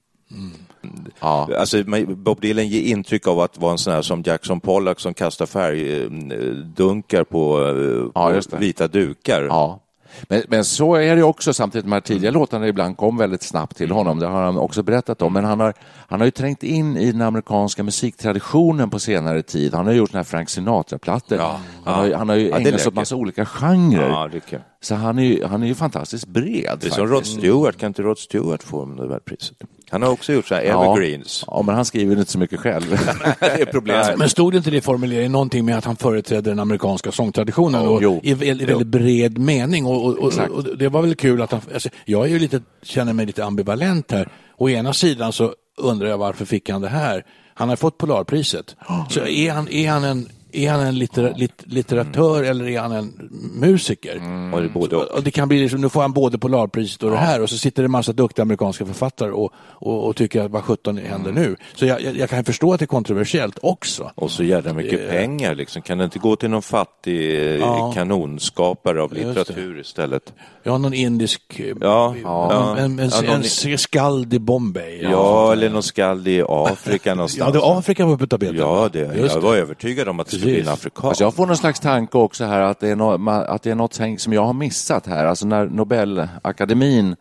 Ja. 1.21 1.49
Alltså, 1.59 1.85
Bob 2.09 2.41
Dylan 2.41 2.69
ger 2.69 2.83
intryck 2.83 3.27
av 3.27 3.41
att 3.41 3.59
vara 3.59 3.73
en 3.73 3.79
sån 3.79 3.93
här 3.93 4.03
som 4.03 4.23
Jackson 4.27 4.61
Pollock 4.61 5.01
som 5.01 5.15
kastar 5.15 5.47
färgdunkar 5.47 7.25
på, 7.25 7.61
eh, 7.61 8.11
Ja, 8.15 8.29
på 8.29 8.35
just 8.35 8.51
det. 8.51 8.57
vita 8.57 8.89
dukar. 8.89 9.43
Ja. 9.43 9.81
Men, 10.29 10.43
men 10.49 10.65
så 10.65 10.95
är 10.95 11.17
det 11.17 11.23
också 11.23 11.53
samtidigt. 11.55 11.85
De 11.85 11.93
här 11.93 12.01
tidiga 12.01 12.31
låtarna 12.31 12.69
ibland 12.69 12.97
kom 12.97 13.17
väldigt 13.17 13.43
snabbt 13.43 13.77
till 13.77 13.91
honom. 13.91 14.19
Det 14.19 14.27
har 14.27 14.43
han 14.43 14.59
också 14.59 14.83
berättat 14.83 15.23
om. 15.23 15.33
Men 15.33 15.45
han 15.45 15.61
har, 15.61 15.75
han 16.09 16.21
har 16.21 16.25
ju 16.25 16.31
trängt 16.31 16.63
in 16.63 16.97
i 16.97 17.13
den 17.13 17.23
amerikanska 17.23 17.83
musiktraditionen 17.83 18.91
på 18.91 18.99
senare 18.99 19.43
tid. 19.43 19.75
Han 19.75 19.87
har 19.87 19.93
gjort 19.93 20.11
såna 20.11 20.19
här 20.19 20.25
Frank 20.25 20.49
Sinatra-plattor. 20.51 21.39
Ja. 21.39 21.61
Han, 21.85 21.95
har, 21.95 22.07
ju- 22.07 22.15
han 22.15 22.29
har 22.29 22.37
ju 22.37 22.49
Ja, 22.49 22.59
ägnat 22.59 22.81
sig 22.81 22.89
åt 22.89 22.95
massa 22.95 23.17
olika 23.17 23.45
genrer. 23.47 24.41
Ja. 24.51 24.59
Så 24.81 24.95
han 24.95 25.19
är, 25.19 25.23
ju, 25.23 25.45
han 25.45 25.63
är 25.63 25.67
ju 25.67 25.75
fantastiskt 25.75 26.27
bred. 26.27 26.79
Det 26.81 26.87
är 26.87 26.91
som 26.91 27.09
faktiskt. 27.09 27.11
Rod 27.13 27.27
Stewart, 27.27 27.77
kan 27.79 27.87
inte 27.87 28.03
Rod 28.03 28.19
Stewart 28.19 28.63
få 28.63 28.85
Nobelpriset? 28.85 29.57
Han 29.91 30.03
har 30.03 30.11
också 30.11 30.33
gjort 30.33 30.47
så 30.47 30.55
här 30.55 30.63
evergreens. 30.63 31.45
Ja, 31.47 31.63
men 31.63 31.75
han 31.75 31.85
skriver 31.85 32.19
inte 32.19 32.33
så 32.33 32.39
mycket 32.39 32.61
själv. 32.61 32.91
det 33.41 33.47
är 33.47 33.67
problemet. 33.67 34.19
Men 34.19 34.29
stod 34.29 34.53
det 34.53 34.57
inte 34.57 34.71
det 34.71 34.77
i 34.77 34.81
formuleringen 34.81 35.33
någonting 35.33 35.65
med 35.65 35.79
att 35.79 35.85
han 35.85 35.97
företrädde 35.97 36.51
den 36.51 36.59
amerikanska 36.59 37.13
sångtraditionen 37.13 37.89
och, 37.89 38.03
jo. 38.03 38.21
i, 38.23 38.31
i, 38.31 38.49
i 38.49 38.65
väldigt 38.65 38.87
bred 38.87 39.39
mening? 39.39 39.87
Och, 39.87 40.07
och, 40.07 40.19
och, 40.19 40.39
och 40.51 40.79
det 40.79 40.89
var 40.89 41.03
väl 41.03 41.15
kul 41.15 41.43
att 41.43 41.53
han... 41.53 41.61
Alltså, 41.75 41.89
jag 42.05 42.25
är 42.25 42.29
ju 42.29 42.39
lite, 42.39 42.63
känner 42.83 43.13
mig 43.13 43.27
lite 43.27 43.45
ambivalent 43.45 44.11
här. 44.13 44.29
Å 44.57 44.69
ena 44.69 44.93
sidan 44.93 45.33
så 45.33 45.55
undrar 45.77 46.09
jag 46.09 46.19
varför 46.19 46.45
fick 46.45 46.71
han 46.71 46.81
det 46.81 46.89
här? 46.89 47.25
Han 47.55 47.69
har 47.69 47.77
fått 47.77 47.99
Polarpriset. 47.99 48.77
Så 49.11 49.27
är 49.27 49.53
han, 49.53 49.69
är 49.69 49.91
han 49.91 50.05
en 50.05 50.29
är 50.53 50.71
han 50.71 50.81
en 50.81 50.99
littera, 50.99 51.31
lit, 51.37 51.63
litteratör 51.65 52.43
eller 52.43 52.69
är 52.69 52.81
han 52.81 52.93
en 52.93 53.31
musiker? 53.55 54.17
Och 54.55 54.63
det 54.63 54.69
både 54.69 54.97
och. 54.97 55.03
Och 55.17 55.23
det 55.23 55.31
kan 55.31 55.49
bli 55.49 55.59
liksom, 55.61 55.81
nu 55.81 55.89
får 55.89 56.01
han 56.03 56.13
både 56.13 56.39
Polarpriset 56.39 57.03
och 57.03 57.11
det 57.11 57.17
här 57.17 57.43
och 57.43 57.51
så 57.51 57.59
sitter 57.59 57.83
det 57.83 57.87
en 57.87 57.91
massa 57.91 58.13
duktiga 58.13 58.43
amerikanska 58.43 58.87
författare 58.87 59.31
och, 59.31 59.53
och, 59.59 60.07
och 60.09 60.17
tycker 60.17 60.41
att 60.45 60.51
vad 60.51 60.65
sjutton 60.65 60.97
händer 60.97 61.33
nu? 61.33 61.57
Så 61.75 61.87
jag, 61.87 62.03
jag, 62.03 62.17
jag 62.17 62.31
kan 62.31 62.45
förstå 62.45 62.73
att 62.73 62.79
det 62.79 62.85
är 62.85 62.87
kontroversiellt 62.87 63.59
också. 63.63 64.11
Och 64.15 64.31
så 64.31 64.45
jävla 64.45 64.73
mycket 64.73 65.09
pengar 65.11 65.55
liksom. 65.55 65.83
Kan 65.83 65.99
det 65.99 66.05
inte 66.05 66.19
gå 66.19 66.37
till 66.37 66.51
någon 66.51 66.63
fattig 66.63 67.35
eh, 67.35 67.57
Ja. 67.57 67.93
kanonskapare 67.95 69.03
av 69.03 69.13
litteratur 69.13 69.81
istället? 69.81 70.33
Har 70.65 70.79
någon 70.79 70.95
indisk, 70.95 71.61
eh, 71.61 71.75
Ja, 71.81 72.15
ja. 72.23 72.77
en, 72.79 72.99
en, 72.99 73.11
Ja, 73.13 73.21
någon- 73.23 73.43
en 73.73 73.79
skald 73.79 74.35
i 74.35 74.39
Bombay. 74.39 75.01
Ja, 75.03 75.53
eller 75.53 75.71
någon 75.71 75.83
skald 75.83 76.29
i 76.29 76.43
Afrika 76.49 77.15
någonstans. 77.15 77.55
Ja, 77.55 77.61
det 77.61 77.79
Afrika 77.79 78.07
var 78.07 78.17
på 78.17 78.27
tapeten. 78.27 78.57
Ja, 78.57 78.89
det, 78.93 78.99
jag 79.35 79.41
var 79.41 79.57
övertygad 79.57 80.09
om 80.09 80.21
att 80.21 80.31
skulle 80.41 80.53
bli 80.53 80.63
en 80.63 80.69
afrikan. 80.69 81.09
Alltså 81.09 81.25
jag 81.25 81.35
får 81.35 81.47
någon 81.47 81.57
slags 81.57 81.81
tanke 81.81 82.19
också 82.19 82.45
här 82.45 82.61
att 82.61 82.81
det 82.81 82.89
är, 82.89 82.97
no, 82.97 83.31
att 83.31 83.63
det 83.63 83.71
är 83.71 83.75
något 83.75 84.01
som 84.21 84.33
jag 84.33 84.45
har 84.45 84.53
missat 84.53 85.07
här. 85.07 85.25
Alltså 85.25 85.47
när 85.47 85.67
Nobelakademin 85.67 87.17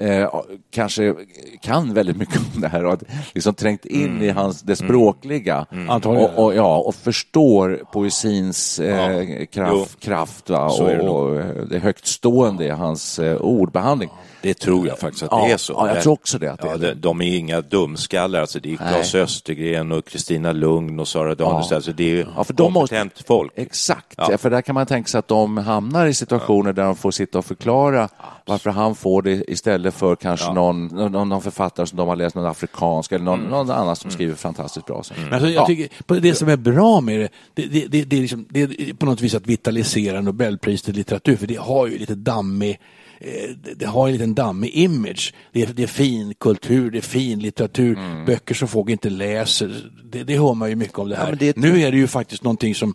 eh, 0.00 0.30
kanske 0.70 1.14
kan 1.62 1.94
väldigt 1.94 2.16
mycket 2.16 2.36
om 2.54 2.60
det 2.60 2.68
här 2.68 2.84
och 2.84 2.90
har 2.90 2.98
liksom 3.34 3.54
trängt 3.54 3.84
in 3.84 4.22
i 4.22 4.28
hans, 4.30 4.62
det 4.62 4.76
språkliga 4.76 5.66
Antagligen. 5.88 6.30
och, 6.30 6.44
och, 6.44 6.54
ja, 6.54 6.76
och 6.78 6.94
förstår 6.94 7.82
poesins 7.92 8.78
eh, 8.78 9.20
Jo. 9.20 9.46
kraft, 9.52 10.00
kraft 10.00 10.50
va? 10.50 10.70
Är 10.80 10.96
det 10.96 11.08
och, 11.08 11.30
och 11.30 11.68
det 11.68 11.78
högtstående 11.78 12.64
i 12.64 12.70
hans 12.70 13.18
eh, 13.18 13.36
ordbehandling. 13.36 14.10
Det 14.42 14.54
tror 14.54 14.86
jag 14.88 14.98
faktiskt 14.98 15.22
att 15.22 15.28
Ja, 15.32 15.46
det 15.46 15.52
är 15.52 15.56
så. 15.56 15.72
ja, 15.72 15.88
jag 15.94 16.02
tror 16.02 16.12
också 16.12 16.38
det, 16.38 16.52
att 16.52 16.60
det 16.60 16.66
ja, 16.66 16.74
är 16.74 16.78
de, 16.78 16.86
det. 16.86 16.94
de 16.94 17.20
är 17.20 17.36
inga 17.38 17.60
dumskallar. 17.60 18.40
Alltså, 18.40 18.60
det 18.60 18.72
är 18.72 18.76
Claes. 18.76 19.14
Östergren 19.14 19.92
och 19.92 20.04
Kristina 20.06 20.52
Lugn 20.52 21.00
och 21.00 21.08
Sara 21.08 21.34
Danielsson. 21.34 21.76
Alltså, 21.76 21.92
det 21.92 22.20
är 22.20 22.26
Ja, 22.36 22.44
för 22.44 22.52
de 22.54 22.72
måste- 22.72 22.96
kompetent 22.96 23.26
folk. 23.26 23.52
Exakt, 23.56 24.14
Ja. 24.16 24.38
för 24.38 24.50
där 24.50 24.62
kan 24.62 24.74
man 24.74 24.86
tänka 24.86 25.08
sig 25.08 25.18
att 25.18 25.28
de 25.28 25.56
hamnar 25.58 26.06
i 26.06 26.14
situationer 26.14 26.72
där 26.72 26.84
de 26.84 26.96
får 26.96 27.10
sitta 27.10 27.38
och 27.38 27.44
förklara 27.44 28.08
varför 28.46 28.70
han 28.70 28.94
får 28.94 29.22
det 29.22 29.50
istället 29.50 29.85
för 29.90 30.16
kanske 30.16 30.52
någon, 30.52 30.86
någon, 30.86 31.28
någon 31.28 31.42
författare 31.42 31.86
som 31.86 31.96
de 31.96 32.08
har 32.08 32.16
läst, 32.16 32.36
någon 32.36 32.46
afrikansk 32.46 33.12
eller 33.12 33.24
någon, 33.24 33.40
någon 33.40 33.70
annan 33.70 33.96
som 33.96 34.10
skriver 34.10 34.34
fantastiskt 34.34 34.86
bra. 34.86 35.02
Så. 35.02 35.14
Men 35.24 35.32
alltså, 35.32 35.48
jag 35.48 35.62
Ja. 35.62 35.66
tycker, 35.66 36.20
det 36.20 36.34
som 36.34 36.48
är 36.48 36.56
bra 36.56 37.00
med 37.00 37.20
det, 37.20 37.28
det, 37.54 37.66
det, 37.66 37.86
det, 37.88 38.04
det, 38.04 38.16
är 38.16 38.20
liksom, 38.20 38.46
är 38.54 38.94
på 38.94 39.06
något 39.06 39.20
vis 39.20 39.34
att 39.34 39.46
vitalisera 39.46 40.20
Nobelpriset 40.20 40.88
i 40.88 40.92
litteratur, 40.92 41.36
för 41.36 41.46
det 41.46 41.56
har 41.56 41.86
ju 41.86 41.98
lite 41.98 42.14
dammig 42.14 42.78
eh, 43.20 43.50
det- 43.76 43.86
har 43.86 44.06
en 44.06 44.12
liten 44.12 44.34
dammig 44.34 44.70
image. 44.70 45.34
Det 45.52 45.62
är, 45.62 45.66
det 45.66 45.82
är 45.82 45.86
fin 45.86 46.34
kultur, 46.34 46.90
det 46.90 46.98
är 46.98 47.02
fin 47.02 47.38
litteratur, 47.38 47.96
Mm. 47.98 48.24
böcker 48.24 48.54
som 48.54 48.68
folk 48.68 48.90
inte 48.90 49.10
läser. 49.10 49.90
Det, 50.10 50.22
det 50.24 50.38
hör 50.38 50.54
man 50.54 50.68
ju 50.68 50.76
mycket 50.76 50.98
om 50.98 51.08
det 51.08 51.16
här. 51.16 51.28
men 51.28 51.38
det- 51.38 51.56
Nu 51.56 51.80
är 51.80 51.90
det 51.90 51.96
ju 51.96 52.06
faktiskt 52.06 52.42
någonting 52.44 52.74
som 52.74 52.94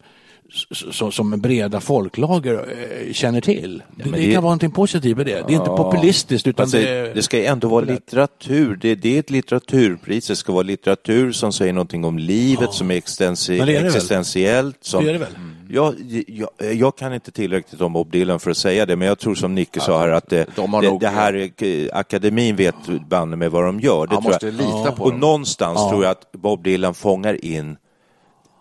som, 1.11 1.41
breda 1.41 1.79
folklager 1.79 2.53
eh, 3.07 3.13
känner 3.13 3.41
till. 3.41 3.83
det, 3.95 4.03
men 4.03 4.11
det, 4.11 4.17
det- 4.25 4.33
kan 4.33 4.43
vara 4.43 4.49
någonting 4.49 4.71
positivt 4.71 5.17
med 5.17 5.25
det. 5.25 5.31
Det 5.47 5.53
är 5.53 5.57
inte 5.57 5.69
populistiskt 5.69 6.47
utan 6.47 6.63
Alltså, 6.63 6.77
det, 6.77 7.13
det 7.15 7.21
ska 7.21 7.43
ändå 7.43 7.67
vara 7.67 7.85
litteratur. 7.85 8.75
Det, 8.81 8.95
det 8.95 9.15
är 9.15 9.19
ett 9.19 9.29
litteraturpris. 9.29 10.27
Det 10.27 10.35
ska 10.35 10.53
vara 10.53 10.63
litteratur 10.63 11.31
som 11.31 11.53
säger 11.53 11.73
någonting 11.73 12.05
om 12.05 12.19
livet, 12.19 12.73
som 12.73 12.91
är 12.91 12.95
det 13.65 13.77
existentiellt. 13.77 14.77
Som, 14.81 15.03
Det 15.03 15.09
är 15.09 15.13
det 15.13 15.19
väl? 15.19 15.29
Jag, 15.73 15.95
jag, 16.27 16.73
jag 16.73 16.97
kan 16.97 17.13
inte 17.13 17.31
tillräckligt 17.31 17.81
om 17.81 17.93
Bob 17.93 18.11
Dylan 18.11 18.39
för 18.39 18.51
att 18.51 18.57
säga 18.57 18.85
det, 18.85 18.95
men 18.95 19.07
jag 19.07 19.19
tror 19.19 19.35
som 19.35 19.55
Nicke 19.55 19.79
sa 19.79 19.99
här 19.99 20.07
att 20.09 20.29
det, 20.29 20.45
de 20.55 20.71
det, 20.71 20.81
nog- 20.81 20.99
det 20.99 21.07
här 21.07 21.33
är, 21.63 21.95
akademin 21.95 22.55
vet 22.55 22.75
banne 23.09 23.35
med 23.35 23.51
vad 23.51 23.63
de 23.65 23.79
gör. 23.79 24.07
Det 24.07 24.13
Man 24.13 24.23
tror 24.23 24.31
måste 24.31 24.45
jag. 24.45 24.55
lita 24.55 24.91
på 24.91 25.03
Och 25.03 25.11
dem. 25.11 25.19
någonstans 25.19 25.89
tror 25.89 26.03
jag 26.03 26.11
att 26.11 26.31
Bob 26.31 26.63
Dylan 26.63 26.93
fångar 26.93 27.45
in 27.45 27.77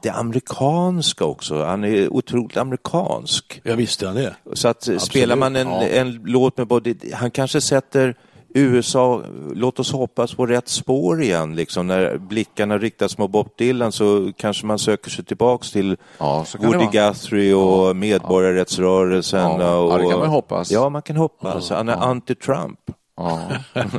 det 0.03 0.11
amerikanska 0.11 1.25
också. 1.25 1.65
Han 1.65 1.85
är 1.85 2.13
otroligt 2.13 2.57
amerikansk. 2.57 3.61
jag 3.65 3.77
visste 3.77 4.07
han 4.07 4.17
det. 4.17 4.35
Så 4.53 4.69
att 4.69 4.89
eh, 4.89 4.99
spelar 4.99 5.37
man 5.37 5.57
en, 5.57 5.69
ja. 5.69 5.83
en 5.83 6.13
låt 6.25 6.57
med 6.59 6.67
både, 6.67 6.95
han 7.15 7.31
kanske 7.31 7.61
sätter 7.61 8.15
USA, 8.55 9.23
låt 9.55 9.79
oss 9.79 9.93
hoppas 9.93 10.35
på 10.35 10.47
rätt 10.47 10.69
spår 10.69 11.23
igen, 11.23 11.57
liksom 11.57 11.87
när 11.87 12.19
blickarna 12.19 12.79
riktas 12.79 13.19
mot 13.19 13.31
Bob 13.31 13.49
Dylan 13.59 13.93
så 13.93 14.33
kanske 14.37 14.67
man 14.67 14.79
söker 14.79 15.11
sig 15.11 15.25
tillbaks 15.25 15.71
till 15.71 15.97
Ja, 16.19 16.45
Woody. 16.59 16.87
Guthrie 16.93 17.55
och 17.55 17.97
medborgarrättsrörelsen. 17.97 19.41
Ja, 19.61 19.77
och, 19.77 19.93
ja, 19.93 19.99
det 19.99 20.11
kan 20.11 20.19
man 20.19 20.29
hoppas. 20.29 20.71
Ja, 20.71 20.89
man 20.89 21.03
kan 21.03 21.17
hoppas. 21.17 21.71
Han 21.71 21.89
är 21.89 21.97
anti-Trump. 21.97 22.77
Ja. 23.21 23.41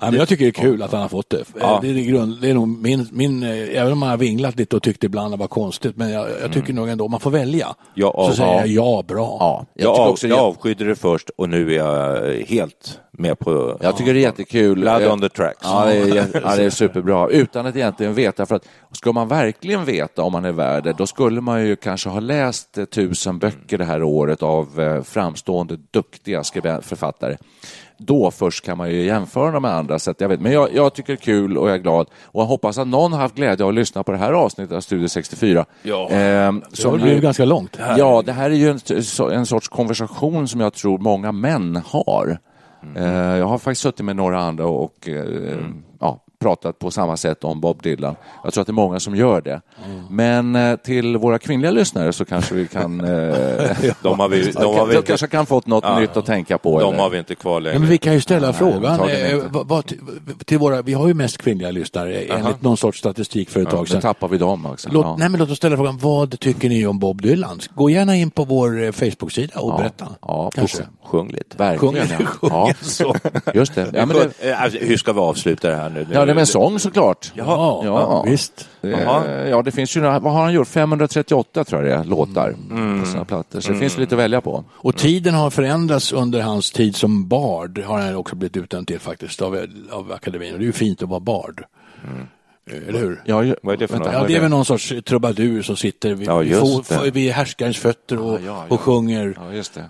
Ja, 0.00 0.10
men 0.10 0.14
jag 0.14 0.28
tycker 0.28 0.44
det 0.44 0.50
är 0.50 0.62
kul 0.62 0.82
att 0.82 0.92
han 0.92 1.00
har 1.00 1.08
fått 1.08 1.30
det. 1.30 1.44
Ja. 1.60 1.78
Det, 1.82 1.88
är 1.88 2.04
grund, 2.04 2.40
det 2.40 2.50
är 2.50 2.54
nog 2.54 2.68
min, 2.68 3.08
min, 3.12 3.42
eh, 3.42 3.80
även 3.80 3.92
om 3.92 3.98
man 3.98 4.08
har 4.08 4.16
vinglat 4.16 4.56
lite 4.56 4.76
och 4.76 4.82
tyckt 4.82 5.04
ibland 5.04 5.26
att 5.26 5.38
det 5.38 5.40
var 5.40 5.48
konstigt, 5.48 5.96
men 5.96 6.10
jag, 6.10 6.28
jag 6.42 6.52
tycker 6.52 6.72
nog 6.72 6.88
ändå, 6.88 7.04
om 7.04 7.10
man 7.10 7.20
får 7.20 7.30
välja, 7.30 7.66
Mm. 7.70 7.76
Ja, 7.94 8.12
så 8.12 8.30
ja, 8.30 8.34
säger 8.34 8.52
ja. 8.52 8.66
jag 8.66 8.90
ja, 8.90 9.02
bra. 9.02 9.36
Ja, 9.40 9.66
jag, 9.74 9.86
Jag, 9.86 9.94
tycker 9.94 10.02
av, 10.02 10.10
också 10.10 10.28
jag 10.28 10.38
avskydde 10.38 10.84
det 10.84 10.96
först 10.96 11.30
och 11.36 11.48
nu 11.48 11.74
är 11.74 11.76
jag 11.76 12.32
helt 12.46 13.00
med 13.12 13.38
på 13.38 13.78
jag 13.80 13.96
tycker 13.96 14.14
det 14.14 14.20
är 14.20 14.22
jättekul. 14.22 14.78
Blood 14.80 15.02
Eh, 15.02 15.12
on 15.12 15.20
the 15.20 15.28
tracks. 15.28 15.58
Ja, 15.62 15.84
det 15.84 15.94
är, 15.94 16.14
ja, 16.44 16.56
det 16.56 16.64
är 16.64 16.70
superbra. 16.70 17.28
Utan 17.28 17.66
att 17.66 17.76
egentligen 17.76 18.14
veta. 18.14 18.46
För 18.46 18.54
att 18.54 18.64
ska 18.92 19.12
man 19.12 19.28
verkligen 19.28 19.84
veta 19.84 20.22
om 20.22 20.32
man 20.32 20.44
är 20.44 20.52
värd 20.52 20.84
det, 20.84 20.92
då 20.92 21.06
skulle 21.06 21.40
man 21.40 21.66
ju 21.66 21.76
kanske 21.76 22.08
ha 22.08 22.20
läst 22.20 22.78
eh, 22.78 22.84
tusen 22.84 23.38
böcker 23.38 23.78
det 23.78 23.84
här 23.84 24.02
året 24.02 24.42
av 24.42 24.80
eh, 24.80 25.02
framstående, 25.02 25.76
duktiga 25.90 26.42
författare. 26.82 27.36
Då 28.02 28.30
först 28.30 28.64
kan 28.64 28.78
man 28.78 28.90
ju 28.90 29.02
jämföra 29.04 29.50
dem 29.50 29.62
med 29.62 29.74
andra. 29.74 29.98
Så 29.98 30.14
jag 30.18 30.28
vet. 30.28 30.40
Men 30.40 30.52
jag, 30.52 30.74
jag 30.74 30.94
tycker 30.94 31.12
det 31.12 31.14
är 31.22 31.24
kul 31.24 31.58
och 31.58 31.68
jag 31.68 31.74
är 31.74 31.78
glad. 31.78 32.06
Och 32.24 32.40
jag 32.40 32.46
hoppas 32.46 32.78
att 32.78 32.88
någon 32.88 33.12
har 33.12 33.20
haft 33.20 33.34
glädje 33.34 33.64
av 33.64 33.68
att 33.68 33.74
lyssna 33.74 34.02
på 34.02 34.12
det 34.12 34.18
här 34.18 34.32
avsnittet 34.32 34.76
av 34.76 34.80
Studio 34.80 35.08
64. 35.08 35.64
Ja. 35.82 36.08
Ehm, 36.10 36.62
Det 36.76 36.84
har 36.84 36.98
blivit 36.98 37.22
ganska 37.22 37.44
långt. 37.44 37.76
Ja, 37.98 38.22
det 38.26 38.32
här 38.32 38.50
är 38.50 38.54
ju 38.54 38.68
en, 38.70 38.80
en 39.32 39.46
sorts 39.46 39.68
konversation 39.68 40.48
som 40.48 40.60
jag 40.60 40.72
tror 40.72 40.98
många 40.98 41.32
män 41.32 41.82
har. 41.86 42.38
Eh, 42.96 43.04
jag 43.36 43.46
har 43.46 43.58
faktiskt 43.58 43.80
suttit 43.82 44.04
med 44.04 44.16
några 44.16 44.40
andra 44.40 44.66
och 44.66 45.08
eh, 45.08 45.58
ja, 46.00 46.24
pratat 46.40 46.78
på 46.78 46.90
samma 46.90 47.16
sätt 47.16 47.44
om 47.44 47.60
Bob 47.60 47.82
Dylan. 47.82 48.16
Jag 48.44 48.52
tror 48.52 48.62
att 48.62 48.66
det 48.66 48.70
är 48.70 48.74
många 48.74 49.00
som 49.00 49.16
gör 49.16 49.40
det. 49.40 49.60
Men 50.10 50.56
eh, 50.56 50.76
till 50.76 51.16
våra 51.16 51.38
kvinnliga 51.38 51.70
lyssnare 51.70 52.12
så 52.12 52.24
kanske 52.24 52.54
vi 52.54 52.66
kan... 52.66 53.00
Eh, 53.00 53.06
De 54.02 54.20
har 54.20 54.28
vi, 54.28 54.50
de 54.50 54.64
har 54.64 54.86
vi 54.86 54.92
de 54.92 54.98
inte, 54.98 55.08
kanske 55.08 55.26
kan 55.26 55.46
fått 55.46 55.66
något 55.66 56.00
nytt 56.00 56.16
att 56.16 56.26
tänka 56.26 56.58
på. 56.58 56.80
de 56.80 56.88
eller? 56.88 57.02
har 57.02 57.10
vi 57.10 57.18
inte 57.18 57.34
kvar 57.34 57.60
längre. 57.60 57.74
Ja, 57.74 57.80
men 57.80 57.88
vi 57.88 57.98
kan 57.98 58.12
ju 58.12 58.20
ställa 58.20 58.52
frågan, 58.52 58.92
antagligen 58.92 59.40
eh, 59.40 59.46
vad, 59.50 59.92
till 60.44 60.58
våra, 60.58 60.82
vi 60.82 60.92
har 60.92 61.08
ju 61.08 61.14
mest 61.14 61.38
kvinnliga 61.38 61.70
lyssnare 61.70 62.20
enligt 62.20 62.62
någon 62.62 62.76
sorts 62.76 62.98
statistik 62.98 63.50
för 63.50 63.62
ett 63.62 63.70
tag 63.70 63.88
sedan. 63.88 64.00
tappar 64.00 64.28
vi 64.28 64.38
dem 64.38 64.66
också. 64.66 64.88
Låt, 64.92 65.04
ja. 65.04 65.16
nej, 65.18 65.28
men 65.28 65.40
låt 65.40 65.50
oss 65.50 65.56
ställa 65.56 65.76
frågan, 65.76 65.98
vad 65.98 66.40
tycker 66.40 66.68
ni 66.68 66.86
om 66.86 66.98
Bob 66.98 67.22
Dylan? 67.22 67.60
Gå 67.74 67.90
gärna 67.90 68.16
in 68.16 68.30
på 68.30 68.44
vår 68.44 68.82
eh, 68.82 68.92
Facebook-sida 68.92 69.60
och 69.60 69.76
berätta. 69.76 70.08
ja, 70.20 70.50
Kanske. 70.54 70.82
Sjung 71.10 71.28
lite. 71.28 71.56
Verkligen, 71.56 72.06
Sjung- 72.06 72.50
ja. 72.50 72.72
ja. 72.98 73.14
Just 73.54 73.74
det. 73.74 73.90
Ja, 73.94 74.06
men 74.06 74.16
det. 74.40 74.52
Alltså, 74.54 74.78
hur 74.78 74.96
ska 74.96 75.12
vi 75.12 75.20
avsluta 75.20 75.68
det 75.70 75.76
här 75.76 75.90
nu? 75.90 76.06
Ja, 76.12 76.24
det 76.24 76.30
är 76.30 76.34
med 76.34 76.40
en 76.40 76.46
sång 76.46 76.78
såklart. 76.78 77.32
Ja, 77.34 77.82
Ja. 77.84 78.22
visst. 78.26 78.68
Jaha. 78.80 79.24
Eh, 79.26 79.48
Ja, 79.50 79.62
det 79.62 79.70
finns 79.70 79.96
ju, 79.96 80.00
några- 80.00 80.18
vad 80.18 80.32
har 80.32 80.42
han 80.42 80.52
gjort? 80.52 80.68
538 80.68 81.64
tror 81.64 81.82
jag 81.86 81.90
det 81.90 82.00
är, 82.00 82.04
låtar 82.04 82.54
på 83.00 83.06
sina 83.10 83.24
plattor. 83.24 83.60
Så 83.60 83.72
det 83.72 83.78
finns 83.78 83.98
lite 83.98 84.14
att 84.14 84.18
välja 84.20 84.40
på. 84.40 84.64
Och 84.70 84.96
tiden 84.96 85.34
har 85.34 85.50
förändrats 85.50 86.12
under 86.12 86.40
hans 86.40 86.72
tid 86.72 86.96
som 86.96 87.28
bard, 87.28 87.78
har 87.86 87.98
han 88.00 88.16
också 88.16 88.36
blivit 88.36 88.56
utnämnd 88.56 88.86
till 88.86 89.00
faktiskt 89.00 89.42
av, 89.42 89.66
av 89.90 90.12
akademin. 90.12 90.52
Och 90.52 90.58
det 90.58 90.64
är 90.64 90.66
ju 90.66 90.72
fint 90.72 91.02
att 91.02 91.08
vara 91.08 91.20
bard. 91.20 91.64
Eh, 92.04 92.10
Eller 92.88 92.98
hur? 92.98 93.22
Ja, 93.24 93.42
ju- 93.42 93.54
Vad 93.62 93.74
är 93.74 93.78
det 93.78 93.88
för 93.88 93.98
något? 93.98 94.08
Ja, 94.12 94.24
det 94.26 94.36
är 94.36 94.40
väl 94.40 94.50
någon 94.50 94.64
sorts 94.64 94.92
trubadur 95.06 95.62
som 95.62 95.76
sitter 95.76 96.14
vid, 96.14 96.28
Ja, 96.28 96.38
vid, 96.38 97.12
vid 97.12 97.32
härskarens 97.32 97.78
fötter 97.78 98.18
och, 98.20 98.32
Ja, 98.34 98.38
ja, 98.46 98.64
ja. 98.68 98.74
och 98.74 98.80
sjunger 98.80 99.38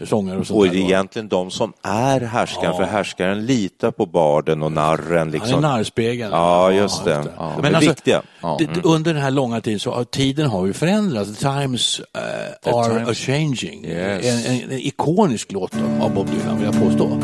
sånger 0.07 0.39
och 0.39 0.47
sånt 0.47 0.59
Och 0.59 0.69
det 0.69 0.79
är 0.79 0.83
egentligen 0.83 1.29
de 1.29 1.51
som 1.51 1.73
är 1.83 2.21
härskaren, 2.21 2.77
för 2.77 2.85
härskaren 2.85 3.47
litar 3.47 3.91
på 3.91 4.07
barden 4.07 4.63
och 4.63 4.73
narren. 4.73 5.19
Han 5.19 5.29
är 5.29 5.33
Liksom. 5.33 5.61
narrspegeln. 5.61 6.31
Ja, 6.33 6.73
just 6.73 7.05
det. 7.05 7.11
Ja. 7.37 7.53
De 7.57 7.63
Men 7.63 7.73
är 7.73 7.77
alltså, 7.77 7.91
viktiga. 7.91 8.23
det- 8.59 8.85
under 8.85 9.15
den 9.15 9.23
här 9.23 9.31
långa 9.31 9.61
tiden 9.61 9.81
så 9.81 9.91
har 9.91 10.05
tiden 10.05 10.47
har 10.51 10.67
ju 10.67 10.73
förändrats. 10.73 11.31
The 11.39 11.49
times 11.49 12.01
eh, 12.01 12.75
are 12.75 12.89
times- 12.89 13.11
a 13.11 13.15
changing. 13.15 13.85
Yes. 13.85 14.47
En, 14.47 14.55
en, 14.57 14.63
en 14.71 14.79
ikonisk 14.79 15.53
låt 15.53 15.73
av 16.01 16.15
Bob 16.15 16.27
Dylan 16.31 16.57
vill 16.57 16.67
jag 16.67 16.81
påstå. 16.83 17.19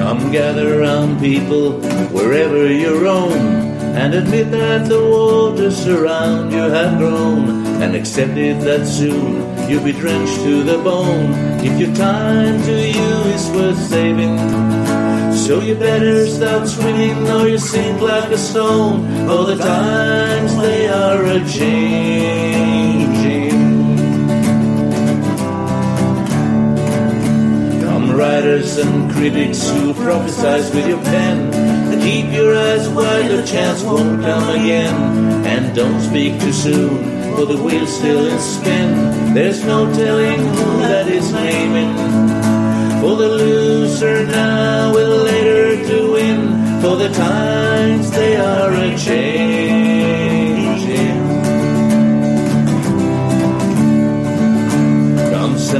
Come 0.00 0.32
gather 0.32 0.80
round 0.80 1.20
people 1.20 1.72
wherever 2.08 2.72
you 2.72 3.04
roam 3.04 3.32
and 4.00 4.14
admit 4.14 4.50
that 4.50 4.88
the 4.88 4.98
waters 4.98 5.86
around 5.86 6.52
you 6.52 6.62
have 6.62 6.96
grown 6.96 7.66
and 7.82 7.94
accept 7.94 8.32
it 8.38 8.58
that 8.60 8.86
soon 8.86 9.44
you'll 9.68 9.84
be 9.84 9.92
drenched 9.92 10.36
to 10.36 10.62
the 10.62 10.78
bone 10.78 11.34
if 11.60 11.78
your 11.78 11.94
time 11.94 12.62
to 12.62 12.76
you 12.88 13.12
is 13.36 13.50
worth 13.50 13.78
saving. 13.90 14.38
So 15.36 15.60
you 15.60 15.74
better 15.74 16.26
start 16.26 16.66
swimming 16.66 17.28
or 17.28 17.46
you 17.46 17.58
sink 17.58 18.00
like 18.00 18.30
a 18.32 18.38
stone 18.38 19.04
for 19.28 19.44
the 19.44 19.56
times 19.56 20.56
they 20.56 20.88
are 20.88 21.22
a 21.26 21.38
changing. 21.46 22.99
Writers 28.20 28.76
and 28.76 29.10
critics 29.10 29.66
who 29.70 29.94
prophesize 29.94 30.74
with 30.74 30.86
your 30.86 31.02
pen. 31.04 31.36
Keep 32.02 32.32
your 32.32 32.54
eyes 32.54 32.86
wide, 32.90 33.30
the 33.30 33.42
chance 33.46 33.82
won't 33.82 34.20
come 34.20 34.46
again. 34.60 34.94
And 35.46 35.74
don't 35.74 36.00
speak 36.02 36.38
too 36.38 36.52
soon, 36.52 36.98
for 37.34 37.46
the 37.46 37.56
wheel's 37.62 37.94
still 37.96 38.26
in 38.26 38.38
spin. 38.38 39.34
There's 39.34 39.64
no 39.64 39.90
telling 39.94 40.38
who 40.38 40.66
that 40.88 41.08
is 41.08 41.32
naming. 41.32 41.92
For 43.00 43.16
the 43.16 43.28
loser 43.28 44.26
now 44.26 44.92
will 44.92 45.24
later 45.24 45.88
to 45.88 46.12
win. 46.12 46.40
For 46.82 46.96
the 46.96 47.08
times 47.08 48.10
they 48.10 48.36
are 48.36 48.70
a 48.70 48.98
changing. 48.98 50.39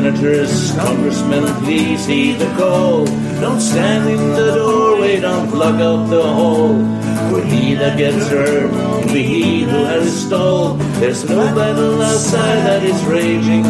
Senators, 0.01 0.73
congressmen, 0.77 1.45
please 1.63 2.07
heed 2.07 2.39
the 2.39 2.47
call. 2.57 3.05
Don't 3.39 3.61
stand 3.61 4.09
in 4.09 4.31
the 4.33 4.55
doorway, 4.55 5.21
don't 5.21 5.51
block 5.51 5.75
up 5.75 6.09
the 6.09 6.23
hall. 6.23 6.73
For 7.29 7.43
he 7.45 7.75
that 7.75 7.99
gets 7.99 8.27
hurt 8.29 8.71
will 8.71 9.13
be 9.13 9.23
he 9.23 9.63
who 9.65 9.85
has 9.85 10.27
stalled. 10.27 10.81
There's 11.01 11.29
no 11.29 11.55
battle 11.55 12.01
outside 12.01 12.61
that 12.67 12.83
is 12.83 13.05
raging. 13.05 13.67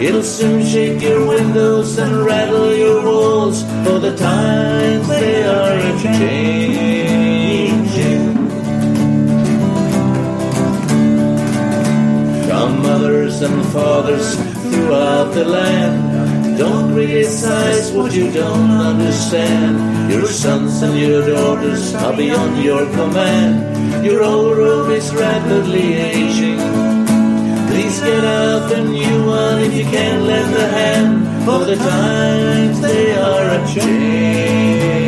It'll 0.00 0.22
soon 0.22 0.64
shake 0.64 1.02
your 1.02 1.26
windows 1.26 1.98
and 1.98 2.24
rattle 2.24 2.74
your 2.74 3.04
walls. 3.04 3.62
For 3.84 3.98
the 3.98 4.16
times 4.16 5.08
they 5.08 5.42
are 5.44 5.76
a 5.76 6.02
changing. 6.02 7.28
Come 12.48 12.80
mothers 12.82 13.42
and 13.42 13.62
fathers 13.66 14.47
throughout 14.78 15.34
the 15.34 15.44
land. 15.44 16.58
Don't 16.58 16.92
criticize 16.92 17.90
what 17.92 18.12
you 18.12 18.30
don't 18.32 18.70
understand. 18.70 20.10
Your 20.12 20.26
sons 20.26 20.82
and 20.82 20.98
your 20.98 21.22
daughters 21.26 21.94
are 21.94 22.16
beyond 22.16 22.62
your 22.62 22.84
command. 22.98 24.04
Your 24.04 24.22
old 24.22 24.56
road 24.56 24.92
is 24.92 25.14
rapidly 25.14 25.94
aging. 25.94 26.60
Please 27.68 28.00
get 28.00 28.24
out 28.24 28.68
the 28.68 28.82
new 28.82 29.18
one 29.26 29.58
if 29.66 29.74
you 29.74 29.84
can 29.84 30.26
lend 30.26 30.54
a 30.54 30.68
hand. 30.78 31.44
For 31.44 31.64
the 31.64 31.76
times 31.76 32.80
they 32.80 33.16
are 33.16 33.46
a 33.56 33.60
changing. 33.74 35.07